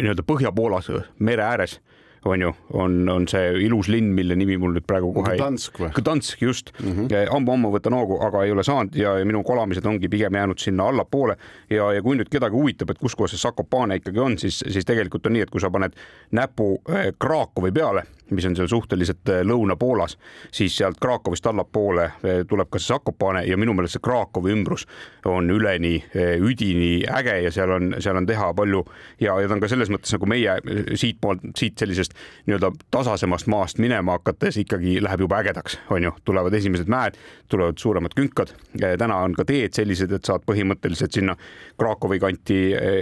nii-öelda 0.00 0.24
Põhja-Poolas 0.26 0.90
mere 1.18 1.44
ääres 1.46 1.80
on 2.24 2.40
ju, 2.40 2.52
on, 2.72 3.08
on 3.08 3.26
see 3.28 3.50
ilus 3.66 3.88
linn, 3.92 4.12
mille 4.16 4.36
nimi 4.38 4.56
mul 4.60 4.74
nüüd 4.76 4.86
praegu 4.88 5.10
kohe 5.14 5.34
Gdansk 5.36 5.78
või? 5.80 5.90
Gdansk 5.96 6.42
just 6.42 6.72
mm 6.78 6.92
-hmm., 6.92 7.32
ammu-ammu 7.36 7.72
võtan 7.74 7.96
hoogu, 7.96 8.18
aga 8.24 8.44
ei 8.44 8.52
ole 8.54 8.64
saanud 8.64 8.96
ja, 8.96 9.14
minu 9.28 9.42
kolamised 9.44 9.86
ongi 9.86 10.08
pigem 10.08 10.34
jäänud 10.34 10.58
sinna 10.58 10.88
allapoole 10.88 11.36
ja, 11.70 11.92
ja 11.92 12.02
kui 12.02 12.16
nüüd 12.16 12.30
kedagi 12.32 12.56
huvitab, 12.56 12.90
et 12.90 12.98
kus 12.98 13.16
kohas 13.16 13.36
see 13.36 13.42
Sakopane 13.44 14.00
ikkagi 14.00 14.18
on, 14.18 14.38
siis, 14.38 14.64
siis 14.68 14.84
tegelikult 14.84 15.26
on 15.26 15.36
nii, 15.36 15.44
et 15.44 15.50
kui 15.50 15.60
sa 15.60 15.70
paned 15.70 15.92
näpu 16.32 16.80
eh, 16.88 17.12
Krakowi 17.18 17.72
peale 17.72 18.06
mis 18.30 18.46
on 18.48 18.56
seal 18.56 18.68
suhteliselt 18.70 19.28
Lõuna-Poolas, 19.44 20.16
siis 20.54 20.76
sealt 20.76 21.00
Krakowist 21.00 21.46
allapoole 21.46 22.10
tuleb 22.48 22.70
ka 22.72 22.80
see 22.80 22.94
Zakopane 22.94 23.44
ja 23.48 23.58
minu 23.60 23.74
meelest 23.76 23.98
see 23.98 24.04
Krakowi 24.04 24.54
ümbrus 24.54 24.86
on 25.28 25.50
üleni 25.50 25.96
üdini 26.14 27.04
äge 27.08 27.36
ja 27.44 27.52
seal 27.54 27.74
on, 27.74 27.94
seal 28.04 28.16
on 28.16 28.26
teha 28.28 28.52
palju 28.56 28.84
ja, 29.20 29.36
ja 29.40 29.48
ta 29.48 29.56
on 29.56 29.62
ka 29.62 29.70
selles 29.70 29.92
mõttes 29.92 30.14
nagu 30.16 30.28
meie 30.30 30.56
siitpoolt, 31.00 31.44
siit 31.58 31.78
sellisest 31.80 32.16
nii-öelda 32.46 32.72
tasasemast 32.94 33.50
maast 33.52 33.82
minema 33.82 34.18
hakates 34.18 34.58
ikkagi 34.62 34.96
läheb 35.04 35.26
juba 35.26 35.42
ägedaks, 35.42 35.78
on 35.94 36.08
ju, 36.08 36.14
tulevad 36.24 36.54
esimesed 36.56 36.90
mäed, 36.90 37.18
tulevad 37.48 37.78
suuremad 37.80 38.16
künkad. 38.16 38.54
täna 38.98 39.20
on 39.24 39.34
ka 39.36 39.44
teed 39.48 39.76
sellised, 39.76 40.12
et 40.12 40.24
saad 40.24 40.46
põhimõtteliselt 40.48 41.12
sinna 41.12 41.36
Krakowi 41.80 42.20
kanti 42.22 42.58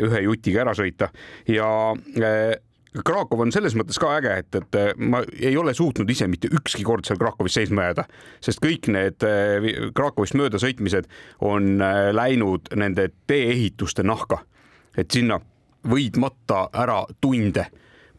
ühe 0.08 0.26
jutiga 0.26 0.66
ära 0.66 0.76
sõita 0.76 1.12
ja 1.48 1.70
Krakow 3.00 3.40
on 3.40 3.52
selles 3.54 3.72
mõttes 3.78 3.96
ka 4.00 4.10
äge, 4.18 4.34
et, 4.42 4.58
et 4.58 4.98
ma 5.00 5.22
ei 5.40 5.56
ole 5.56 5.72
suutnud 5.74 6.10
ise 6.12 6.26
mitte 6.28 6.50
ükski 6.52 6.84
kord 6.84 7.08
seal 7.08 7.20
Krakowis 7.20 7.56
seisma 7.56 7.86
jääda, 7.88 8.04
sest 8.44 8.60
kõik 8.60 8.90
need 8.92 9.24
Krakowist 9.96 10.36
mööda 10.36 10.60
sõitmised 10.60 11.08
on 11.48 11.80
läinud 12.12 12.68
nende 12.76 13.08
tee-ehituste 13.30 14.04
nahka, 14.04 14.42
et 14.92 15.08
sinna 15.08 15.40
võid 15.88 16.20
matta 16.20 16.66
ära 16.76 17.00
tunde 17.24 17.64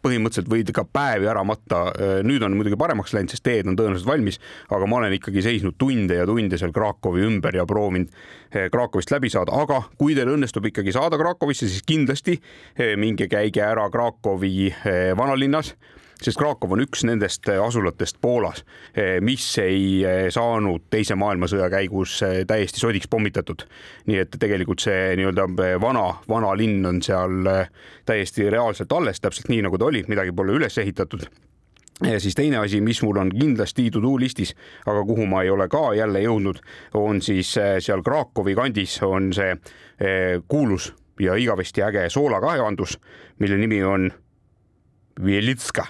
põhimõtteliselt 0.03 0.51
võid 0.51 0.71
ka 0.75 0.85
päevi 0.85 1.29
ära 1.29 1.43
matta. 1.47 1.85
nüüd 2.23 2.43
on 2.43 2.55
muidugi 2.57 2.77
paremaks 2.79 3.13
läinud, 3.15 3.31
sest 3.31 3.43
teed 3.45 3.67
on 3.69 3.77
tõenäoliselt 3.79 4.09
valmis, 4.09 4.39
aga 4.69 4.87
ma 4.89 4.99
olen 4.99 5.15
ikkagi 5.17 5.43
seisnud 5.45 5.77
tunde 5.79 6.17
ja 6.19 6.27
tunde 6.29 6.59
seal 6.59 6.73
Krakowi 6.75 7.25
ümber 7.27 7.55
ja 7.55 7.65
proovinud 7.69 8.11
eh, 8.51 8.69
Krakowist 8.73 9.11
läbi 9.13 9.31
saada, 9.33 9.55
aga 9.63 9.81
kui 9.99 10.15
teil 10.17 10.31
õnnestub 10.33 10.67
ikkagi 10.69 10.93
saada 10.95 11.19
Krakowisse, 11.19 11.69
siis 11.69 11.85
kindlasti 11.87 12.37
eh, 12.37 12.95
minge 12.99 13.29
käige 13.31 13.63
ära 13.65 13.89
Krakowi 13.93 14.69
eh, 14.71 15.11
vanalinnas 15.17 15.73
sest 16.21 16.37
Krakow 16.39 16.71
on 16.73 16.83
üks 16.83 17.03
nendest 17.07 17.47
äh, 17.51 17.59
asulatest 17.63 18.19
Poolas, 18.21 18.63
äh, 18.97 19.19
mis 19.21 19.45
ei 19.61 20.03
äh, 20.05 20.27
saanud 20.33 20.87
Teise 20.93 21.15
maailmasõja 21.19 21.69
käigus 21.73 22.19
täiesti 22.47 22.81
sodiks 22.81 23.09
pommitatud. 23.09 23.65
nii 24.07 24.19
et 24.23 24.35
tegelikult 24.39 24.83
see 24.83 25.15
nii-öelda 25.19 25.47
vana, 25.81 26.05
vana 26.29 26.51
linn 26.57 26.85
on 26.85 27.01
seal 27.01 27.47
täiesti 28.05 28.49
reaalselt 28.49 28.91
alles, 28.91 29.21
täpselt 29.21 29.49
nii 29.49 29.63
nagu 29.65 29.77
ta 29.79 29.89
oli, 29.89 30.03
midagi 30.07 30.33
pole 30.35 30.55
üles 30.57 30.77
ehitatud 30.77 31.25
ja 32.03 32.19
siis 32.19 32.35
teine 32.35 32.57
asi, 32.59 32.81
mis 32.81 33.01
mul 33.05 33.19
on 33.21 33.31
kindlasti 33.31 33.89
to 33.91 34.01
do 34.03 34.15
listis, 34.19 34.55
aga 34.85 35.05
kuhu 35.07 35.25
ma 35.29 35.43
ei 35.43 35.49
ole 35.53 35.69
ka 35.71 35.93
jälle 35.95 36.23
jõudnud, 36.23 36.59
on 36.99 37.21
siis 37.21 37.53
seal 37.53 38.03
Krakowi 38.03 38.55
kandis 38.57 38.97
on 39.05 39.31
see 39.33 39.55
kuulus 40.47 40.91
ja 41.21 41.37
igavesti 41.39 41.83
äge 41.85 42.09
soolakaevandus, 42.09 42.97
mille 43.39 43.57
nimi 43.61 43.83
on 43.83 44.11
Vielitska 45.25 45.85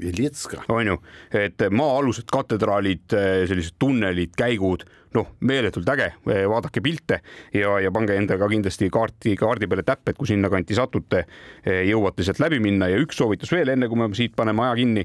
Viljetska. 0.00 0.62
on 0.68 0.86
ju, 0.86 0.96
et 1.36 1.62
maa-alused 1.70 2.28
katedraalid, 2.32 3.14
sellised 3.48 3.76
tunnelid, 3.78 4.32
käigud, 4.38 4.84
noh, 5.12 5.28
meeletult 5.44 5.88
äge, 5.92 6.08
vaadake 6.24 6.80
pilte 6.80 7.18
ja, 7.52 7.74
ja 7.84 7.90
pange 7.92 8.16
endaga 8.16 8.48
kindlasti 8.48 8.88
kaarti, 8.92 9.34
kaardi 9.36 9.68
peale 9.68 9.84
täpp, 9.84 10.08
et 10.08 10.16
kui 10.16 10.30
sinnakanti 10.30 10.76
satute, 10.78 11.26
jõuate 11.88 12.24
sealt 12.24 12.40
läbi 12.40 12.62
minna. 12.64 12.88
Ja 12.88 13.00
üks 13.02 13.20
soovitus 13.20 13.52
veel, 13.52 13.74
enne 13.74 13.90
kui 13.92 14.00
me 14.00 14.08
siit 14.16 14.36
paneme 14.36 14.64
aja 14.64 14.78
kinni, 14.80 15.04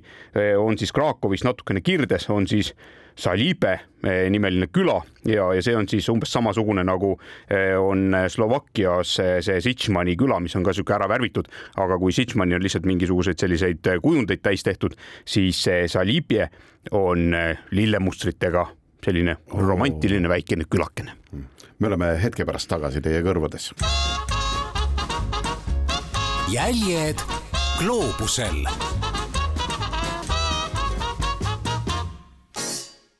on 0.62 0.80
siis 0.80 0.96
Krakowis 0.96 1.44
natukene 1.48 1.84
kirdes, 1.84 2.30
on 2.32 2.48
siis 2.48 2.74
Salibe 3.18 3.74
eh, 4.06 4.28
nimeline 4.30 4.70
küla 4.74 5.00
ja, 5.26 5.48
ja 5.56 5.64
see 5.66 5.76
on 5.78 5.88
siis 5.90 6.08
umbes 6.14 6.32
samasugune 6.34 6.84
nagu 6.86 7.16
eh, 7.50 7.74
on 7.80 8.14
Slovakkias 8.30 9.18
see 9.18 9.60
Sitšmani 9.64 10.18
küla, 10.20 10.40
mis 10.44 10.56
on 10.58 10.66
ka 10.66 10.76
sihuke 10.76 10.94
ära 10.96 11.10
värvitud, 11.10 11.50
aga 11.82 11.98
kui 12.02 12.14
Sitšmani 12.16 12.58
on 12.58 12.66
lihtsalt 12.66 12.86
mingisuguseid 12.90 13.42
selliseid 13.42 13.94
kujundeid 14.04 14.44
täis 14.46 14.66
tehtud, 14.66 14.98
siis 15.26 15.64
Salibe 15.90 16.50
on 16.92 17.34
eh, 17.34 17.58
lillemustritega 17.72 18.68
selline 19.08 19.38
romantiline 19.54 20.30
väikene 20.30 20.66
külakene. 20.70 21.14
me 21.80 21.88
oleme 21.88 22.12
hetke 22.22 22.46
pärast 22.46 22.70
tagasi 22.70 23.02
teie 23.02 23.22
kõrvades. 23.24 23.72
jäljed 26.52 27.22
gloobusel 27.80 28.64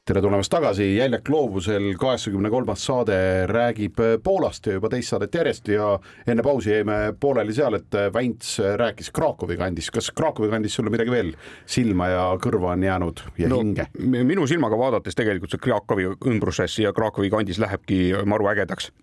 tere 0.08 0.22
tulemast 0.24 0.52
tagasi, 0.52 0.86
Jäljak 0.96 1.26
gloobusel 1.28 1.90
kaheksakümne 2.00 2.50
kolmas 2.50 2.86
saade 2.88 3.18
räägib 3.50 3.98
Poolast 4.24 4.70
ja 4.70 4.78
juba 4.78 4.88
teist 4.94 5.12
saadet 5.12 5.36
järjest 5.36 5.68
ja 5.68 5.90
enne 6.28 6.46
pausi 6.46 6.72
jäime 6.72 6.96
pooleli 7.20 7.56
seal, 7.56 7.76
et 7.76 7.98
Vänts 8.14 8.54
rääkis 8.80 9.12
Krakowi 9.12 9.58
kandis, 9.60 9.90
kas 9.92 10.08
Krakowi 10.16 10.48
kandis 10.54 10.78
sulle 10.80 10.94
midagi 10.94 11.12
veel 11.12 11.34
silma 11.68 12.08
ja 12.14 12.24
kõrva 12.44 12.72
on 12.78 12.88
jäänud 12.88 13.26
ja 13.42 13.52
no, 13.52 13.60
hinge? 13.60 13.90
minu 14.00 14.48
silmaga 14.48 14.80
vaadates 14.80 15.18
tegelikult 15.18 15.52
see 15.52 15.66
Krakowi 15.68 16.08
ümbruses 16.16 16.80
ja 16.86 16.96
Krakowi 16.96 17.34
kandis 17.34 17.60
lähebki 17.60 18.00
maru 18.26 18.48
ägedaks. 18.54 18.94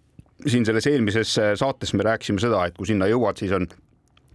siin 0.46 0.64
selles 0.64 0.86
eelmises 0.88 1.36
saates 1.60 1.92
me 1.92 2.08
rääkisime 2.08 2.40
seda, 2.40 2.64
et 2.64 2.80
kui 2.80 2.88
sinna 2.88 3.12
jõuad, 3.12 3.36
siis 3.36 3.52
on 3.52 3.68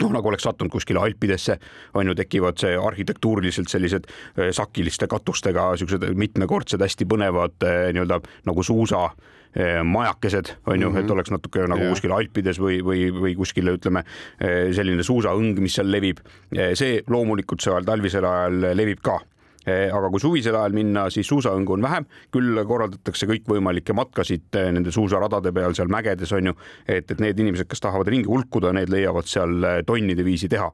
noh, 0.04 0.14
nagu 0.16 0.32
oleks 0.32 0.46
sattunud 0.48 0.72
kuskile 0.74 1.02
Alpidesse, 1.04 1.58
on 1.98 2.10
ju, 2.10 2.16
tekivad 2.18 2.60
see 2.62 2.76
arhitektuuriliselt 2.78 3.72
sellised 3.72 4.08
eh, 4.10 4.52
sakiliste 4.56 5.10
katustega 5.12 5.72
siuksed 5.80 6.08
mitmekordsed, 6.20 6.82
hästi 6.84 7.08
põnevad 7.10 7.68
eh, 7.68 7.90
nii-öelda 7.96 8.20
nagu 8.50 8.66
suusa 8.66 9.06
eh, 9.10 9.80
majakesed 9.86 10.54
on 10.68 10.82
ju 10.82 10.92
et 10.94 11.04
mhm. 11.04 11.16
oleks 11.18 11.34
natuke 11.36 11.66
nagu 11.68 11.86
yeah. 11.86 11.96
kuskil 11.96 12.16
Alpides 12.16 12.62
või, 12.62 12.80
või, 12.86 13.10
või 13.16 13.36
kuskil 13.40 13.74
ütleme 13.76 14.06
selline 14.40 15.04
suusaõng, 15.06 15.60
mis 15.64 15.76
seal 15.80 15.92
levib. 15.92 16.22
see 16.50 17.04
loomulikult 17.08 17.62
seal 17.64 17.86
talvisel 17.88 18.26
ajal 18.26 18.72
levib 18.78 19.04
ka 19.04 19.20
aga 19.68 20.10
kui 20.12 20.22
suvisel 20.24 20.56
ajal 20.56 20.76
minna, 20.76 21.06
siis 21.12 21.28
suusaõngu 21.28 21.76
on 21.76 21.84
vähem, 21.84 22.08
küll 22.34 22.62
korraldatakse 22.68 23.28
kõikvõimalikke 23.30 23.96
matkasid 23.98 24.56
eh, 24.56 24.70
nende 24.76 24.94
suusaradade 24.96 25.52
peal 25.56 25.76
seal 25.78 25.92
mägedes 25.92 26.32
on 26.36 26.52
ju, 26.52 26.56
et, 26.88 27.12
et 27.12 27.20
need 27.20 27.40
inimesed, 27.40 27.68
kes 27.70 27.84
tahavad 27.84 28.08
ringi 28.12 28.30
hulkuda, 28.30 28.72
need 28.76 28.92
leiavad 28.94 29.28
seal 29.30 29.58
eh, 29.64 29.82
tonnide 29.88 30.26
viisi 30.26 30.50
teha. 30.52 30.72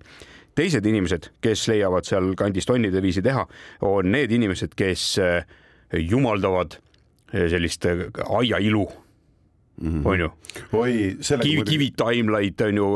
Teised 0.55 0.85
inimesed, 0.87 1.31
kes 1.43 1.65
leiavad 1.67 2.07
seal 2.07 2.31
kandis 2.39 2.69
tonnide 2.69 3.01
viisi 3.03 3.23
teha, 3.25 3.43
on 3.83 4.11
need 4.13 4.31
inimesed, 4.31 4.77
kes 4.79 5.17
jumaldavad 5.91 6.77
sellist 7.35 7.83
aiailu 8.23 8.85
Mm 9.81 10.03
-hmm. 10.03 10.07
on 10.07 10.19
ju. 10.19 10.29
kivi, 11.41 11.63
kivitaimlaid 11.63 12.61
on 12.61 12.77
ju, 12.77 12.87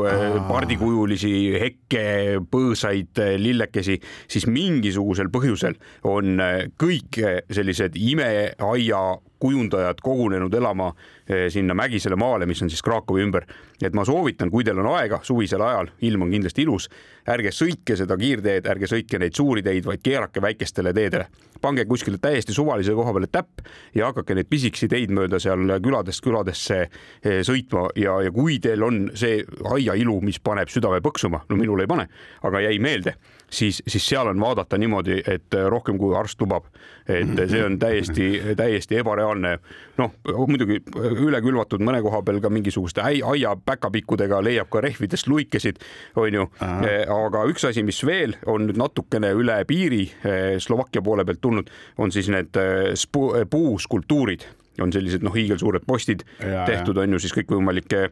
pardikujulisi 0.48 1.32
hekke, 1.60 2.04
põõsaid, 2.50 3.20
lillekesi, 3.36 4.00
siis 4.28 4.46
mingisugusel 4.46 5.28
põhjusel 5.28 5.74
on 6.04 6.40
kõik 6.80 7.20
sellised 7.50 7.96
imeaia 7.96 9.18
kujundajad 9.40 10.00
kogunenud 10.02 10.54
elama 10.54 10.92
eh, 11.28 11.48
sinna 11.52 11.74
mägisele 11.74 12.16
maale, 12.16 12.46
mis 12.46 12.62
on 12.62 12.70
siis 12.70 12.82
Krakowi 12.82 13.24
ümber. 13.24 13.46
et 13.82 13.94
ma 13.96 14.04
soovitan, 14.04 14.50
kui 14.52 14.64
teil 14.64 14.78
on 14.78 14.90
aega 14.92 15.20
suvisel 15.24 15.62
ajal, 15.64 15.88
ilm 16.04 16.26
on 16.26 16.34
kindlasti 16.34 16.66
ilus, 16.66 16.88
ärge 17.32 17.48
sõitke 17.48 17.96
seda 17.96 18.16
kiirteed, 18.20 18.66
ärge 18.68 18.90
sõitke 18.90 19.18
neid 19.18 19.32
suuri 19.36 19.62
teid, 19.64 19.86
vaid 19.86 20.02
keerake 20.04 20.42
väikestele 20.42 20.92
teedele. 20.92 21.26
pange 21.60 21.84
kuskile 21.84 22.18
täiesti 22.18 22.52
suvalise 22.52 22.92
koha 22.96 23.12
peale 23.12 23.26
täpp 23.32 23.60
ja 23.94 24.06
hakake 24.06 24.34
neid 24.34 24.48
pisikesi 24.50 24.88
teid 24.88 25.10
mööda 25.10 25.40
seal 25.40 25.80
küladest 25.80 26.24
küladesse 26.24 26.80
eh, 26.82 27.40
sõitma 27.44 27.88
ja, 27.96 28.20
ja 28.22 28.30
kui 28.30 28.58
teil 28.58 28.82
on 28.82 29.10
see 29.14 29.44
aiailu, 29.64 30.20
mis 30.20 30.40
paneb 30.40 30.68
südame 30.68 31.00
põksuma, 31.00 31.44
no 31.48 31.56
minul 31.56 31.80
ei 31.80 31.88
pane, 31.88 32.08
aga 32.42 32.60
jäi 32.60 32.78
meelde, 32.78 33.16
siis, 33.50 33.82
siis 33.86 34.08
seal 34.08 34.30
on 34.30 34.40
vaadata 34.40 34.78
niimoodi, 34.78 35.22
et 35.26 35.58
rohkem 35.68 35.98
kui 35.98 36.16
arst 36.16 36.40
lubab. 36.40 36.70
et 37.10 37.48
see 37.50 37.64
on 37.64 37.78
täiesti, 37.78 38.26
täiesti 38.56 39.00
ebareaalne 39.00 39.30
reaalne 39.30 39.58
noh, 40.00 40.12
muidugi 40.48 40.78
üle 41.24 41.40
külvatud 41.44 41.82
mõne 41.84 42.00
koha 42.04 42.22
peal 42.26 42.40
ka 42.42 42.50
mingisuguste 42.52 43.02
aia 43.04 43.54
päkapikkudega 43.64 44.40
leiab 44.44 44.70
ka 44.72 44.82
rehvidest 44.84 45.28
luikesid, 45.30 45.80
onju. 46.20 46.46
Eh, 46.86 47.04
aga 47.10 47.44
üks 47.50 47.66
asi, 47.68 47.84
mis 47.86 48.00
veel 48.06 48.36
on 48.50 48.68
nüüd 48.68 48.80
natukene 48.80 49.32
üle 49.36 49.60
piiri 49.68 50.06
eh, 50.06 50.56
Slovakkia 50.62 51.02
poole 51.04 51.26
pealt 51.28 51.42
tulnud, 51.42 51.70
on 51.98 52.12
siis 52.14 52.30
need 52.32 52.56
eh, 52.60 53.44
puuskulptuurid 53.50 54.46
on 54.84 54.92
sellised 54.92 55.24
noh, 55.26 55.34
hiigelsuured 55.34 55.86
postid 55.86 56.24
ja, 56.38 56.64
tehtud, 56.68 56.98
on 57.00 57.16
ju 57.16 57.22
siis 57.22 57.34
kõikvõimalikke 57.36 58.02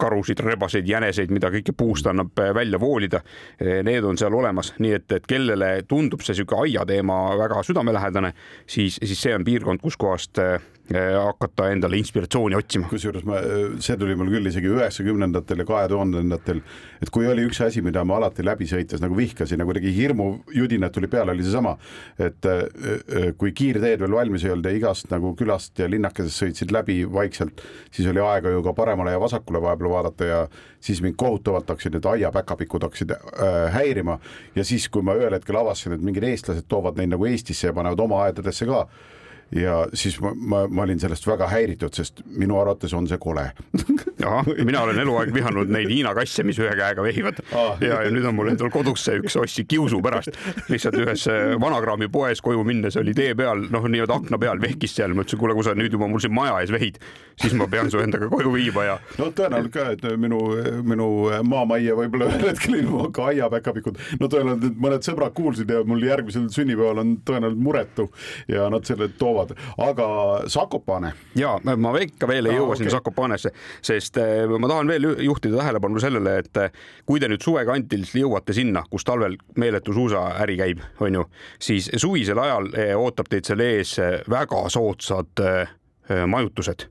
karusid, 0.00 0.42
rebaseid, 0.44 0.88
jäneseid, 0.88 1.32
mida 1.34 1.50
kõike 1.52 1.74
puust 1.76 2.06
annab 2.10 2.38
välja 2.54 2.80
voolida. 2.80 3.22
Need 3.60 4.04
on 4.08 4.18
seal 4.20 4.34
olemas, 4.34 4.74
nii 4.82 4.96
et, 4.98 5.08
et 5.12 5.26
kellele 5.28 5.72
tundub 5.88 6.22
see 6.24 6.36
sihuke 6.38 6.58
aia 6.64 6.86
teema 6.88 7.18
väga 7.40 7.62
südamelähedane, 7.66 8.32
siis, 8.66 8.98
siis 9.02 9.20
see 9.20 9.34
on 9.36 9.44
piirkond, 9.46 9.82
kuskohast 9.82 10.40
hakata 10.90 11.68
endale 11.72 11.96
inspiratsiooni 11.96 12.56
otsima. 12.58 12.88
kusjuures 12.90 13.24
ma, 13.24 13.38
see 13.80 13.96
tuli 13.96 14.16
mul 14.18 14.32
küll 14.32 14.50
isegi 14.50 14.68
üheksakümnendatel 14.72 15.62
ja 15.62 15.66
kahe 15.68 15.86
tuhandendatel, 15.92 16.62
et 17.00 17.12
kui 17.14 17.28
oli 17.30 17.46
üks 17.46 17.62
asi, 17.64 17.84
mida 17.86 18.02
ma 18.04 18.18
alati 18.18 18.44
läbi 18.44 18.66
sõites 18.68 19.00
nagu 19.00 19.16
vihkasin, 19.16 19.62
nagu 19.62 19.70
kuidagi 19.70 19.92
hirmujudinad 19.94 20.92
tuli 20.92 21.08
peale, 21.12 21.36
oli 21.36 21.46
seesama, 21.46 21.76
et 22.18 22.50
kui 23.38 23.54
kiirteed 23.56 24.02
veel 24.02 24.18
valmis 24.18 24.44
ei 24.44 24.52
olnud 24.52 24.68
ja 24.68 24.74
igast 24.76 25.08
nagu 25.12 25.32
külast 25.38 25.78
ja 25.78 25.88
linnakesest 25.90 26.42
sõitsid 26.42 26.74
läbi 26.74 27.02
vaikselt, 27.06 27.62
siis 27.94 28.10
oli 28.10 28.20
aega 28.24 28.52
ju 28.52 28.62
ka 28.66 28.74
paremale 28.76 29.14
ja 29.14 29.22
vasakule 29.22 29.62
vahepeal 29.62 29.94
vaadata 29.94 30.28
ja 30.28 30.42
siis 30.82 31.02
mind 31.02 31.16
kohutavalt 31.16 31.70
hakkasid 31.70 31.96
need 31.96 32.10
aiapäkapikud 32.10 32.82
hakkasid 32.88 33.14
äh, 33.14 33.72
häirima 33.72 34.18
ja 34.56 34.64
siis, 34.64 34.88
kui 34.88 35.02
ma 35.06 35.14
ühel 35.18 35.38
hetkel 35.38 35.56
avastasin, 35.62 35.96
et 35.96 36.04
mingid 36.04 36.26
eestlased 36.26 36.66
toovad 36.68 36.98
neid 36.98 37.14
nagu 37.14 37.26
Eestisse 37.28 37.68
ja 37.70 37.76
panevad 37.76 38.00
oma 38.02 38.24
aedadesse 38.26 38.66
ka 38.68 38.86
ja 39.56 39.86
siis 39.94 40.16
ma, 40.20 40.32
ma, 40.34 40.62
ma 40.68 40.84
olin 40.86 41.00
sellest 41.00 41.26
väga 41.28 41.48
häiritud, 41.50 41.92
sest 41.94 42.22
minu 42.38 42.56
arvates 42.60 42.94
on 42.96 43.06
see 43.10 43.18
kole. 43.20 43.44
Mina 44.68 44.82
olen 44.84 45.00
eluaeg 45.02 45.32
vihanud 45.34 45.72
neid 45.72 45.90
Hiina 45.92 46.14
kasse, 46.16 46.44
mis 46.46 46.58
ühe 46.62 46.72
käega 46.78 47.04
vehivad. 47.04 47.42
Ah. 47.52 47.76
ja, 47.82 48.00
ja 48.06 48.12
nüüd 48.12 48.26
on 48.28 48.36
mul 48.38 48.52
endal 48.52 48.72
kodus 48.72 49.04
see 49.06 49.20
üks 49.20 49.36
ossi 49.40 49.66
kiusu 49.68 50.00
pärast. 50.04 50.38
Lihtsalt 50.72 50.96
ühes 51.02 51.26
äh, 51.30 51.54
vanakraami 51.60 52.08
poes 52.12 52.40
koju 52.44 52.64
minnes 52.66 52.96
oli 53.00 53.14
tee 53.16 53.34
peal, 53.38 53.66
noh, 53.72 53.88
nii-öelda 53.88 54.20
akna 54.22 54.40
peal 54.40 54.62
vehkis 54.62 54.96
seal, 54.96 55.16
ma 55.16 55.26
ütlesin, 55.26 55.40
kuule, 55.42 55.56
kui 55.58 55.66
sa 55.66 55.76
nüüd 55.78 55.92
juba 55.92 56.08
mul 56.10 56.22
siin 56.22 56.34
maja 56.36 56.60
ees 56.62 56.72
vehid, 56.72 57.00
siis 57.40 57.54
ma 57.58 57.68
pean 57.70 57.90
su 57.90 58.00
endaga 58.02 58.28
koju 58.32 58.52
viima 58.54 58.86
ja. 58.86 58.98
no 59.18 59.30
tõenäoliselt 59.30 59.74
ka, 59.74 59.88
et 59.96 60.06
minu, 60.20 60.40
minu 60.86 61.08
maamajja 61.48 61.96
võib-olla 61.98 62.30
ühel 62.30 62.48
hetkel 62.50 62.78
ilmuvad 62.80 63.14
ka 63.16 63.28
aiapäkapikud, 63.32 64.00
no 64.20 64.30
tõenäoliselt 64.32 64.78
mõned 64.82 65.06
sõbrad 65.06 65.36
kuulsid 65.36 65.70
ja 65.72 65.82
mul 65.88 66.02
järgmisel 66.06 66.48
sünnipäeval 66.52 67.02
on 67.04 67.16
tõenäoliselt 67.26 67.62
muretu 67.62 68.08
ja 68.50 68.68
nad 68.72 68.86
selle 68.88 69.10
toovad 69.18 69.54
aga 69.78 70.06
Zakopane. 70.48 71.12
ja 71.36 71.58
ma 71.76 71.92
ikka 72.00 72.28
veel 72.28 72.46
ei 72.46 72.54
ah, 72.54 72.60
jõua 72.60 72.72
okay. 72.72 72.82
sinna 72.82 72.94
Zakopanesse, 72.96 73.52
sest 73.84 74.18
eh, 74.20 74.44
ma 74.48 74.70
tahan 74.70 74.90
veel 74.90 75.08
juhtida 75.26 75.58
tähelepanu 75.60 76.02
sellele, 76.02 76.36
et 76.42 76.62
eh, 76.62 76.80
kui 77.08 77.20
te 77.22 77.30
nüüd 77.30 77.44
suvekandil 77.44 78.06
jõuate 78.22 78.56
sinna, 78.56 78.84
kus 78.90 79.06
talvel 79.08 79.36
meeletu 79.60 79.94
suusaäri 79.96 80.58
käib, 80.60 80.82
on 81.02 81.20
ju, 81.20 81.26
siis 81.62 81.90
suvisel 81.96 82.40
ajal 82.42 82.72
eh, 82.74 82.94
ootab 82.98 83.30
teid 83.32 83.48
seal 83.48 83.62
ees 83.64 83.96
väga 84.30 84.64
soodsad 84.72 85.46
majutused 86.28 86.88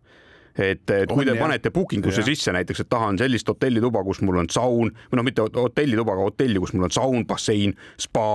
et, 0.57 0.83
et 0.89 1.11
kui 1.11 1.27
te 1.27 1.35
panete 1.39 1.71
booking 1.73 2.05
usse 2.11 2.25
sisse 2.27 2.53
näiteks, 2.55 2.83
et 2.83 2.91
tahan 2.91 3.19
sellist 3.21 3.47
hotellituba, 3.51 4.03
kus 4.07 4.21
mul 4.25 4.41
on 4.43 4.51
saun 4.51 4.91
või 4.91 5.19
noh, 5.19 5.27
mitte 5.27 5.45
hotellituba, 5.45 6.17
aga 6.17 6.27
hotelli, 6.31 6.59
kus 6.61 6.75
mul 6.75 6.89
on 6.89 6.95
saun, 6.95 7.25
bassein, 7.29 7.75
spa, 8.01 8.27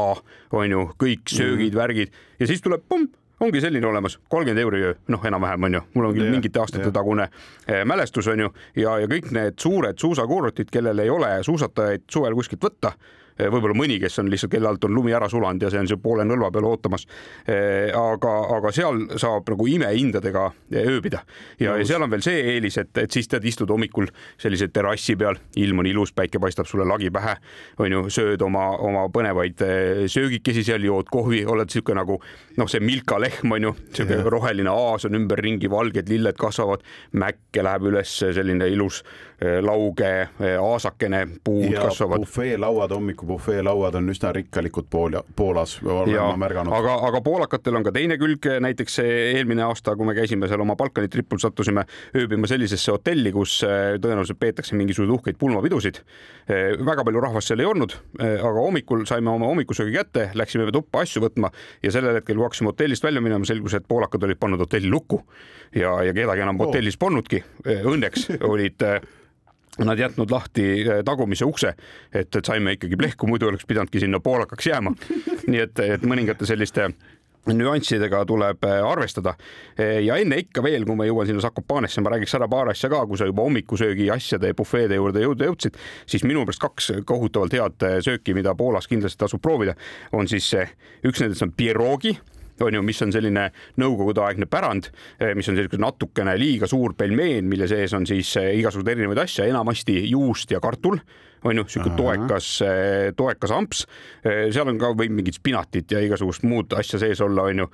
on 0.57 0.73
ju, 0.73 0.89
kõik 1.01 1.29
söögid 1.31 1.73
mm., 1.73 1.79
värgid 1.81 2.19
ja 2.41 2.51
siis 2.51 2.65
tuleb 2.65 2.85
pumm 2.89 3.09
ongi 3.41 3.61
selline 3.61 3.87
olemas, 3.87 4.17
kolmkümmend 4.29 4.63
euri 4.63 4.81
öö, 4.83 4.95
noh, 5.13 5.25
enam-vähem 5.29 5.69
on 5.69 5.77
ju, 5.77 5.83
mul 5.95 6.09
on 6.09 6.17
küll 6.17 6.33
mingite 6.33 6.61
aastate 6.63 6.89
tagune 6.95 7.29
eh, 7.29 7.83
mälestus 7.85 8.31
on 8.33 8.47
ju. 8.47 8.53
Ja, 8.81 8.97
ja 9.03 9.11
kõik 9.11 9.29
need 9.37 9.59
suured 9.61 10.01
suusakuurortid, 10.01 10.73
kellel 10.73 11.05
ei 11.05 11.13
ole 11.13 11.35
suusatajaid 11.45 12.07
suvel 12.13 12.37
kuskilt 12.39 12.65
võtta 12.65 12.95
võib-olla 13.37 13.77
mõni, 13.77 13.99
kes 14.01 14.21
on 14.23 14.31
lihtsalt, 14.33 14.53
kelle 14.53 14.69
alt 14.71 14.85
on 14.89 14.95
lumi 14.97 15.15
ära 15.17 15.29
sulanud 15.31 15.63
ja 15.63 15.71
see 15.73 15.83
on 15.83 15.91
seal 15.91 16.01
poole 16.03 16.25
nõlva 16.27 16.51
peal 16.55 16.67
ootamas. 16.69 17.07
Eh, 17.45 17.93
aga, 17.97 18.35
aga 18.57 18.73
seal 18.75 19.03
saab 19.21 19.49
nagu 19.53 19.69
imehindadega 19.71 20.47
eh, 20.73 20.89
ööbida. 20.95 21.23
Ja, 21.61 21.77
ja 21.77 21.87
seal 21.89 22.05
on 22.07 22.13
veel 22.13 22.25
see 22.25 22.41
eelis, 22.55 22.79
et, 22.83 22.93
et 23.03 23.13
siis 23.13 23.29
tead, 23.29 23.45
istud 23.47 23.71
hommikul 23.73 24.09
sellise 24.41 24.71
terrassi 24.73 25.17
peal, 25.21 25.39
ilm 25.61 25.85
on 25.85 25.91
ilus, 25.91 26.15
päike 26.17 26.41
paistab 26.43 26.69
sulle 26.71 26.87
lagi 26.89 27.13
pähe, 27.15 27.37
on 27.83 27.93
ju, 27.93 28.05
sööd 28.13 28.43
oma, 28.47 28.71
oma 28.83 29.07
põnevaid 29.13 29.63
söögikesi 30.13 30.65
seal, 30.67 30.85
jood 30.87 31.11
kohvi, 31.13 31.45
oled 31.47 31.73
sihuke 31.73 31.97
nagu 31.97 32.19
noh, 32.57 32.71
see 32.71 32.81
Milka 32.85 33.21
lehm 33.21 33.53
on 33.57 33.69
ju, 33.69 33.75
sihuke 33.93 34.23
roheline 34.33 34.73
aas 34.73 35.07
on 35.09 35.19
ümberringi, 35.19 35.71
valged 35.71 36.09
lilled 36.13 36.39
kasvavad, 36.41 36.85
mäkke 37.17 37.65
läheb 37.67 37.91
üles 37.93 38.17
selline 38.17 38.69
ilus 38.73 39.03
lauge 39.37 40.11
aasakene, 40.61 41.27
puud 41.45 41.73
ja 41.73 41.83
kasvavad. 41.85 42.23
bufeelauad 42.25 42.95
hommikul 42.95 43.29
bufeelauad 43.29 43.99
on 43.99 44.09
üsna 44.09 44.31
rikkalikud 44.33 44.87
Poola, 44.91 45.21
Poolas, 45.37 45.77
olen 45.85 46.17
ma 46.17 46.37
märganud. 46.41 46.73
aga, 46.73 46.95
aga 47.09 47.21
poolakatel 47.21 47.77
on 47.77 47.85
ka 47.85 47.93
teine 47.93 48.17
külg, 48.21 48.49
näiteks 48.65 48.99
eelmine 49.05 49.67
aasta, 49.67 49.97
kui 49.97 50.09
me 50.09 50.15
käisime 50.17 50.49
seal 50.49 50.63
oma 50.65 50.77
Balkani 50.77 51.11
tripul, 51.13 51.41
sattusime 51.43 51.85
ööbima 52.17 52.49
sellisesse 52.51 52.95
hotelli, 52.95 53.33
kus 53.35 53.59
eh, 53.67 53.97
tõenäoliselt 54.03 54.41
peetakse 54.41 54.79
mingisuguseid 54.79 55.15
uhkeid 55.19 55.41
pulmapidusid. 55.41 56.01
Eh, 56.49 56.77
väga 56.87 57.05
palju 57.07 57.23
rahvast 57.25 57.53
seal 57.53 57.63
ei 57.63 57.69
olnud, 57.69 57.97
eh, 58.21 58.37
aga 58.39 58.65
hommikul 58.69 59.05
saime 59.09 59.33
oma 59.33 59.51
hommikusöögi 59.51 59.97
kätte, 59.97 60.31
läksime 60.39 60.69
tuppa 60.75 61.05
asju 61.05 61.25
võtma 61.27 61.53
ja 61.85 61.93
sellel 61.95 62.21
hetkel, 62.21 62.39
kui 62.39 62.49
hakkasime 62.49 62.73
hotellist 62.73 63.07
välja 63.07 63.25
minema, 63.25 63.49
selgus, 63.49 63.77
et 63.79 63.87
poolakad 63.89 64.25
olid 64.27 64.41
pannud 64.41 64.65
hotelli 64.65 64.91
lukku 64.93 65.23
ja, 65.75 65.99
ja 66.07 66.17
kedagi 66.17 66.45
enam 66.47 66.61
hotellis 66.63 66.99
polnudki. 67.01 67.43
Õnneks 67.67 68.31
olid 68.53 68.83
nad 69.85 69.99
jätnud 69.99 70.31
lahti 70.31 70.65
eh, 70.81 71.03
tagumise 71.05 71.45
ukse, 71.45 71.75
et, 72.13 72.37
et 72.37 72.45
saime 72.45 72.77
ikkagi 72.77 72.97
plehku, 72.97 73.29
muidu 73.29 73.51
oleks 73.51 73.67
pidanudki 73.67 74.01
sinna 74.01 74.21
poolakaks 74.21 74.67
jääma. 74.67 74.95
nii 75.51 75.63
et, 75.67 75.85
et 75.85 76.07
mõningate 76.09 76.49
selliste 76.49 76.91
nüanssidega 77.47 78.25
tuleb 78.27 78.65
eh, 78.67 78.79
arvestada. 78.83 79.37
Eh, 79.79 80.01
ja 80.07 80.17
enne 80.23 80.41
ikka 80.43 80.65
veel, 80.65 80.87
kui 80.89 80.97
ma 80.99 81.07
jõuan 81.09 81.29
sinna 81.29 81.45
Zakopanesse, 81.45 82.03
ma 82.03 82.15
räägiks 82.15 82.35
ära 82.39 82.49
paar 82.51 82.73
asja 82.73 82.91
ka, 82.93 83.05
kui 83.07 83.21
sa 83.21 83.29
juba 83.29 83.45
hommikusöögi 83.47 84.09
asjade 84.15 84.55
bufeede 84.57 84.99
juurde 84.99 85.25
jõuda 85.25 85.51
jõudsid, 85.51 85.77
siis 86.09 86.25
minu 86.27 86.45
meelest 86.45 86.63
kaks 86.63 86.93
kohutavalt 87.07 87.59
head 87.59 87.91
sööki, 88.07 88.35
mida 88.35 88.57
Poolas 88.59 88.89
kindlasti 88.91 89.21
tasub 89.23 89.45
proovida, 89.45 89.77
on 90.17 90.29
siis 90.31 90.49
üks 91.07 91.23
nendest 91.23 91.45
on 91.47 91.55
pierogi 91.57 92.17
on 92.65 92.75
ju, 92.75 92.83
mis 92.87 93.03
on 93.05 93.13
selline 93.15 93.49
nõukogudeaegne 93.81 94.49
pärand, 94.51 94.91
eh, 95.21 95.35
mis 95.37 95.49
on 95.51 95.59
selline 95.59 95.81
natukene 95.83 96.37
liiga 96.39 96.69
suur 96.71 96.95
pelmeen, 96.99 97.49
mille 97.51 97.69
sees 97.69 97.95
on 97.97 98.07
siis 98.09 98.33
eh, 98.41 98.53
igasuguseid 98.61 98.95
erinevaid 98.97 99.23
asju, 99.27 99.47
enamasti 99.47 99.99
juust 100.11 100.55
ja 100.55 100.61
kartul 100.61 101.01
on 101.47 101.61
ju, 101.61 101.67
sihuke 101.71 101.93
toekas, 101.99 102.51
eh, 102.67 103.11
toekas 103.17 103.53
amps. 103.55 103.85
seal 104.25 104.69
on 104.69 104.79
ka 104.81 104.91
võib 104.97 105.13
mingit 105.15 105.37
spinatit 105.39 105.93
ja 105.93 106.01
igasugust 106.03 106.47
muud 106.49 106.73
asja 106.75 106.99
sees 106.99 107.21
olla, 107.23 107.47
on 107.51 107.65
ju. 107.65 107.67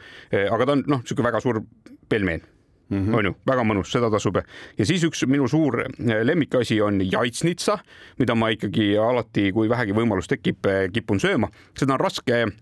aga 0.42 0.66
ta 0.66 0.74
on 0.76 0.82
noh, 0.86 1.04
sihuke 1.06 1.24
väga 1.24 1.40
suur 1.40 1.62
pelmeen 2.08 2.48
Mm 2.92 3.06
-hmm. 3.06 3.14
on 3.16 3.24
ju, 3.24 3.34
väga 3.46 3.62
mõnus, 3.64 3.88
seda 3.88 4.10
tasub. 4.10 4.36
ja 4.78 4.86
siis 4.86 5.04
üks 5.04 5.26
minu 5.26 5.48
suur 5.48 5.84
lemmikasi 6.22 6.80
on 6.82 7.00
jaitsnitsa, 7.12 7.78
mida 8.18 8.34
ma 8.34 8.48
ikkagi 8.48 8.98
alati, 8.98 9.52
kui 9.52 9.68
vähegi 9.68 9.92
võimalus 9.92 10.28
tekib, 10.28 10.58
kipun 10.92 11.20
sööma. 11.20 11.48
seda 11.74 11.94
on 11.94 12.00
raske 12.00 12.52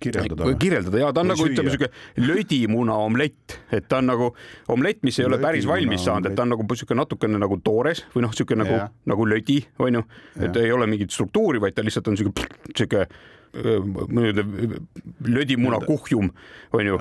kirjeldada. 0.00 0.48
kirjeldada 0.60 0.98
ja 1.00 1.12
ta 1.12 1.22
on 1.22 1.30
Või 1.30 1.34
nagu 1.34 1.46
ütleme 1.50 1.72
siuke 1.72 1.88
lödimuna 2.20 2.98
omlett, 3.06 3.56
et 3.72 3.88
ta 3.88 4.00
on 4.02 4.10
nagu 4.12 4.30
omlett, 4.72 5.02
mis 5.06 5.18
ei 5.20 5.26
ole 5.28 5.38
lödimuna 5.38 5.48
päris 5.48 5.68
valmis 5.68 6.04
saanud, 6.04 6.30
et 6.30 6.36
ta 6.36 6.44
on 6.44 6.52
nagu 6.54 6.76
siuke 6.76 6.98
natukene 6.98 7.40
nagu 7.40 7.60
toores 7.64 8.04
või 8.14 8.26
noh, 8.26 8.34
siuke 8.36 8.58
nagu, 8.58 8.82
nagu 9.06 9.28
lödi 9.28 9.62
onju, 9.78 10.04
et 10.40 10.60
ei 10.60 10.72
ole 10.72 10.88
mingit 10.90 11.14
struktuuri, 11.14 11.62
vaid 11.62 11.76
ta 11.76 11.84
lihtsalt 11.86 12.12
on 12.12 12.20
siuke, 12.20 12.46
siuke 12.76 13.06
lödimuna 15.26 15.80
kuhjum 15.86 16.30
onju, 16.76 16.98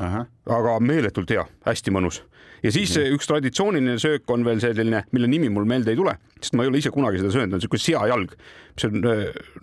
aga 0.57 0.79
meeletult 0.79 1.31
hea, 1.35 1.45
hästi 1.67 1.93
mõnus. 1.95 2.21
Ja 2.63 2.71
siis 2.73 2.95
mm 2.97 3.15
üks 3.15 3.27
traditsiooniline 3.29 3.99
söök 4.01 4.31
on 4.33 4.45
veel 4.45 4.61
selline, 4.63 5.03
mille 5.13 5.27
nimi 5.29 5.49
mul 5.53 5.67
meelde 5.69 5.91
ei 5.93 5.99
tule, 5.99 6.15
sest 6.39 6.55
ma 6.57 6.63
ei 6.63 6.71
ole 6.71 6.79
ise 6.81 6.89
kunagi 6.89 7.19
seda 7.21 7.33
söönud, 7.33 7.53
on 7.53 7.61
niisugune 7.61 7.83
seajalg, 7.83 8.31
mis 8.75 8.87
on 8.87 9.03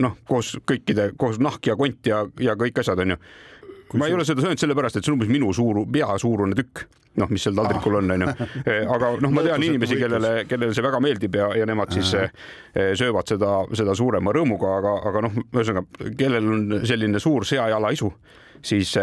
noh, 0.05 0.15
koos 0.29 0.53
kõikide, 0.69 1.09
koos 1.19 1.41
nahk 1.43 1.67
ja 1.67 1.75
kont 1.79 2.07
ja, 2.07 2.23
ja 2.41 2.55
kõik 2.59 2.79
asjad 2.79 3.03
onju. 3.03 3.19
Ma 3.99 4.09
ei 4.09 4.17
ole 4.17 4.27
seda 4.29 4.45
söönud 4.45 4.61
sellepärast, 4.61 4.99
et 4.99 5.07
see 5.07 5.13
on 5.13 5.19
umbes 5.19 5.31
minu 5.33 5.53
suur, 5.57 5.83
pea 5.93 6.11
suurune 6.21 6.57
tükk, 6.59 6.85
noh, 7.21 7.31
mis 7.33 7.45
seal 7.47 7.57
taldrikul 7.59 7.99
on, 8.01 8.13
onju. 8.17 8.29
aga 8.97 9.15
noh, 9.23 9.35
ma 9.35 9.47
tean 9.47 9.67
inimesi, 9.67 9.99
kellele, 10.01 10.35
kellele 10.51 10.77
see 10.77 10.87
väga 10.87 11.01
meeldib 11.05 11.41
ja, 11.41 11.51
ja 11.61 11.69
nemad 11.69 11.93
siis 11.95 12.15
söövad 12.73 13.35
seda, 13.35 13.57
seda 13.79 13.97
suurema 13.99 14.35
rõõmuga, 14.35 14.77
aga, 14.81 14.95
aga 15.11 15.27
noh, 15.29 15.43
ühesõnaga, 15.51 16.13
kellel 16.19 16.55
on 16.57 16.79
selline 16.89 17.23
suur 17.23 17.49
seajala 17.49 17.93
isu 17.95 18.13
siis, 18.63 18.95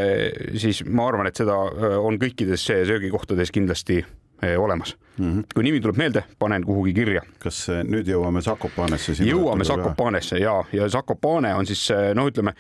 siis 0.61 0.83
ma 0.87 1.09
arvan, 1.09 1.27
et 1.29 1.39
seda 1.39 1.57
on 1.99 2.17
kõikides 2.21 2.63
söögikohtades 2.69 3.51
kindlasti 3.55 4.01
olemas 4.57 4.95
mm. 5.17 5.25
-hmm. 5.25 5.43
kui 5.53 5.63
nimi 5.63 5.81
tuleb 5.81 5.97
meelde, 5.97 6.23
panen 6.39 6.63
kuhugi 6.63 6.93
kirja. 6.93 7.21
kas 7.39 7.69
äh, 7.69 7.83
nüüd 7.83 8.07
jõuame 8.07 8.41
Zakopanesse? 8.41 9.13
jõuame 9.23 9.63
Zakopanesse 9.63 10.39
ja, 10.39 10.63
ja 10.73 10.89
Zakopane 10.89 11.53
on 11.55 11.65
siis 11.65 11.89
noh, 12.15 12.27
ütleme 12.27 12.53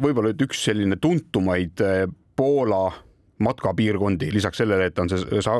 võib-olla 0.00 0.34
üks 0.34 0.64
selline 0.64 0.96
tuntumaid 0.96 1.80
Poola 2.36 2.92
matkapiirkondi, 3.38 4.30
lisaks 4.32 4.62
sellele, 4.62 4.86
et 4.86 4.98
on 4.98 5.08
see 5.08 5.42
sa, 5.42 5.58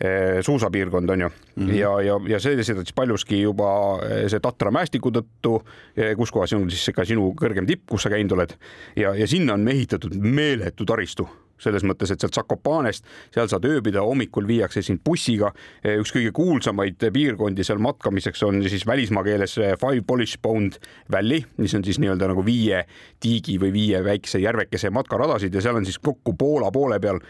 Eh, 0.00 0.42
suusapiirkond 0.42 1.10
on 1.10 1.20
ju 1.20 1.28
mm, 1.28 1.66
-hmm. 1.66 1.74
ja, 1.74 2.00
ja, 2.02 2.20
ja 2.28 2.40
sellised 2.40 2.76
siis 2.76 2.92
paljuski 2.92 3.42
juba 3.42 3.98
eh, 4.02 4.28
see 4.30 4.40
Tatra 4.40 4.70
mäestiku 4.70 5.10
tõttu, 5.10 5.62
eh, 5.96 6.16
kus 6.16 6.32
kohas 6.34 6.52
on 6.52 6.70
siis 6.70 6.90
ka 6.96 7.04
sinu 7.04 7.30
kõrgem 7.38 7.66
tipp, 7.66 7.86
kus 7.90 8.02
sa 8.02 8.10
käinud 8.10 8.32
oled 8.32 8.56
ja, 8.96 9.14
ja 9.14 9.26
sinna 9.26 9.54
on 9.54 9.68
ehitatud 9.68 10.16
meeletu 10.18 10.84
taristu 10.84 11.28
selles 11.60 11.84
mõttes, 11.86 12.10
et 12.10 12.20
sealt 12.20 12.34
Zakopanest, 12.34 13.06
seal 13.34 13.48
saad 13.50 13.64
ööbida, 13.68 14.02
hommikul 14.04 14.46
viiakse 14.48 14.82
sind 14.82 15.02
bussiga. 15.04 15.52
üks 15.84 16.12
kõige 16.14 16.32
kuulsamaid 16.34 17.08
piirkondi 17.12 17.64
seal 17.64 17.78
matkamiseks 17.78 18.42
on 18.42 18.62
siis 18.68 18.86
välismaa 18.86 19.24
keeles 19.24 19.54
Five 19.54 20.02
Polish 20.06 20.38
Pound 20.42 20.78
Valley, 21.10 21.44
mis 21.56 21.74
on 21.74 21.84
siis 21.84 21.98
nii-öelda 22.02 22.28
nagu 22.32 22.44
viie 22.44 22.84
tiigi 23.20 23.58
või 23.60 23.72
viie 23.72 24.04
väikse 24.04 24.38
järvekese 24.42 24.90
matkaradasid 24.90 25.54
ja 25.54 25.64
seal 25.64 25.80
on 25.80 25.86
siis 25.86 25.98
kokku 25.98 26.34
Poola 26.38 26.70
poole 26.72 27.00
peal 27.00 27.20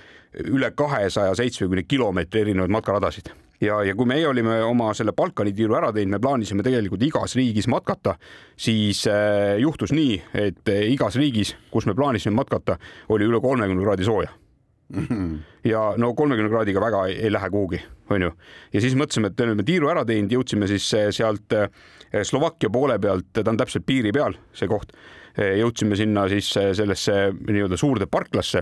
üle 0.45 0.71
kahesaja 0.75 1.35
seitsmekümne 1.39 1.85
kilomeetri 1.89 2.47
erinevaid 2.47 2.73
matkaradasid 2.75 3.44
ja, 3.61 3.81
ja 3.85 3.95
kui 3.97 4.09
meie 4.09 4.27
olime 4.29 4.59
oma 4.65 4.91
selle 4.97 5.15
Balkani 5.17 5.53
tiiru 5.55 5.77
ära 5.79 5.93
teinud, 5.95 6.17
me 6.17 6.23
plaanisime 6.23 6.65
tegelikult 6.67 7.03
igas 7.07 7.37
riigis 7.39 7.69
matkata, 7.71 8.17
siis 8.57 9.05
äh, 9.11 9.57
juhtus 9.63 9.95
nii, 9.95 10.17
et 10.47 10.73
äh, 10.73 10.87
igas 10.93 11.19
riigis, 11.21 11.55
kus 11.73 11.89
me 11.91 11.97
plaanisime 11.97 12.37
matkata, 12.39 12.79
oli 13.15 13.29
üle 13.29 13.41
kolmekümne 13.45 13.85
kraadi 13.85 14.07
sooja 14.07 14.31
mm. 14.89 15.07
-hmm. 15.07 15.35
ja 15.71 15.95
no 15.99 16.15
kolmekümne 16.15 16.51
kraadiga 16.51 16.81
väga 16.81 17.07
ei, 17.07 17.19
ei 17.27 17.33
lähe 17.33 17.51
kuhugi, 17.51 17.83
onju. 18.11 18.31
ja 18.73 18.81
siis 18.81 18.95
mõtlesime, 18.95 19.33
et 19.33 19.41
oleme 19.41 19.63
tiiru 19.63 19.91
ära 19.91 20.05
teinud, 20.05 20.33
jõudsime 20.33 20.69
siis 20.71 20.95
äh, 20.95 21.11
sealt 21.11 21.53
äh, 21.53 21.69
Slovakkia 22.23 22.71
poole 22.71 22.99
pealt, 22.99 23.33
ta 23.33 23.51
on 23.51 23.57
täpselt 23.59 23.87
piiri 23.87 24.13
peal, 24.13 24.37
see 24.55 24.69
koht. 24.71 24.93
Jõudsime 25.35 25.97
sinna 25.99 26.29
siis 26.31 26.47
sellesse 26.55 27.15
nii-öelda 27.35 27.75
suurde 27.75 28.07
parklasse 28.07 28.61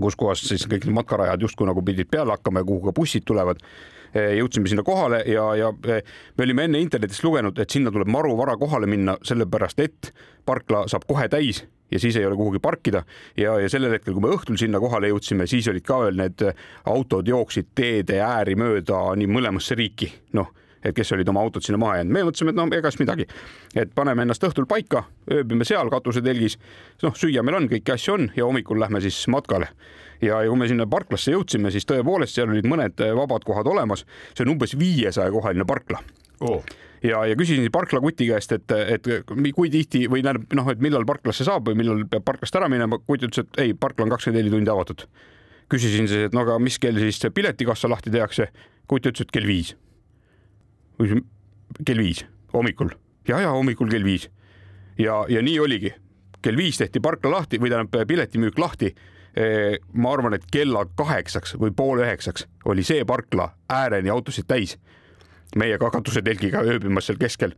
kus 0.00 0.16
kohas 0.18 0.44
siis 0.46 0.66
kõik 0.70 0.86
need 0.86 0.96
matkarajad 1.00 1.42
justkui 1.46 1.68
nagu 1.68 1.82
pidid 1.84 2.10
peale 2.10 2.34
hakkama 2.34 2.62
ja 2.62 2.70
kuhu 2.70 2.88
ka 2.88 2.96
bussid 2.96 3.26
tulevad 3.26 3.62
Eh, 4.14 4.36
jõudsime 4.38 4.70
sinna 4.70 4.84
kohale 4.86 5.24
ja, 5.26 5.42
ja 5.58 5.72
eh, 5.90 6.04
me 6.38 6.44
olime 6.46 6.68
enne 6.68 6.78
internetist 6.78 7.24
lugenud, 7.26 7.58
et 7.58 7.72
sinna 7.74 7.90
tuleb 7.90 8.06
maru 8.14 8.36
vara 8.38 8.54
kohale 8.54 8.86
minna, 8.86 9.16
sellepärast 9.26 9.80
et 9.82 10.12
parkla 10.46 10.84
saab 10.90 11.02
kohe 11.08 11.26
täis 11.32 11.64
ja 11.90 11.98
siis 11.98 12.14
ei 12.20 12.26
ole 12.28 12.38
kuhugi 12.38 12.60
parkida. 12.62 13.02
Ja, 13.34 13.56
ja 13.58 13.70
sellel 13.70 13.96
hetkel, 13.96 14.14
kui 14.14 14.22
me 14.22 14.30
õhtul 14.36 14.58
sinna 14.60 14.78
kohale 14.82 15.10
jõudsime, 15.10 15.48
siis 15.50 15.66
olid 15.72 15.86
ka 15.86 15.98
veel 16.04 16.20
need 16.22 16.46
autod 16.92 17.26
jooksid 17.26 17.72
teede 17.74 18.20
ääri 18.22 18.54
mööda 18.58 19.02
nii 19.18 19.32
mõlemasse 19.34 19.74
riiki, 19.82 20.12
noh 20.38 20.54
et 20.84 20.94
kes 20.96 21.12
olid 21.16 21.28
oma 21.28 21.42
autod 21.44 21.64
sinna 21.64 21.80
maha 21.80 21.98
jäänud. 22.00 22.12
me 22.12 22.24
mõtlesime, 22.28 22.54
et 22.54 22.60
no 22.60 22.68
egas 22.76 22.98
midagi, 23.00 23.26
et 23.74 23.92
paneme 23.94 24.22
ennast 24.26 24.44
õhtul 24.44 24.68
paika, 24.70 25.04
ööbime 25.30 25.64
seal 25.64 25.90
katusetelgis, 25.90 26.58
noh, 27.02 27.16
süüa 27.16 27.42
meil 27.42 27.60
on, 27.60 27.68
kõiki 27.72 27.94
asju 27.94 28.14
on 28.14 28.30
ja 28.36 28.44
hommikul 28.44 28.80
lähme 28.80 29.00
siis 29.04 29.24
matkale 29.32 29.70
ja, 30.22 30.42
ja 30.42 30.48
kui 30.48 30.58
me 30.58 30.68
sinna 30.70 30.86
parklasse 30.90 31.34
jõudsime, 31.34 31.72
siis 31.74 31.86
tõepoolest 31.88 32.36
seal 32.36 32.52
olid 32.52 32.68
mõned 32.68 33.00
eh, 33.04 33.12
vabad 33.16 33.44
kohad 33.46 33.68
olemas. 33.70 34.04
see 34.34 34.44
on 34.46 34.54
umbes 34.56 34.78
viiesaja 34.78 35.32
kohaline 35.34 35.66
parkla 35.68 36.02
oh 36.40 36.62
ja, 37.04 37.20
ja 37.28 37.36
küsisin 37.36 37.68
parkla 37.72 38.00
kuti 38.00 38.28
käest, 38.28 38.52
et, 38.56 38.72
et 38.96 39.08
kui 39.54 39.70
tihti 39.72 40.04
või 40.10 40.24
tähendab 40.24 40.56
noh, 40.56 40.70
et 40.72 40.82
millal 40.84 41.06
parklasse 41.08 41.46
saab 41.46 41.68
või 41.68 41.78
millal 41.82 42.04
peab 42.10 42.24
parklast 42.26 42.56
ära 42.58 42.70
minema. 42.72 42.98
kutt 42.98 43.26
ütles, 43.28 43.44
et 43.44 43.60
ei, 43.60 43.74
parkla 43.74 44.06
on 44.06 44.14
kakskümmend 44.14 44.40
neli 44.40 44.52
tundi 44.54 44.72
avatud. 44.72 45.06
küsisin 45.68 46.08
siis, 46.08 46.28
et 46.28 46.34
no 46.34 46.44
aga 46.44 46.58
mis 46.58 46.78
kell 46.78 46.98
siis 47.00 47.20
piletikassa 47.34 47.88
lahti 47.88 48.10
tehakse. 48.10 48.48
kutt 48.88 49.06
ütles, 49.06 49.26
et 49.26 49.32
kell 49.32 49.46
viis. 49.46 49.76
Kell 50.98 51.98
viis 51.98 52.24
hommikul 52.52 52.92
ja, 53.28 53.40
ja 53.40 53.50
hommikul 53.50 53.90
kell 53.90 54.04
viis 54.04 54.28
ja, 54.98 55.24
ja 55.28 55.42
nii 55.42 55.58
oligi. 55.60 55.94
kell 56.42 56.56
viis 56.56 56.78
tehti 56.78 57.00
parkla 57.00 57.30
lahti 57.30 57.58
või 57.58 57.72
tähendab 57.72 58.06
piletimüük 58.08 58.58
lahti 58.58 58.94
ma 59.92 60.12
arvan, 60.14 60.36
et 60.36 60.44
kella 60.52 60.84
kaheksaks 60.96 61.56
või 61.58 61.72
poole 61.74 62.04
üheksaks 62.04 62.46
oli 62.70 62.84
see 62.86 63.04
parkla 63.04 63.48
ääreni 63.70 64.10
autosid 64.10 64.46
täis. 64.46 64.78
meie 65.56 65.78
ka 65.78 65.90
katusetelgiga 65.90 66.64
ööbimas 66.66 67.06
seal 67.06 67.18
keskel. 67.18 67.52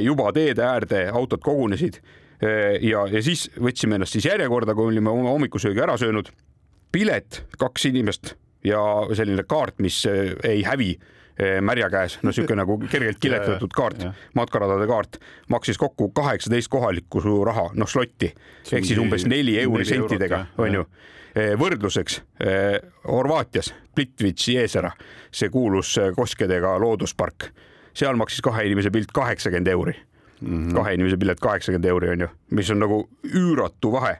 Juba 0.00 0.32
teede 0.32 0.64
äärde 0.66 1.08
autod 1.14 1.42
kogunesid 1.42 2.00
ja, 2.82 3.04
ja 3.06 3.22
siis 3.22 3.50
võtsime 3.54 3.94
ennast 3.94 4.12
siis 4.12 4.26
järjekorda, 4.26 4.74
kui 4.74 4.86
olime 4.90 5.10
oma 5.10 5.30
hommikusöögi 5.30 5.80
ära 5.80 5.96
söönud. 5.96 6.30
pilet, 6.92 7.44
kaks 7.58 7.84
inimest 7.84 8.34
ja 8.64 8.80
selline 9.14 9.42
kaart, 9.42 9.78
mis 9.78 10.06
ei 10.06 10.62
hävi 10.62 10.98
märja 11.62 11.88
käes, 11.90 12.18
no 12.22 12.30
niisugune 12.30 12.60
nagu 12.62 12.76
kergelt 12.90 13.18
kiletatud 13.24 13.72
kaart, 13.74 14.04
matkaradade 14.38 14.86
kaart, 14.86 15.18
maksis 15.50 15.78
kokku 15.80 16.08
kaheksateist 16.14 16.70
kohalikku 16.70 17.22
raha, 17.44 17.70
noh 17.74 17.90
slotti. 17.90 18.30
Ehk 18.70 18.86
siis 18.86 19.00
umbes 19.02 19.26
neli 19.26 19.56
euri 19.62 19.86
sentidega, 19.88 20.44
onju. 20.58 20.86
võrdluseks 21.58 22.20
Horvaatias 23.08 23.72
Plitvitsi 23.94 24.54
Jeesera, 24.54 24.92
see 25.34 25.50
kuulus 25.50 25.96
koskedega 26.16 26.76
looduspark, 26.78 27.50
seal 27.94 28.14
maksis 28.20 28.42
kahe 28.42 28.68
inimese 28.68 28.94
pilt 28.94 29.10
kaheksakümmend 29.14 29.72
euri. 29.74 29.96
Mm. 30.40 30.48
-hmm. 30.48 30.74
kahe 30.74 30.94
inimese 30.94 31.16
pilet 31.16 31.40
kaheksakümmend 31.40 31.84
euri 31.88 32.08
onju, 32.10 32.28
mis 32.50 32.70
on 32.70 32.78
nagu 32.82 32.96
üüratu 33.24 33.92
vahe 33.92 34.18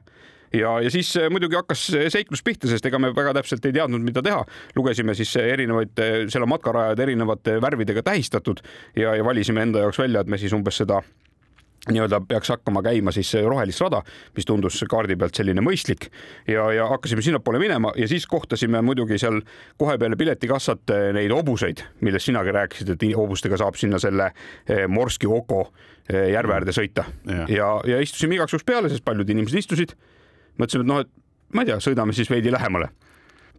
ja, 0.55 0.81
ja 0.81 0.91
siis 0.91 1.17
äh, 1.17 1.31
muidugi 1.31 1.59
hakkas 1.59 1.87
seiklus 2.13 2.43
pihta, 2.45 2.69
sest 2.71 2.87
ega 2.87 3.01
me 3.03 3.13
väga 3.17 3.35
täpselt 3.39 3.65
ei 3.67 3.75
teadnud, 3.75 4.05
mida 4.05 4.23
teha. 4.25 4.45
lugesime 4.77 5.15
siis 5.19 5.35
äh, 5.41 5.51
erinevaid, 5.57 5.99
äh, 5.99 6.41
on 6.43 6.49
matkarajad 6.51 7.05
erinevate 7.07 7.59
värvidega 7.63 8.03
tähistatud 8.03 8.63
ja, 8.97 9.15
ja 9.15 9.25
valisime 9.25 9.63
enda 9.63 9.85
jaoks 9.85 9.99
välja, 9.99 10.25
et 10.25 10.31
me 10.31 10.39
siis 10.39 10.53
umbes 10.53 10.83
seda 10.83 11.03
nii-öelda 11.85 12.23
peaks 12.25 12.49
hakkama 12.49 12.81
käima 12.81 13.13
siis 13.13 13.29
rohelist 13.45 13.83
rada, 13.85 13.99
mis 14.37 14.47
tundus 14.49 14.79
kaardi 14.89 15.19
pealt 15.21 15.37
selline 15.37 15.61
mõistlik. 15.61 16.07
Ja, 16.49 16.71
ja 16.73 16.87
hakkasime 16.89 17.21
sinnapoole 17.21 17.61
minema 17.61 17.91
ja 18.01 18.09
siis 18.09 18.25
kohtasime 18.27 18.81
muidugi 18.81 19.19
seal 19.21 19.43
kohe 19.77 19.99
peale 20.01 20.17
piletikassat 20.17 20.95
neid 21.13 21.35
hobuseid, 21.37 21.85
millest 22.01 22.31
sinagi 22.31 22.57
rääkisid, 22.57 22.95
et 22.95 23.05
hobustega 23.13 23.61
saab 23.61 23.77
sinna 23.77 24.01
selle 24.01 24.31
Morski 24.89 25.29
Oko 25.29 25.67
järve 26.09 26.57
äärde 26.57 26.73
sõita. 26.73 27.05
Ja, 27.29 27.45
ja, 27.53 27.69
ja 27.85 28.01
istusime 28.01 28.39
igaks 28.39 28.57
juhuks 28.57 28.65
peale, 28.65 28.89
sest 28.89 29.05
paljud 29.05 29.37
inimesed 29.37 29.61
istusid 29.61 29.93
mõtlesime, 30.59 30.85
et 30.85 30.91
noh, 30.91 31.01
et 31.05 31.11
ma 31.55 31.65
ei 31.65 31.71
tea, 31.71 31.81
sõidame 31.83 32.15
siis 32.17 32.31
veidi 32.31 32.53
lähemale. 32.53 32.89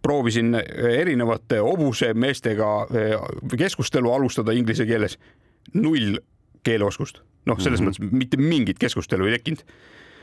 proovisin 0.05 0.53
erinevate 0.99 1.57
hobusemeestega 1.65 2.67
eh, 2.93 3.15
keskustelu 3.57 4.11
alustada 4.13 4.51
inglise 4.53 4.85
keeles. 4.85 5.17
null 5.73 6.19
keeleoskust, 6.63 7.21
noh, 7.45 7.59
selles 7.59 7.81
mm 7.81 7.87
-hmm. 7.87 8.05
mõttes 8.05 8.17
mitte 8.17 8.37
mingit 8.37 8.79
keskustelu 8.79 9.25
ei 9.25 9.37
tekkinud 9.37 9.63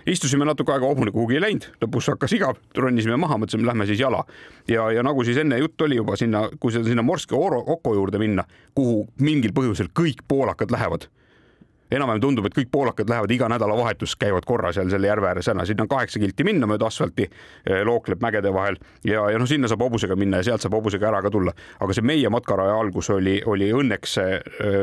istusime 0.06 0.44
natuke 0.44 0.72
aega, 0.72 0.86
hobune 0.86 1.10
kuhugi 1.10 1.34
ei 1.34 1.40
läinud, 1.40 1.66
lõpus 1.84 2.08
hakkas 2.10 2.32
igav, 2.32 2.56
ronisime 2.76 3.16
maha, 3.16 3.38
mõtlesime, 3.38 3.66
lähme 3.66 3.86
siis 3.86 4.00
jala. 4.00 4.24
ja, 4.68 4.90
ja 4.90 5.02
nagu 5.02 5.24
siis 5.24 5.36
enne 5.36 5.58
jutt 5.58 5.80
oli 5.80 5.96
juba 5.96 6.16
sinna, 6.16 6.48
kui 6.60 6.72
sinna 6.72 7.02
Morske 7.02 7.34
Oko 7.34 7.94
juurde 7.94 8.18
minna, 8.18 8.44
kuhu 8.74 9.06
mingil 9.20 9.52
põhjusel 9.52 9.92
kõik 9.94 10.24
poolakad 10.28 10.70
lähevad 10.70 11.08
enam-vähem 11.96 12.22
tundub, 12.22 12.46
et 12.46 12.56
kõik 12.56 12.70
poolakad 12.72 13.10
lähevad 13.10 13.30
iga 13.34 13.48
nädalavahetus, 13.52 14.14
käivad 14.20 14.46
korra 14.48 14.72
seal 14.72 14.90
selle 14.92 15.10
järve 15.10 15.28
ääres 15.28 15.48
ära, 15.52 15.66
sinna 15.68 15.86
on 15.86 15.90
kaheksa 15.92 16.20
kilti 16.22 16.46
minna 16.46 16.68
mööda 16.70 16.88
asfalti, 16.88 17.28
eh, 17.66 17.82
lookleb 17.86 18.22
mägede 18.22 18.52
vahel 18.54 18.78
ja, 19.04 19.26
ja 19.30 19.40
noh, 19.40 19.48
sinna 19.48 19.70
saab 19.70 19.84
hobusega 19.86 20.16
minna 20.16 20.42
ja 20.42 20.50
sealt 20.50 20.64
saab 20.64 20.78
hobusega 20.78 21.08
ära 21.08 21.22
ka 21.22 21.30
tulla. 21.30 21.52
aga 21.80 21.94
see 21.94 22.06
meie 22.06 22.28
matkaraja 22.32 22.78
algus 22.80 23.10
oli, 23.10 23.40
oli 23.46 23.72
õnneks 23.72 24.16
eh, 24.22 24.38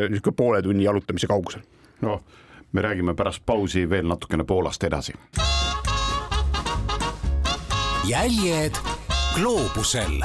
niisugune 0.10 0.36
poole 0.36 0.62
tunni 0.62 0.84
jalutamise 0.84 1.28
kaugusel. 1.28 1.66
noh, 2.02 2.22
me 2.72 2.82
räägime 2.82 3.16
pärast 3.16 3.46
pausi 3.46 3.90
veel 3.90 4.08
natukene 4.08 4.44
Poolast 4.44 4.84
edasi. 4.84 5.14
jäljed 8.10 8.74
gloobusel 9.36 10.24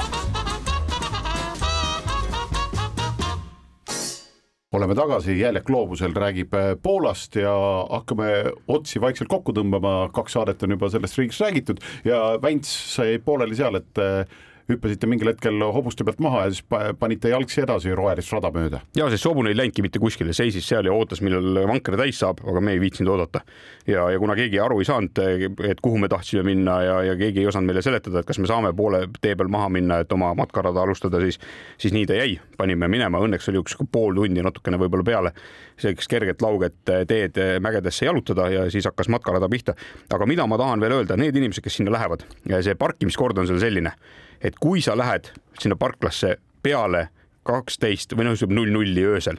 oleme 4.75 4.95
tagasi, 4.97 5.37
Jäljak 5.39 5.67
gloobusel 5.67 6.13
räägib 6.15 6.53
äh, 6.57 6.73
Poolast 6.81 7.35
ja 7.39 7.53
hakkame 7.89 8.31
otsi 8.67 9.01
vaikselt 9.01 9.29
kokku 9.31 9.53
tõmbama, 9.55 10.09
kaks 10.15 10.35
saadet 10.35 10.63
on 10.65 10.75
juba 10.75 10.89
sellest 10.91 11.19
riigist 11.19 11.45
räägitud 11.45 11.79
ja 12.07 12.35
Vänts 12.41 12.71
sai 12.95 13.19
pooleli 13.23 13.55
seal, 13.57 13.79
et 13.79 14.03
äh, 14.03 14.25
hüppasite 14.69 15.07
mingil 15.09 15.29
hetkel 15.29 15.61
hobuste 15.75 16.05
pealt 16.05 16.21
maha 16.23 16.45
ja 16.45 16.53
siis 16.53 16.65
panite 16.99 17.29
jalgsi 17.29 17.61
edasi 17.61 17.93
rohelist 17.95 18.33
rada 18.33 18.49
mööda. 18.53 18.81
ja 18.97 19.07
sest 19.13 19.27
hobune 19.29 19.51
ei 19.53 19.57
läinudki 19.57 19.83
mitte 19.85 20.01
kuskile, 20.01 20.33
seisis 20.33 20.65
seal 20.67 20.89
ja 20.89 20.93
ootas, 20.93 21.21
millal 21.25 21.61
vanker 21.69 21.97
täis 21.99 22.19
saab, 22.21 22.41
aga 22.45 22.63
me 22.65 22.73
ei 22.73 22.81
viitsinud 22.81 23.11
oodata. 23.13 23.43
ja, 23.87 24.07
ja 24.11 24.19
kuna 24.19 24.35
keegi 24.37 24.59
aru 24.59 24.79
ei 24.81 24.89
saanud, 24.89 25.21
et 25.69 25.83
kuhu 25.85 26.01
me 26.01 26.09
tahtsime 26.09 26.43
minna 26.47 26.79
ja, 26.81 26.97
ja 27.11 27.17
keegi 27.19 27.43
ei 27.43 27.51
osanud 27.51 27.69
meile 27.69 27.85
seletada, 27.85 28.23
et 28.23 28.29
kas 28.29 28.41
me 28.41 28.49
saame 28.49 28.73
poole 28.73 29.05
tee 29.21 29.35
peal 29.35 29.53
maha 29.53 29.69
minna, 29.77 30.01
et 30.01 30.17
oma 30.17 30.33
matkarada 30.37 30.81
alustada, 30.81 31.21
siis, 31.21 31.39
siis 31.77 31.93
nii 31.93 32.09
ta 32.09 32.17
jäi, 32.17 32.39
panime 32.57 32.89
minema, 32.89 33.21
õnneks 33.21 33.51
oli 33.53 33.61
üks 33.61 33.77
pool 33.91 34.17
tundi 34.17 34.41
natukene 34.45 34.81
võib-olla 34.81 35.05
peale 35.05 35.35
sellist 35.77 36.09
kerget 36.09 36.41
lauget 36.41 36.77
teed 37.07 37.37
mägedesse 37.61 38.07
jalutada 38.07 38.49
ja 38.49 38.67
siis 38.71 38.87
hakkas 38.87 39.11
matkarada 39.13 39.49
pihta. 39.51 39.75
aga 40.13 40.25
mida 40.25 40.47
ma 40.47 40.57
tahan 40.57 40.81
veel 40.81 41.01
öelda, 41.01 41.17
need 41.19 41.35
inimesed, 41.35 41.61
kes 41.63 41.81
sinna 41.81 41.93
lähevad, 41.93 42.25
see 42.61 42.75
parkimiskord 42.79 43.37
on 43.37 43.47
seal 43.51 43.59
selline 43.61 43.93
et 44.41 44.59
kui 44.59 44.81
sa 44.81 44.97
lähed 44.97 45.31
sinna 45.59 45.75
parklasse 45.75 46.37
peale 46.63 47.07
kaksteist 47.45 48.15
või 48.17 48.29
noh, 48.29 48.45
null 48.49 48.73
nulli 48.73 49.05
öösel, 49.05 49.37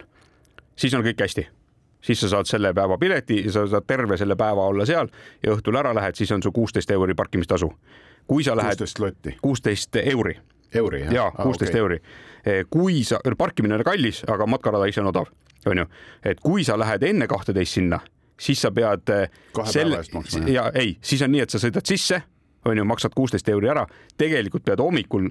siis 0.76 0.94
on 0.94 1.04
kõik 1.06 1.20
hästi 1.20 1.48
siis 2.06 2.20
sa 2.20 2.28
saad 2.28 2.46
selle 2.46 2.74
päeva 2.74 2.98
pileti 2.98 3.44
ja 3.44 3.52
sa 3.52 3.66
saad 3.66 3.86
terve 3.86 4.16
selle 4.16 4.36
päeva 4.36 4.66
olla 4.66 4.86
seal 4.86 5.08
ja 5.42 5.54
õhtul 5.54 5.78
ära 5.78 5.94
lähed, 5.94 6.14
siis 6.14 6.32
on 6.32 6.42
su 6.42 6.52
kuusteist 6.52 6.90
euri 6.90 7.14
parkimistasu. 7.14 7.72
kui 8.26 8.44
sa 8.44 8.56
lähed. 8.56 8.76
kuusteist 8.78 8.98
lotti. 8.98 9.36
kuusteist 9.42 9.96
euri. 9.96 10.38
euri 10.74 11.00
jah? 11.00 11.12
jaa, 11.12 11.30
kuusteist 11.30 11.70
ah, 11.70 11.74
okay. 11.74 11.80
euri. 11.80 12.00
Eh, 12.46 12.64
kui 12.70 13.04
sa, 13.04 13.20
parkimine 13.38 13.74
on 13.74 13.84
kallis, 13.84 14.22
aga 14.28 14.46
matkarada 14.46 14.86
ise 14.86 15.00
on 15.00 15.10
odav, 15.10 15.26
onju, 15.66 15.86
et 16.24 16.40
kui 16.40 16.64
sa 16.64 16.78
lähed 16.78 17.02
enne 17.02 17.26
kahteteist 17.26 17.72
sinna, 17.80 18.00
siis 18.40 18.62
sa 18.62 18.70
pead. 18.70 19.10
kahe 19.52 19.72
selle... 19.72 19.96
päeva 19.96 20.04
eest 20.04 20.14
maksma. 20.14 20.48
ja 20.48 20.70
ei, 20.74 20.98
siis 21.02 21.22
on 21.22 21.32
nii, 21.32 21.42
et 21.42 21.50
sa 21.50 21.58
sõidad 21.58 21.86
sisse 21.86 22.22
on 22.66 22.76
ju, 22.76 22.84
maksad 22.84 23.14
kuusteist 23.14 23.48
euri 23.48 23.70
ära, 23.70 23.86
tegelikult 24.18 24.64
pead 24.66 24.82
hommikul 24.82 25.30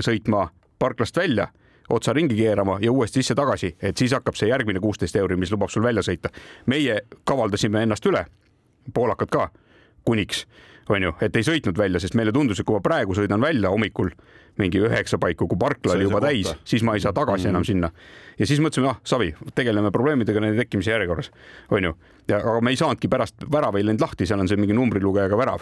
sõitma 0.00 0.48
parklast 0.80 1.16
välja 1.16 1.50
otsa 1.90 2.12
ringi 2.12 2.36
keerama 2.36 2.78
ja 2.80 2.92
uuesti 2.92 3.22
sisse 3.22 3.34
tagasi, 3.34 3.74
et 3.82 3.96
siis 3.96 4.12
hakkab 4.14 4.38
see 4.38 4.48
järgmine 4.50 4.80
kuusteist 4.80 5.16
euri, 5.16 5.36
mis 5.36 5.52
lubab 5.52 5.70
sul 5.70 5.82
välja 5.82 6.02
sõita. 6.06 6.30
meie 6.66 7.00
kavaldasime 7.24 7.82
ennast 7.82 8.06
üle, 8.06 8.24
poolakad 8.94 9.30
ka, 9.30 9.48
kuniks, 10.04 10.46
on 10.88 11.02
ju, 11.02 11.14
et 11.20 11.36
ei 11.36 11.46
sõitnud 11.46 11.78
välja, 11.78 12.00
sest 12.00 12.14
meile 12.18 12.32
tundus, 12.32 12.60
et 12.60 12.66
kui 12.66 12.78
ma 12.78 12.82
praegu 12.84 13.14
sõidan 13.14 13.42
välja 13.42 13.70
hommikul 13.70 14.10
mingi 14.58 14.80
üheksa 14.82 15.18
paiku, 15.18 15.48
kui 15.48 15.58
parkla 15.58 15.94
oli 15.94 16.06
juba 16.08 16.20
täis, 16.20 16.50
siis 16.64 16.82
ma 16.86 16.94
ei 16.94 17.00
saa 17.00 17.12
tagasi 17.12 17.44
mm 17.44 17.46
-hmm. 17.46 17.50
enam 17.50 17.64
sinna. 17.64 17.90
ja 18.38 18.46
siis 18.46 18.60
mõtlesime, 18.60 18.88
ah 18.90 19.00
Savi, 19.04 19.34
tegeleme 19.54 19.90
probleemidega 19.90 20.40
nende 20.40 20.56
tekkimise 20.56 20.90
järjekorras, 20.90 21.30
on 21.70 21.84
ju. 21.84 21.94
ja 22.28 22.36
aga 22.36 22.60
me 22.60 22.70
ei 22.70 22.76
saanudki 22.76 23.08
pärast, 23.08 23.34
värav 23.52 23.76
ei 23.76 23.86
läinud 23.86 24.00
lahti, 24.00 24.26
seal 24.26 24.40
on 24.40 24.48
see 24.48 24.56
mingi 24.56 24.72
numbrilugejaga 24.72 25.36
värav 25.36 25.60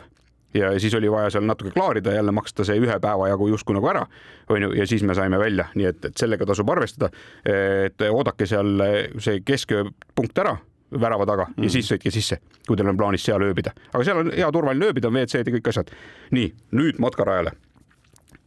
ja 0.54 0.72
siis 0.80 0.94
oli 0.94 1.10
vaja 1.10 1.30
seal 1.30 1.44
natuke 1.44 1.70
klaarida, 1.70 2.12
jälle 2.12 2.32
maksta 2.32 2.64
see 2.64 2.78
ühe 2.80 2.98
päeva 3.00 3.28
jagu 3.28 3.48
justkui 3.48 3.76
nagu 3.76 3.90
ära, 3.90 4.06
onju, 4.48 4.72
ja 4.78 4.86
siis 4.86 5.04
me 5.04 5.14
saime 5.14 5.38
välja, 5.38 5.68
nii 5.74 5.90
et, 5.90 6.04
et 6.10 6.16
sellega 6.16 6.46
tasub 6.48 6.70
arvestada. 6.70 7.10
et 7.44 8.08
oodake 8.10 8.46
seal 8.46 8.82
see 9.18 9.42
keskööpunkt 9.44 10.38
ära 10.38 10.56
värava 11.00 11.26
taga 11.28 11.46
mm. 11.50 11.64
ja 11.64 11.70
siis 11.70 11.88
sõitke 11.90 12.10
sisse, 12.12 12.40
kui 12.66 12.76
teil 12.76 12.88
on 12.88 12.96
plaanis 12.96 13.24
seal 13.28 13.44
ööbida, 13.44 13.74
aga 13.92 14.04
seal 14.04 14.22
on 14.24 14.32
hea 14.32 14.50
turvaline 14.52 14.88
ööbida, 14.88 15.10
on 15.10 15.18
WC-d 15.20 15.50
ja 15.50 15.56
kõik 15.58 15.72
asjad. 15.72 15.90
nii, 16.32 16.52
nüüd 16.80 17.00
matkarajale. 17.02 17.52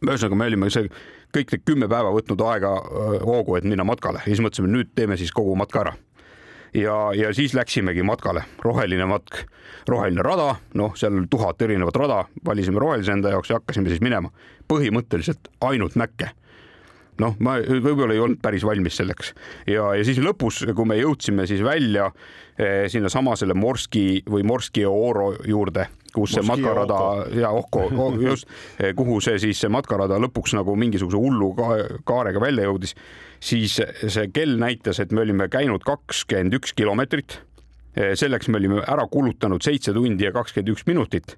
ühesõnaga, 0.02 0.38
me 0.38 0.50
olime 0.50 0.70
see 0.70 0.88
kõik 1.32 1.54
need 1.54 1.62
kümme 1.64 1.88
päeva 1.88 2.10
võtnud 2.12 2.42
aega 2.50 2.74
hoogu, 3.22 3.56
et 3.56 3.64
minna 3.64 3.86
matkale 3.86 4.24
ja 4.24 4.32
siis 4.32 4.42
mõtlesime, 4.42 4.72
nüüd 4.74 4.90
teeme 4.94 5.16
siis 5.16 5.32
kogu 5.32 5.54
matka 5.56 5.86
ära 5.86 5.94
ja, 6.74 6.96
ja 7.14 7.32
siis 7.34 7.54
läksimegi 7.54 8.02
matkale, 8.02 8.44
roheline 8.64 9.06
matk, 9.06 9.44
roheline 9.88 10.22
rada, 10.22 10.54
noh, 10.78 10.94
seal 10.96 11.24
tuhat 11.30 11.62
erinevat 11.62 11.96
rada, 11.96 12.24
valisime 12.46 12.80
rohelise 12.80 13.12
enda 13.12 13.34
jaoks 13.34 13.50
ja 13.50 13.60
hakkasime 13.60 13.92
siis 13.92 14.04
minema. 14.04 14.30
põhimõtteliselt 14.72 15.50
ainult 15.60 15.96
mäkke 16.00 16.30
noh, 17.20 17.34
ma 17.44 17.58
võib-olla 17.60 18.14
ei 18.14 18.22
olnud 18.22 18.40
päris 18.42 18.64
valmis 18.66 18.96
selleks. 18.96 19.32
Ja, 19.68 19.92
ja 19.96 20.04
siis 20.06 20.20
lõpus, 20.22 20.62
kui 20.74 20.88
me 20.88 20.96
jõudsime 20.98 21.46
siis 21.50 21.62
välja 21.64 22.08
eh, 22.56 22.88
sinnasamasele 22.92 23.54
Morski 23.54 24.22
või 24.30 24.46
Morski 24.48 24.86
Oro 24.88 25.32
juurde, 25.46 25.88
kus 26.14 26.34
see 26.36 26.44
matkarada 26.46 26.98
ja 27.36 27.52
Ohko 27.56 27.86
oh, 27.90 28.18
just, 28.28 28.48
eh, 28.78 28.92
kuhu 28.96 29.20
see 29.24 29.38
siis 29.42 29.62
see 29.62 29.72
matkarada 29.72 30.18
lõpuks 30.22 30.56
nagu 30.58 30.76
mingisuguse 30.78 31.20
hullu 31.20 31.52
ka, 31.58 31.70
kaarega 32.08 32.42
välja 32.42 32.68
jõudis, 32.68 32.96
siis 33.42 33.78
see 34.02 34.28
kell 34.34 34.58
näitas, 34.60 35.00
et 35.02 35.12
me 35.12 35.24
olime 35.24 35.48
käinud 35.52 35.84
kakskümmend 35.86 36.60
üks 36.60 36.76
kilomeetrit. 36.78 37.40
Eh, 37.96 38.14
selleks 38.16 38.48
me 38.48 38.60
olime 38.60 38.84
ära 38.88 39.04
kulutanud 39.10 39.64
seitse 39.64 39.92
tundi 39.92 40.24
ja 40.24 40.32
kakskümmend 40.32 40.76
üks 40.76 40.86
minutit 40.88 41.36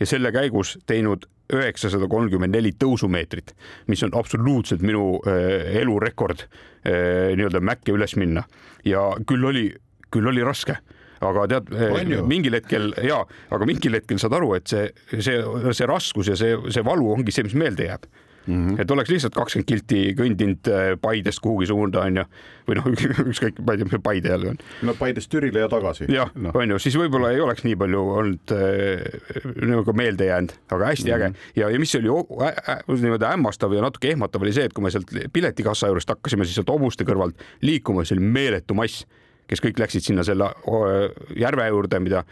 ja 0.00 0.08
selle 0.08 0.32
käigus 0.34 0.74
teinud 0.88 1.28
üheksasada 1.54 2.08
kolmkümmend 2.10 2.56
neli 2.56 2.72
tõusumeetrit, 2.80 3.52
mis 3.90 4.02
on 4.06 4.14
absoluutselt 4.16 4.82
minu 4.84 5.18
äh, 5.28 5.76
elurekord 5.80 6.46
äh, 6.46 7.34
nii-öelda 7.36 7.60
mäkke 7.60 7.92
üles 7.94 8.16
minna. 8.20 8.46
Ja 8.84 9.10
küll 9.28 9.44
oli, 9.44 9.68
küll 10.12 10.28
oli 10.30 10.44
raske 10.44 10.78
aga 11.20 11.46
tead, 11.54 11.72
äh, 11.74 12.22
mingil 12.26 12.58
hetkel 12.58 12.92
ja, 13.04 13.22
aga 13.50 13.68
mingil 13.68 13.98
hetkel 13.98 14.18
saad 14.22 14.36
aru, 14.40 14.54
et 14.58 14.70
see, 14.70 14.90
see, 15.18 15.40
see 15.72 15.90
raskus 15.90 16.32
ja 16.32 16.38
see, 16.38 16.56
see 16.74 16.86
valu 16.86 17.12
ongi 17.14 17.34
see, 17.34 17.46
mis 17.46 17.58
meelde 17.58 17.90
jääb 17.90 18.08
Mm 18.46 18.68
-hmm. 18.68 18.80
et 18.80 18.90
oleks 18.90 19.10
lihtsalt 19.10 19.34
kakskümmend 19.34 19.66
kilti 19.66 20.14
kõndinud 20.18 20.68
äh, 20.68 20.98
Paidest 21.00 21.40
kuhugi 21.40 21.66
suunda 21.66 22.00
onju 22.04 22.24
või 22.68 22.76
noh, 22.76 22.88
ükskõik, 23.30 23.60
ma 23.64 23.72
ei 23.72 23.80
tea, 23.80 23.88
mis 23.88 24.02
Paide 24.02 24.28
jälle 24.28 24.50
on. 24.50 24.58
no 24.82 24.94
Paidest 24.98 25.30
Türile 25.32 25.58
ja 25.64 25.68
tagasi. 25.68 26.04
jah 26.12 26.30
no., 26.34 26.50
onju, 26.54 26.78
siis 26.78 26.98
võib-olla 27.00 27.32
ei 27.32 27.40
oleks 27.40 27.64
nii 27.64 27.76
palju 27.76 28.02
olnud 28.18 28.52
äh, 28.52 29.48
nagu 29.72 29.92
meelde 29.92 30.28
jäänud, 30.28 30.52
aga 30.70 30.86
hästi 30.86 31.10
mm 31.10 31.16
-hmm. 31.16 31.24
äge 31.24 31.34
ja, 31.56 31.70
ja 31.70 31.78
mis 31.78 31.94
oli 31.94 32.08
niimoodi 33.00 33.24
hämmastav 33.24 33.72
ja 33.72 33.80
natuke 33.80 34.10
ehmatav 34.10 34.42
oli 34.42 34.52
see, 34.52 34.64
et 34.64 34.72
kui 34.72 34.84
me 34.84 34.90
sealt 34.90 35.10
piletikassa 35.32 35.86
juurest 35.86 36.08
hakkasime 36.08 36.44
siis 36.44 36.54
sealt 36.54 36.68
hobuste 36.68 37.04
kõrvalt 37.04 37.34
liikuma, 37.60 38.04
see 38.04 38.18
oli 38.18 38.24
meeletu 38.24 38.74
mass, 38.74 39.06
kes 39.50 39.62
kõik 39.64 39.80
läksid 39.80 40.06
sinna 40.06 40.24
selle 40.24 40.50
järve 41.36 41.68
juurde, 41.68 42.00
mida 42.00 42.24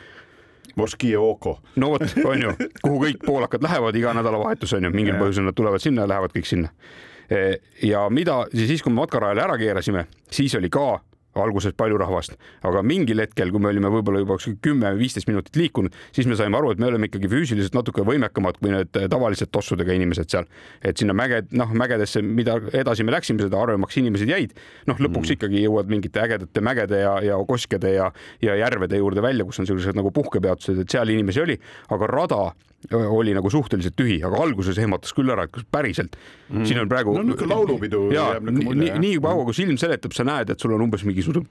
Morskie 0.76 1.18
Oko. 1.18 1.58
no 1.76 1.92
vot, 1.92 2.04
on 2.24 2.42
ju, 2.42 2.52
kuhu 2.82 3.00
kõik 3.04 3.24
poolakad 3.26 3.64
lähevad 3.64 3.96
iga 3.96 4.14
nädalavahetus 4.16 4.72
on 4.78 4.88
ju, 4.88 4.92
mingil 4.94 5.18
põhjusel 5.20 5.48
nad 5.48 5.56
tulevad 5.56 5.84
sinna 5.84 6.06
ja 6.06 6.12
lähevad 6.14 6.32
kõik 6.36 6.48
sinna. 6.48 6.72
E, 7.28 7.42
ja 7.86 8.06
mida 8.10 8.42
siis, 8.52 8.82
kui 8.82 8.92
me 8.92 9.02
matkarajale 9.02 9.44
ära 9.44 9.58
keerasime, 9.60 10.06
siis 10.32 10.54
oli 10.56 10.70
ka 10.72 10.86
alguses 11.40 11.74
palju 11.76 11.98
rahvast, 12.00 12.36
aga 12.66 12.82
mingil 12.86 13.22
hetkel, 13.22 13.52
kui 13.52 13.62
me 13.62 13.70
olime 13.70 13.90
võib-olla 13.92 14.22
juba 14.22 14.36
kümme-viisteist 14.42 15.28
minutit 15.30 15.56
liikunud, 15.56 15.94
siis 16.12 16.28
me 16.28 16.36
saime 16.38 16.58
aru, 16.58 16.72
et 16.74 16.82
me 16.82 16.88
oleme 16.90 17.08
ikkagi 17.08 17.30
füüsiliselt 17.32 17.76
natuke 17.76 18.04
võimekamad 18.06 18.58
kui 18.60 18.74
need 18.74 18.92
tavalised 18.92 19.52
tossudega 19.54 19.96
inimesed 19.96 20.32
seal. 20.32 20.48
et 20.82 20.96
sinna 20.98 21.14
mäge, 21.16 21.42
noh, 21.56 21.72
mägedesse, 21.72 22.22
mida 22.22 22.58
edasi 22.72 23.04
me 23.04 23.14
läksime, 23.14 23.42
seda 23.42 23.60
harvemaks 23.60 23.96
inimesed 24.00 24.28
jäid. 24.28 24.56
noh, 24.86 24.98
lõpuks 24.98 25.30
mm. 25.30 25.38
ikkagi 25.38 25.62
jõuad 25.64 25.88
mingite 25.92 26.20
ägedate 26.22 26.60
mägede 26.60 27.00
ja, 27.04 27.16
ja 27.22 27.38
koskede 27.48 27.94
ja, 27.94 28.10
ja 28.42 28.58
järvede 28.60 29.00
juurde 29.00 29.22
välja, 29.22 29.44
kus 29.48 29.62
on 29.62 29.68
sellised 29.68 29.96
nagu 29.98 30.12
puhkepeatused, 30.12 30.84
et 30.84 30.92
seal 30.92 31.08
inimesi 31.08 31.42
oli, 31.42 31.58
aga 31.92 32.10
rada 32.10 32.42
oli 32.90 33.34
nagu 33.36 33.50
suhteliselt 33.50 33.94
tühi, 33.98 34.18
aga 34.26 34.40
alguses 34.42 34.78
ehmatas 34.82 35.14
küll 35.14 35.30
ära, 35.30 35.46
et 35.46 35.54
kas 35.54 35.66
päriselt 35.70 36.16
mm. 36.50 36.64
siin 36.66 36.82
on 36.82 36.90
praegu. 36.90 37.14
no 37.16 37.22
niisugune 37.26 37.54
laulupidu. 37.54 38.04
ja 38.14 38.26
nii, 38.42 38.94
nii 38.98 39.18
kaua, 39.22 39.46
kui 39.46 39.56
silm 39.56 39.78
seletab, 39.80 40.14
sa 40.16 40.26
näed, 40.26 40.50
et 40.54 40.62
sul 40.62 40.74
on 40.74 40.86
umbes 40.88 41.06
mingisugune 41.06 41.46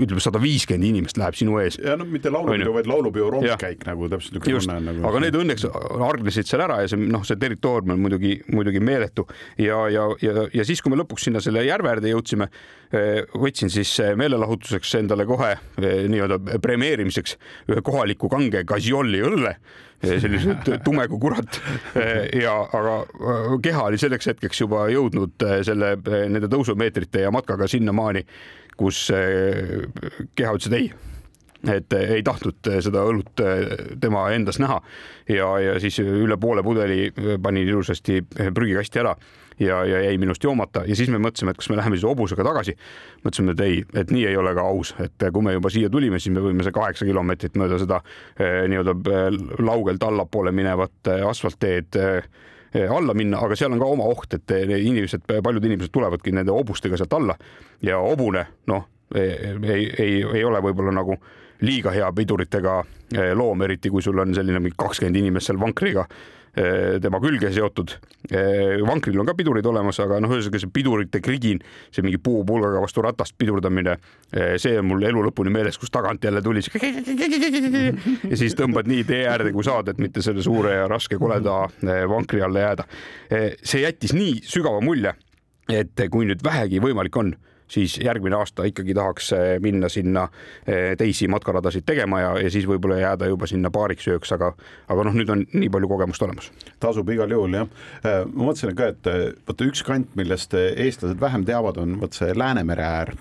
ütleme, 0.00 0.22
sada 0.24 0.40
viiskümmend 0.40 0.88
inimest 0.88 1.18
läheb 1.20 1.36
sinu 1.36 1.58
ees. 1.60 1.76
ja 1.82 1.98
no 2.00 2.06
mitte 2.08 2.30
laulupidu, 2.32 2.72
vaid 2.72 2.88
laulupeo 2.88 3.28
rongkäik 3.34 3.84
nagu 3.84 4.08
täpselt 4.08 4.38
niisugune 4.38 4.62
tunne 4.62 4.76
on 4.78 4.86
nagu. 4.88 5.04
aga 5.10 5.20
need 5.26 5.36
õnneks 5.42 5.66
hargnesid 6.00 6.48
seal 6.48 6.64
ära 6.64 6.78
ja 6.80 6.88
see 6.88 7.00
noh, 7.02 7.26
see 7.28 7.36
territoorium 7.40 7.92
on 7.92 8.00
muidugi, 8.00 8.38
muidugi 8.52 8.80
meeletu 8.80 9.26
ja, 9.60 9.82
ja, 9.92 10.06
ja, 10.24 10.46
ja 10.48 10.66
siis, 10.68 10.80
kui 10.80 10.94
me 10.94 11.00
lõpuks 11.02 11.28
sinna 11.28 11.44
selle 11.44 11.66
järve 11.66 11.92
äärde 11.92 12.08
jõudsime, 12.08 12.48
eh, 12.88 13.20
võtsin 13.36 13.72
siis 13.72 13.92
eh, 14.00 14.14
meelelahutuseks 14.16 14.96
endale 15.02 15.28
kohe 15.28 15.52
eh, 15.52 16.04
nii-öelda 16.08 16.40
premeerimiseks 16.64 17.36
ühe 17.68 17.84
kohaliku 17.84 18.32
kange 18.32 18.64
Gazioli 18.64 19.20
õlle 19.28 19.58
sellise 20.02 20.56
tume 20.86 21.04
kui 21.06 21.20
kurat. 21.22 21.60
ja 22.34 22.56
aga 22.74 22.96
keha 23.62 23.84
oli 23.90 24.00
selleks 24.00 24.32
hetkeks 24.32 24.64
juba 24.64 24.88
jõudnud 24.90 25.44
selle, 25.62 25.92
nende 26.32 26.50
tõusumeetrite 26.50 27.22
ja 27.22 27.30
matkaga 27.34 27.68
sinnamaani, 27.70 28.24
kus 28.76 29.06
keha 29.10 30.52
ütles, 30.56 30.70
et 30.70 30.78
ei. 30.78 30.92
Et 31.72 31.94
ei 31.94 32.22
tahtnud 32.26 32.68
seda 32.82 33.04
õlut 33.06 33.38
tema 34.02 34.24
endas 34.34 34.58
näha. 34.58 34.80
Ja, 35.30 35.52
ja 35.62 35.76
siis 35.78 36.00
üle 36.02 36.34
poole 36.42 36.64
pudeli 36.66 37.12
panin 37.42 37.68
ilusasti 37.68 38.18
prügikasti 38.54 38.98
ära 38.98 39.14
ja, 39.60 39.84
ja 39.84 40.00
jäi 40.02 40.18
minust 40.18 40.44
joomata. 40.44 40.84
Ja 40.86 40.96
siis 40.96 41.10
me 41.10 41.20
mõtlesime, 41.22 41.52
et 41.52 41.60
kas 41.60 41.70
me 41.70 41.76
läheme 41.78 41.96
siis 41.96 42.06
hobusega 42.08 42.44
tagasi. 42.46 42.76
mõtlesime, 43.24 43.54
et 43.54 43.60
ei, 43.60 43.82
et 43.94 44.10
nii 44.10 44.26
ei 44.26 44.36
ole 44.36 44.54
ka 44.54 44.64
aus, 44.66 44.94
et 45.02 45.26
kui 45.32 45.42
me 45.42 45.54
juba 45.56 45.70
siia 45.70 45.90
tulime, 45.90 46.20
siis 46.20 46.34
me 46.34 46.44
võime 46.44 46.64
see 46.64 46.74
kaheksa 46.74 47.06
kilomeetrit 47.08 47.58
mööda 47.60 47.78
seda 47.82 48.00
eh, 48.38 48.62
nii-öelda 48.70 48.96
eh, 49.12 49.28
laugelt 49.62 50.02
allapoole 50.02 50.52
minevat 50.52 51.12
eh, 51.12 51.26
asfaltteed 51.28 52.00
alla 52.74 53.14
minna, 53.14 53.40
aga 53.44 53.56
seal 53.58 53.74
on 53.74 53.82
ka 53.82 53.90
oma 53.92 54.06
oht, 54.08 54.34
et 54.38 54.54
inimesed, 54.64 55.26
paljud 55.28 55.64
inimesed 55.68 55.92
tulevadki 55.92 56.32
nende 56.32 56.54
hobustega 56.54 56.96
sealt 56.96 57.12
alla. 57.18 57.36
Ja 57.84 57.98
hobune, 58.00 58.46
noh, 58.72 58.86
ei, 59.14 59.84
ei, 59.98 60.22
ei 60.22 60.44
ole 60.44 60.62
võib-olla 60.64 60.94
nagu 60.96 61.18
liiga 61.62 61.92
hea 61.94 62.08
piduritega 62.16 62.78
loom, 63.38 63.62
eriti 63.66 63.90
kui 63.92 64.02
sul 64.02 64.18
on 64.18 64.32
selline 64.34 64.62
mingi 64.62 64.78
kakskümmend 64.78 65.20
inimest 65.20 65.50
seal 65.50 65.60
vankriga 65.60 66.06
tema 66.52 67.20
külge 67.22 67.48
seotud. 67.52 67.94
vankril 68.86 69.20
on 69.20 69.26
ka 69.26 69.34
pidurid 69.36 69.66
olemas, 69.66 69.98
aga 70.04 70.18
noh, 70.20 70.32
ühesõnaga 70.34 70.60
see 70.60 70.72
pidurite 70.72 71.20
krigin, 71.24 71.62
see 71.90 72.04
mingi 72.04 72.20
puupulgaga 72.20 72.82
vastu 72.82 73.04
ratast 73.04 73.36
pidurdamine, 73.40 73.96
see 74.60 74.76
on 74.78 74.90
mul 74.90 75.06
elu 75.08 75.24
lõpuni 75.28 75.52
meeles, 75.54 75.78
kus 75.80 75.92
tagant 75.92 76.24
jälle 76.24 76.42
tuli 76.44 76.62
see 76.64 76.92
ja 78.30 78.36
siis 78.36 78.56
tõmbad 78.58 78.90
nii 78.90 79.06
tee 79.08 79.22
äärde, 79.30 79.54
kui 79.54 79.64
saad, 79.64 79.88
et 79.92 80.02
mitte 80.02 80.24
selle 80.24 80.44
suure 80.44 80.74
ja 80.76 80.88
raske 80.92 81.16
koleda 81.20 81.62
vankri 82.08 82.44
alla 82.44 82.66
jääda. 82.66 82.88
see 83.62 83.86
jättis 83.86 84.12
nii 84.16 84.42
sügava 84.44 84.84
mulje, 84.84 85.14
et 85.72 86.04
kui 86.12 86.28
nüüd 86.28 86.44
vähegi 86.44 86.82
võimalik 86.84 87.16
on 87.16 87.34
siis 87.72 87.96
järgmine 88.04 88.36
aasta 88.36 88.66
ikkagi 88.68 88.94
tahaks 88.96 89.32
eh, 89.36 89.54
minna 89.62 89.88
sinna 89.92 90.26
eh, 90.66 90.92
teisi 90.98 91.28
matkaradasid 91.32 91.86
tegema 91.88 92.20
ja, 92.20 92.32
ja 92.44 92.50
siis 92.52 92.66
võib-olla 92.68 92.98
jääda 93.00 93.28
juba 93.30 93.48
sinna 93.50 93.70
paariks 93.72 94.08
ööks, 94.12 94.32
aga, 94.36 94.52
aga 94.92 95.06
noh, 95.08 95.16
nüüd 95.16 95.32
on 95.32 95.44
nii 95.52 95.70
palju 95.72 95.90
kogemust 95.90 96.26
olemas. 96.26 96.50
tasub 96.82 97.08
igal 97.14 97.32
juhul 97.32 97.56
jah. 97.56 97.70
Eh, 98.02 98.18
ma 98.28 98.48
mõtlesin 98.50 98.76
ka, 98.78 98.90
et 98.92 99.10
vaata 99.48 99.68
üks 99.68 99.84
kant, 99.86 100.12
millest 100.18 100.56
eestlased 100.58 101.20
vähem 101.20 101.46
teavad, 101.48 101.80
on 101.82 101.96
vot 102.02 102.16
see 102.16 102.32
Läänemere 102.42 102.84
äär, 102.84 103.12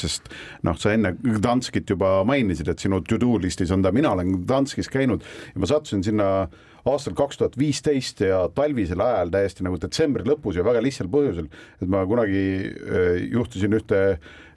sest 0.00 0.30
noh, 0.66 0.76
sa 0.78 0.92
enne 0.94 1.14
Gdanskit 1.22 1.90
juba 1.90 2.18
mainisid, 2.28 2.68
et 2.70 2.82
sinu 2.82 3.00
to 3.06 3.18
do 3.20 3.36
listis 3.40 3.72
on 3.74 3.84
ta, 3.84 3.92
mina 3.94 4.12
olen 4.14 4.42
Gdanskis 4.44 4.90
käinud 4.92 5.24
ja 5.54 5.62
ma 5.62 5.70
sattusin 5.70 6.04
sinna 6.06 6.30
aastal 6.92 7.16
kaks 7.18 7.40
tuhat 7.40 7.58
viisteist 7.58 8.22
ja 8.24 8.44
talvisel 8.54 9.02
ajal 9.02 9.32
täiesti 9.34 9.66
nagu 9.66 9.78
detsembri 9.82 10.26
lõpus 10.28 10.58
ja 10.58 10.64
väga 10.66 10.82
lihtsal 10.84 11.10
põhjusel, 11.12 11.48
et 11.80 11.92
ma 11.92 12.04
kunagi 12.08 12.42
äh, 12.66 13.22
juhtisin 13.32 13.76
ühte 13.78 14.02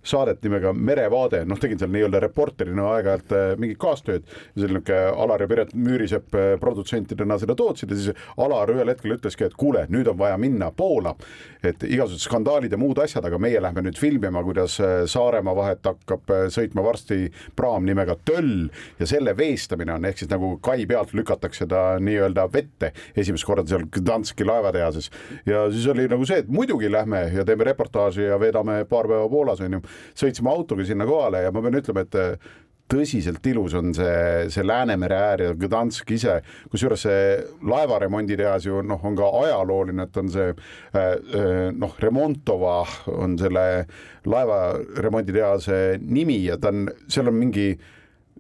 saadet 0.04 0.43
nimega 0.43 0.72
Merevaade, 0.74 1.43
noh, 1.45 1.60
tegin 1.60 1.80
seal 1.80 1.91
nii-öelda 1.91 2.22
reporterina 2.24 2.86
aeg-ajalt 2.93 3.34
äh, 3.36 3.50
mingit 3.60 3.80
kaastööd. 3.82 4.24
ja 4.24 4.64
seal 4.64 4.74
niisugune 4.78 5.00
Alar 5.24 5.43
ja 5.43 5.47
Piret 5.52 5.74
Müürisepp 5.76 6.36
äh, 6.36 6.52
produtsentidena 6.60 7.39
seda 7.39 7.56
tootsid 7.60 7.91
ja 7.91 8.00
siis 8.00 8.24
Alar 8.39 8.72
ühel 8.72 8.91
hetkel 8.91 9.18
ütleski, 9.18 9.50
et 9.50 9.58
kuule, 9.60 9.86
nüüd 9.91 10.08
on 10.08 10.18
vaja 10.20 10.38
minna 10.39 10.72
Poola. 10.72 11.16
et 11.64 11.84
igasugused 11.84 12.24
skandaalid 12.24 12.72
ja 12.72 12.78
muud 12.80 13.00
asjad, 13.04 13.26
aga 13.28 13.38
meie 13.41 13.60
lähme 13.62 13.84
nüüd 13.84 14.00
filmima, 14.00 14.43
kuidas 14.43 14.78
äh, 14.80 15.04
Saaremaa 15.10 15.56
vahet 15.56 15.84
hakkab 15.84 16.32
sõitma 16.54 16.84
varsti 16.86 17.28
praam 17.56 17.86
nimega 17.86 18.16
Töll 18.26 18.70
ja 19.00 19.08
selle 19.10 19.36
veestamine 19.38 19.93
on, 19.97 20.08
ehk 20.08 20.22
siis 20.22 20.32
nagu 20.32 20.54
kai 20.64 20.86
pealt 20.88 21.12
lükatakse 21.14 21.68
ta 21.68 21.84
nii-öelda 22.00 22.47
vette 22.54 22.93
esimest 23.18 23.47
korda 23.47 23.68
seal 23.68 23.84
Gdanski 23.91 24.47
laevatehases. 24.47 25.12
ja 25.45 25.68
siis 25.72 25.88
oli 25.91 26.08
nagu 26.08 26.26
see, 26.26 26.39
et 26.45 26.47
muidugi 26.47 26.91
lähme 26.91 27.26
ja 27.36 27.45
teeme 27.45 27.68
reportaaži 27.68 28.30
ja 28.30 28.39
veedame 28.39 28.86
paar 28.89 29.08
päeva 29.12 29.28
Poolas 29.30 29.60
onju 29.66 29.82
sõitsime 30.18 30.52
autoga 30.52 30.86
sinna 30.88 31.08
kohale 31.10 31.46
ja 31.46 31.54
ma 31.54 31.64
pean 31.66 31.80
ütlema, 31.80 32.06
et 32.06 32.18
äh, 32.20 32.50
tõsiselt 32.90 33.46
ilus 33.52 33.76
on 33.78 33.92
see, 33.94 34.48
see 34.50 34.66
Läänemere 34.66 35.18
äär 35.18 35.44
ja 35.44 35.52
Gdansk 35.58 36.10
ise, 36.16 36.40
kusjuures 36.72 37.06
see 37.06 37.36
laevaremonditehas 37.70 38.66
ju 38.66 38.82
noh, 38.86 39.04
on 39.06 39.18
ka 39.18 39.30
ajalooline, 39.44 40.08
et 40.08 40.18
on 40.22 40.32
see 40.34 40.50
äh, 40.50 40.98
äh, 40.98 41.70
noh, 41.76 41.94
Remontova 42.02 42.82
on 43.14 43.38
selle 43.42 43.66
laevaremonditehase 44.30 46.00
nimi 46.02 46.42
ja 46.48 46.58
ta 46.58 46.74
on, 46.74 46.88
seal 47.08 47.30
on 47.30 47.40
mingi 47.40 47.72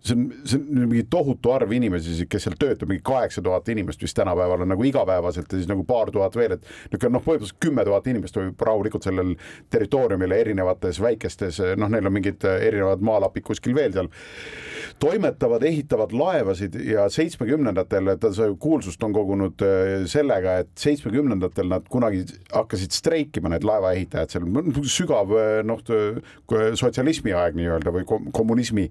see 0.01 0.15
on, 0.15 0.25
see 0.47 0.59
on 0.59 0.87
mingi 0.87 1.05
tohutu 1.11 1.51
arv 1.53 1.71
inimesi, 1.75 2.25
kes 2.29 2.47
seal 2.47 2.57
töötab, 2.59 2.89
mingi 2.91 3.03
kaheksa 3.05 3.43
tuhat 3.45 3.69
inimest 3.73 4.03
vist 4.03 4.17
tänapäeval 4.17 4.63
on 4.65 4.71
nagu 4.73 4.85
igapäevaselt 4.87 5.51
ja 5.51 5.59
siis 5.59 5.69
nagu 5.69 5.83
paar 5.87 6.11
tuhat 6.11 6.35
veel, 6.39 6.55
et 6.55 6.65
niisugune 6.91 7.17
noh, 7.17 7.25
põhimõtteliselt 7.25 7.61
kümme 7.63 7.85
tuhat 7.87 8.07
inimest 8.11 8.39
võib 8.39 8.65
rahulikult 8.69 9.07
sellel 9.07 9.35
territooriumil 9.73 10.35
erinevates 10.37 11.01
väikestes, 11.03 11.61
noh, 11.79 11.91
neil 11.91 12.07
on 12.07 12.15
mingid 12.15 12.45
erinevad 12.49 13.03
maalapid 13.05 13.45
kuskil 13.49 13.75
veel 13.77 13.95
seal, 13.95 14.11
toimetavad, 14.99 15.63
ehitavad 15.67 16.13
laevasid 16.15 16.75
ja 16.87 17.07
seitsmekümnendatel, 17.11 18.13
ta 18.19 18.31
kuulsust 18.59 19.03
on 19.03 19.15
kogunud 19.15 19.63
äh, 19.65 20.05
sellega, 20.11 20.59
et 20.63 20.71
seitsmekümnendatel 20.79 21.69
nad 21.71 21.87
kunagi 21.91 22.25
hakkasid 22.53 22.95
streikima, 22.95 23.51
need 23.53 23.67
laevaehitajad 23.67 24.35
seal, 24.35 24.47
sügav 24.89 25.35
äh, 25.35 25.59
noh, 25.67 25.83
sotsialismi 26.79 27.35
aeg 27.35 27.57
nii-öelda 27.59 27.93
või 27.95 28.07
kommunismi 28.07 28.89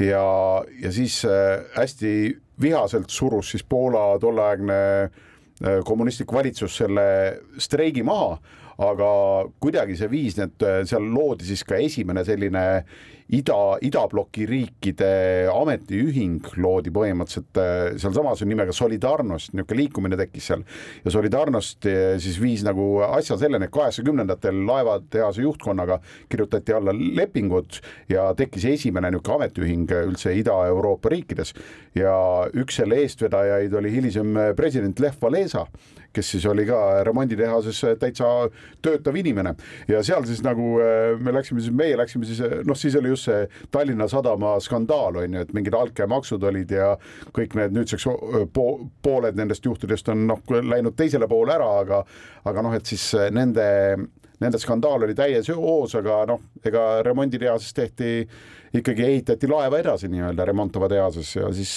ja 0.00 0.64
ja 0.82 0.92
siis 0.92 1.24
äh, 1.24 1.64
hästi 1.76 2.38
vihaselt 2.60 3.10
surus 3.10 3.50
siis 3.50 3.64
Poola 3.64 4.18
tolleaegne 4.20 4.80
äh, 5.02 5.84
kommunistlik 5.84 6.32
valitsus 6.32 6.76
selle 6.76 7.06
streigi 7.58 8.02
maha, 8.02 8.38
aga 8.80 9.12
kuidagi 9.60 9.96
see 9.98 10.08
viis 10.10 10.36
need, 10.40 10.56
äh, 10.64 10.82
seal 10.88 11.04
loodi 11.12 11.48
siis 11.50 11.64
ka 11.68 11.78
esimene 11.80 12.24
selline 12.24 12.62
ida, 13.36 13.56
idabloki 13.84 14.46
riikide 14.48 15.10
ametiühing 15.52 16.48
loodi 16.62 16.92
põhimõtteliselt 16.94 17.60
äh, 17.60 17.98
sealsamas 18.00 18.42
nimega 18.48 18.74
Solidarnost, 18.74 19.52
niisugune 19.52 19.82
liikumine 19.82 20.18
tekkis 20.20 20.48
seal. 20.50 20.64
Ja 21.04 21.12
Solidarnost 21.12 21.88
äh, 21.90 22.16
siis 22.22 22.40
viis 22.42 22.64
nagu 22.66 22.86
asja 23.04 23.36
selleni, 23.40 23.68
et 23.68 23.74
kaheksakümnendatel 23.76 24.64
laevatehase 24.68 25.44
juhtkonnaga 25.44 26.00
kirjutati 26.32 26.76
alla 26.76 26.96
lepingud 26.96 27.82
ja 28.10 28.30
tekkis 28.38 28.66
esimene 28.72 29.12
niisugune 29.12 29.40
ametiühing 29.40 29.96
üldse 30.00 30.32
Ida-Euroopa 30.40 31.12
riikides. 31.12 31.52
Ja 31.98 32.14
üks 32.56 32.80
selle 32.80 33.02
eestvedajaid 33.04 33.74
oli 33.76 33.92
hilisem 33.92 34.36
president 34.56 35.00
Lech 35.02 35.20
Walesa 35.22 35.66
kes 36.12 36.32
siis 36.34 36.46
oli 36.50 36.66
ka 36.68 37.04
remonditehases 37.06 37.80
täitsa 38.00 38.28
töötav 38.82 39.16
inimene. 39.16 39.54
Ja 39.88 40.02
seal 40.06 40.26
siis 40.28 40.42
nagu 40.46 40.76
äh, 40.82 41.14
me 41.20 41.34
läksime 41.34 41.62
siis, 41.62 41.74
meie 41.74 41.98
läksime 41.98 42.28
siis 42.28 42.42
noh, 42.66 42.78
siis 42.78 42.96
oli 42.98 43.12
just 43.12 43.28
see 43.30 43.46
Tallinna 43.70 44.08
Sadama 44.10 44.56
skandaal 44.62 45.22
on 45.22 45.38
ju, 45.38 45.44
et 45.44 45.52
mingid 45.56 45.76
altkäemaksud 45.76 46.44
olid 46.50 46.72
ja 46.74 46.92
kõik 47.36 47.56
need 47.58 47.76
nüüdseks 47.76 48.08
po 48.54 48.66
pooled 49.02 49.38
nendest 49.38 49.66
juhtudest 49.66 50.08
on 50.12 50.26
noh 50.30 50.42
läinud 50.50 50.96
teisele 50.98 51.28
poole 51.30 51.54
ära, 51.54 51.68
aga 51.84 52.04
aga 52.50 52.64
noh, 52.64 52.74
et 52.74 52.86
siis 52.88 53.12
nende 53.34 53.66
nende 54.40 54.60
skandaal 54.60 55.04
oli 55.04 55.14
täies 55.16 55.50
hoos, 55.52 55.94
aga 55.98 56.22
noh, 56.30 56.40
ega 56.64 57.02
remonditehases 57.04 57.76
tehti 57.76 58.12
ikkagi 58.76 59.02
ehitati 59.06 59.48
laeva 59.50 59.80
edasi 59.80 60.08
nii-öelda 60.10 60.44
Remontova 60.46 60.88
tehases 60.90 61.32
ja 61.36 61.48
siis, 61.54 61.72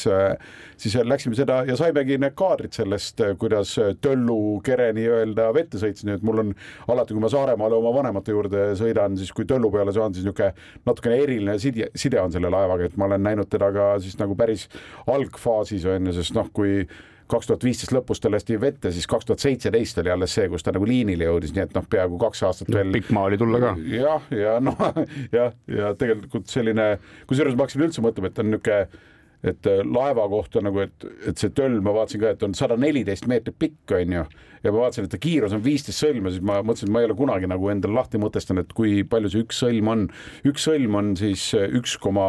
siis 0.77 0.97
läksime 1.03 1.37
seda 1.37 1.61
ja 1.67 1.77
saimegi 1.79 2.19
need 2.21 2.35
kaadrid 2.37 2.75
sellest, 2.75 3.21
kuidas 3.41 3.73
Töllu 4.01 4.59
kere 4.65 4.91
nii-öelda 4.97 5.49
vette 5.55 5.81
sõits, 5.81 6.05
nii 6.05 6.19
et 6.19 6.25
mul 6.25 6.43
on 6.43 6.51
alati, 6.93 7.15
kui 7.15 7.23
ma 7.23 7.31
Saaremaale 7.33 7.79
oma 7.79 7.93
vanemate 7.97 8.35
juurde 8.35 8.67
sõidan, 8.79 9.17
siis 9.17 9.33
kui 9.33 9.47
Töllu 9.49 9.71
peale 9.73 9.95
saan, 9.95 10.13
siis 10.13 10.27
niisugune 10.27 10.51
natukene 10.85 11.17
eriline 11.23 11.57
side, 11.61 11.89
side 11.97 12.21
on 12.21 12.35
selle 12.35 12.51
laevaga, 12.53 12.89
et 12.89 12.99
ma 12.99 13.09
olen 13.09 13.25
näinud 13.25 13.49
teda 13.49 13.71
ka 13.73 13.89
siis 14.03 14.19
nagu 14.21 14.37
päris 14.37 14.67
algfaasis 15.09 15.87
on 15.89 16.11
ju, 16.11 16.15
sest 16.19 16.37
noh, 16.37 16.53
kui 16.53 16.83
kaks 17.31 17.49
tuhat 17.49 17.63
viisteist 17.63 17.93
lõpus 17.95 18.21
ta 18.21 18.31
lasti 18.31 18.57
vette, 18.61 18.91
siis 18.93 19.07
kaks 19.09 19.29
tuhat 19.29 19.43
seitseteist 19.43 20.01
oli 20.03 20.11
alles 20.13 20.35
see, 20.35 20.49
kus 20.51 20.65
ta 20.65 20.73
nagu 20.75 20.87
liinile 20.87 21.29
jõudis, 21.29 21.53
nii 21.55 21.65
et 21.65 21.77
noh, 21.77 21.87
peaaegu 21.89 22.19
kaks 22.21 22.43
aastat 22.49 22.71
no, 22.71 22.79
veel. 22.79 22.91
pikk 22.97 23.13
maa 23.15 23.29
oli 23.29 23.39
tulla 23.41 23.61
ka. 23.63 23.73
jah, 23.93 24.29
ja 24.35 24.59
noh, 24.63 24.83
jah, 25.37 25.55
ja 25.67 25.95
tegelikult 25.99 26.51
selline, 26.51 26.93
kusjuures 27.29 27.57
ma 27.57 27.67
hakkasin 27.67 27.87
üldse 27.87 28.05
mõtlema, 28.05 28.31
et 28.31 28.43
on 28.43 28.53
niisugune 28.53 29.09
et 29.43 29.67
laeva 29.83 30.23
kohta 30.31 30.61
nagu, 30.63 30.79
et, 30.85 31.05
et 31.27 31.39
see 31.39 31.51
töll, 31.55 31.81
ma 31.83 31.91
vaatasin 31.95 32.21
ka, 32.21 32.31
et 32.31 32.43
on 32.47 32.53
sada 32.55 32.77
neliteist 32.79 33.27
meetrit 33.27 33.57
pikk, 33.59 33.91
on 33.97 34.13
ju, 34.15 34.23
ja 34.63 34.71
ma 34.71 34.85
vaatasin, 34.85 35.07
et 35.07 35.11
ta 35.11 35.19
kiirus 35.21 35.55
on 35.55 35.63
viisteist 35.65 35.99
sõlme, 35.99 36.31
siis 36.31 36.43
ma 36.45 36.61
mõtlesin, 36.63 36.87
et 36.87 36.95
ma 36.95 37.03
ei 37.03 37.09
ole 37.09 37.17
kunagi 37.19 37.49
nagu 37.51 37.71
endale 37.73 37.97
lahti 37.97 38.21
mõtestanud, 38.23 38.63
et 38.63 38.75
kui 38.77 39.01
palju 39.07 39.33
see 39.33 39.43
üks 39.43 39.59
sõlm 39.65 39.91
on. 39.91 40.05
üks 40.47 40.67
sõlm 40.69 40.95
on 40.99 41.11
siis 41.19 41.49
üks 41.59 41.97
koma 41.99 42.25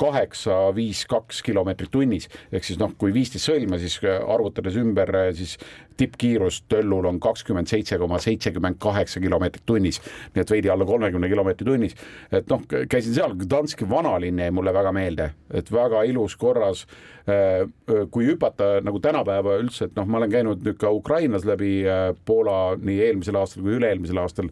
kaheksa, 0.00 0.56
viis, 0.76 1.04
kaks 1.10 1.42
kilomeetrit 1.46 1.92
tunnis 1.92 2.28
ehk 2.52 2.66
siis 2.66 2.80
noh, 2.80 2.94
kui 2.98 3.12
viisteist 3.14 3.50
sõlme, 3.50 3.78
siis 3.82 3.98
arvutades 4.04 4.78
ümber, 4.80 5.12
siis 5.36 5.56
tippkiirus 6.00 6.62
Töllul 6.70 7.08
on 7.10 7.20
kakskümmend 7.20 7.68
seitse 7.68 7.98
koma 8.00 8.18
seitsekümmend 8.22 8.78
kaheksa 8.80 9.20
kilomeetrit 9.20 9.66
tunnis, 9.68 10.00
nii 10.34 10.44
et 10.44 10.52
veidi 10.54 10.72
alla 10.72 10.86
kolmekümne 10.88 11.28
kilomeetri 11.28 11.66
tunnis. 11.68 11.96
et 12.32 12.48
noh, 12.50 12.64
käisin 12.88 13.14
seal, 13.14 13.36
Gdanski 13.40 13.88
vanalinn 13.90 14.40
jäi 14.40 14.50
mulle 14.54 14.72
väga 14.74 14.92
meelde, 14.96 15.30
et 15.54 15.72
väga 15.72 16.02
ilus, 16.08 16.36
korras. 16.36 16.86
kui 18.10 18.26
hüpata 18.26 18.80
nagu 18.82 18.98
tänapäeva 18.98 19.58
üldse, 19.60 19.86
et 19.86 19.96
noh, 19.96 20.06
ma 20.08 20.18
olen 20.18 20.30
käinud 20.32 20.64
nüüd 20.66 20.78
ka 20.80 20.90
Ukrainas 20.90 21.44
läbi 21.46 21.84
Poola 22.26 22.76
nii 22.80 23.02
eelmisel 23.06 23.36
aastal 23.38 23.62
kui 23.62 23.76
üle-eelmisel 23.76 24.18
aastal 24.18 24.48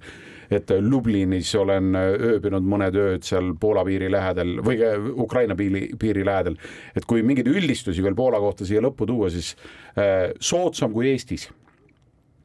et 0.51 0.71
Lublinis 0.81 1.51
olen 1.61 1.93
ööbinud 1.99 2.65
mõned 2.65 2.97
ööd 2.97 3.27
seal 3.27 3.53
Poola 3.61 3.85
piiri 3.85 4.11
lähedal 4.13 4.59
või 4.65 4.81
Ukraina 5.21 5.57
piiri, 5.57 5.89
piiri 5.99 6.25
lähedal. 6.27 6.57
et 6.97 7.05
kui 7.05 7.23
mingeid 7.23 7.49
üldistusi 7.49 8.03
veel 8.03 8.17
Poola 8.17 8.41
kohta 8.41 8.65
siia 8.69 8.83
lõppu 8.85 9.07
tuua, 9.07 9.31
siis 9.31 9.55
äh, 9.99 10.31
soodsam 10.41 10.93
kui 10.93 11.11
Eestis 11.13 11.49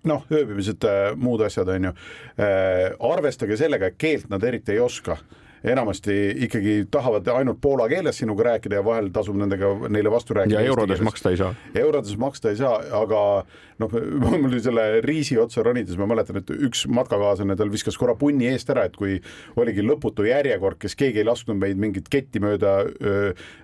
noh, 0.03 0.25
ööbimised, 0.31 0.83
muud 1.15 1.45
asjad, 1.45 1.69
on 1.71 1.89
ju 1.89 1.93
äh,. 1.93 2.91
arvestage 2.99 3.57
sellega, 3.57 3.87
et 3.87 3.97
keelt 3.97 4.29
nad 4.29 4.43
eriti 4.43 4.75
ei 4.75 4.83
oska 4.83 5.17
enamasti 5.63 6.13
ikkagi 6.45 6.85
tahavad 6.91 7.27
ainult 7.27 7.61
poola 7.61 7.87
keeles 7.89 8.17
sinuga 8.17 8.43
rääkida 8.43 8.81
ja 8.81 8.85
vahel 8.85 9.07
tasub 9.15 9.37
nendega, 9.39 9.69
neile 9.89 10.11
vastu 10.11 10.35
rääkida. 10.35 10.59
ja 10.59 10.67
eurodes 10.67 11.01
maksta 11.01 11.31
ei 11.31 11.37
saa. 11.37 11.53
eurodes 11.75 12.17
maksta 12.17 12.49
ei 12.49 12.55
saa, 12.59 12.81
aga 12.91 13.21
noh, 13.83 14.37
mul 14.43 14.55
selle 14.63 14.85
riisi 15.05 15.37
otsa 15.39 15.63
ronides, 15.65 15.97
ma 15.99 16.07
mäletan, 16.09 16.39
et 16.41 16.51
üks 16.53 16.85
matkakaaslane 16.91 17.57
tal 17.59 17.71
viskas 17.73 17.97
korra 17.99 18.15
punni 18.19 18.49
eest 18.51 18.71
ära, 18.73 18.85
et 18.87 18.97
kui 18.99 19.17
oligi 19.59 19.85
lõputu 19.85 20.27
järjekord, 20.27 20.79
kes 20.81 20.97
keegi 20.99 21.21
ei 21.21 21.27
lasknud 21.27 21.59
meid 21.61 21.79
mingit 21.81 22.09
ketti 22.11 22.41
mööda 22.43 22.75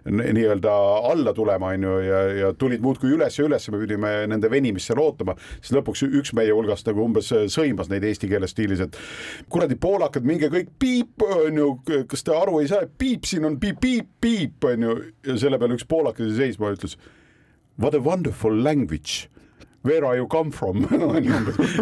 nii-öelda 0.10 0.76
alla 1.12 1.34
tulema, 1.36 1.74
on 1.76 1.88
ju, 1.88 1.96
ja, 2.06 2.22
ja 2.44 2.52
tulid 2.60 2.84
muudkui 2.86 3.14
üles 3.16 3.40
ja 3.40 3.48
üles, 3.48 3.70
me 3.72 3.82
pidime 3.82 4.14
nende 4.32 4.52
venimist 4.52 4.90
seal 4.90 5.02
ootama, 5.04 5.36
siis 5.60 5.74
lõpuks 5.78 6.06
üks 6.10 6.34
meie 6.38 6.54
hulgast 6.56 6.88
nagu 6.90 7.04
umbes 7.06 7.32
sõimas 7.54 7.92
neid 7.92 8.06
eesti 8.10 8.30
keele 8.32 8.50
stiilis, 8.50 8.84
et 8.86 9.00
kuradi 9.52 9.78
poolakad, 9.80 10.26
minge 10.28 10.52
kõik 10.54 10.74
piip, 10.82 11.26
on 11.26 11.62
ju, 11.64 11.70
kas 12.10 12.26
te 12.26 12.36
aru 12.36 12.62
ei 12.64 12.72
saa, 12.72 12.88
piip 13.00 13.28
siin 13.30 13.48
on 13.50 13.60
piip, 13.62 13.82
piip, 13.84 14.12
piip, 14.22 14.70
on 14.70 14.88
ju, 14.88 15.00
ja 15.28 15.40
selle 15.40 15.60
peale 15.62 15.78
üks 15.78 15.88
poolakas 15.90 16.36
seisma 16.40 16.74
ütles 16.76 16.98
what 17.80 17.94
a 17.96 18.00
wonderful 18.00 18.54
language 18.54 19.30
where 19.90 20.06
are 20.06 20.18
you 20.18 20.28
come 20.28 20.52
from? 20.52 20.84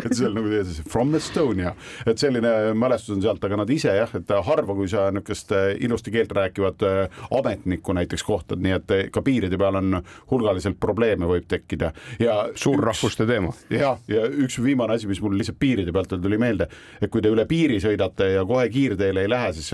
Et 0.08 0.22
on 0.22 0.36
nagu 0.38 0.50
teie 0.52 0.84
from 0.88 1.16
Estonia, 1.18 1.74
et 2.08 2.20
selline 2.22 2.52
mälestus 2.78 3.16
on 3.16 3.24
sealt, 3.24 3.44
aga 3.44 3.60
nad 3.60 3.72
ise 3.74 3.92
jah, 3.98 4.12
et 4.18 4.32
harva, 4.48 4.76
kui 4.78 4.88
sa 4.92 5.08
niisugust 5.14 5.52
äh, 5.56 5.70
ilusti 5.84 6.14
keelt 6.14 6.32
rääkivat 6.38 6.86
äh, 6.88 7.22
ametnikku 7.40 7.96
näiteks 7.98 8.24
kohtad, 8.28 8.62
nii 8.64 8.76
et 8.78 8.94
äh, 8.96 9.04
ka 9.14 9.24
piiride 9.26 9.60
peal 9.60 9.80
on 9.80 10.00
hulgaliselt 10.32 10.80
probleeme 10.80 11.28
võib 11.30 11.48
tekkida. 11.50 11.92
Ja 12.24 12.40
suurrahvuste 12.56 13.28
teema. 13.30 13.54
ja, 13.74 13.96
ja 14.08 14.26
üks 14.28 14.60
viimane 14.64 14.98
asi, 14.98 15.10
mis 15.10 15.22
mul 15.24 15.38
lihtsalt 15.40 15.60
piiride 15.60 15.96
pealt 15.96 16.16
tuli 16.22 16.40
meelde, 16.42 16.70
et 17.02 17.12
kui 17.12 17.24
te 17.24 17.32
üle 17.34 17.48
piiri 17.50 17.82
sõidate 17.84 18.32
ja 18.38 18.46
kohe 18.48 18.68
kiirteele 18.72 19.26
ei 19.26 19.32
lähe, 19.32 19.54
siis 19.58 19.74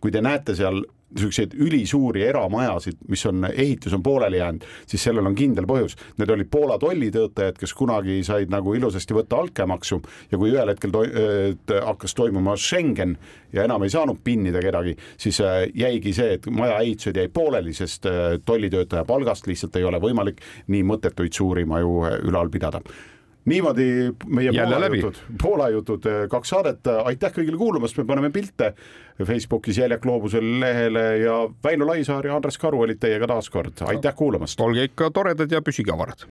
kui 0.00 0.12
te 0.14 0.22
näete 0.24 0.56
seal 0.56 0.84
niisuguseid 1.14 1.54
ülisuuri 1.54 2.22
eramajasid, 2.26 2.98
mis 3.08 3.22
on, 3.26 3.46
ehitus 3.52 3.94
on 3.94 4.02
pooleli 4.02 4.40
jäänud, 4.40 4.64
siis 4.86 5.04
sellel 5.06 5.26
on 5.26 5.34
kindel 5.38 5.66
põhjus. 5.68 5.94
Need 6.18 6.30
olid 6.34 6.50
Poola 6.50 6.78
tollitöötajad, 6.82 7.58
kes 7.60 7.74
kunagi 7.74 8.18
said 8.26 8.50
nagu 8.50 8.74
ilusasti 8.74 9.14
võtta 9.14 9.38
altkäemaksu 9.38 10.00
ja 10.32 10.38
kui 10.38 10.50
ühel 10.50 10.72
hetkel 10.72 10.92
to 10.94 11.04
hakkas 11.86 12.14
toimuma 12.14 12.56
Schengen 12.56 13.16
ja 13.52 13.64
enam 13.64 13.86
ei 13.86 13.92
saanud 13.92 14.20
pinnida 14.24 14.60
kedagi, 14.62 14.96
siis 15.18 15.40
äh, 15.40 15.64
jäigi 15.74 16.12
see, 16.16 16.36
et 16.36 16.46
maja 16.50 16.80
ehitused 16.82 17.16
jäid 17.16 17.34
pooleli, 17.34 17.74
sest 17.76 18.06
äh, 18.10 18.38
tollitöötaja 18.44 19.04
palgast 19.04 19.46
lihtsalt 19.46 19.76
ei 19.76 19.86
ole 19.86 20.00
võimalik 20.02 20.42
nii 20.72 20.82
mõttetuid 20.86 21.36
suuri 21.36 21.64
maju 21.68 22.00
äh, 22.06 22.18
ülal 22.26 22.50
pidada 22.52 22.82
niimoodi 23.46 24.12
meie 24.26 24.50
Jälle 24.50 24.62
Poola 24.62 24.80
läbi. 24.80 25.00
jutud, 25.00 25.20
Poola 25.42 25.68
jutud, 25.68 26.08
kaks 26.30 26.48
saadet, 26.48 26.86
aitäh 27.04 27.32
kõigile 27.32 27.58
kuulamast, 27.58 27.98
me 27.98 28.04
paneme 28.04 28.30
pilte 28.34 28.72
Facebookis 29.22 29.78
Jäljak 29.78 30.02
Gloobusel 30.02 30.60
lehele 30.60 31.06
ja 31.22 31.38
Väino 31.64 31.86
Laisaar 31.86 32.26
ja 32.26 32.36
Andres 32.36 32.58
Karu 32.58 32.82
olid 32.86 33.00
teiega 33.00 33.26
taas 33.30 33.50
kord, 33.50 33.82
aitäh 33.86 34.14
kuulamast. 34.14 34.60
olge 34.60 34.90
ikka 34.90 35.10
toredad 35.10 35.52
ja 35.52 35.62
püsige 35.62 35.94
avarad. 35.94 36.26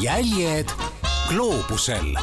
jäljed 0.00 0.72
gloobusel 1.28 2.16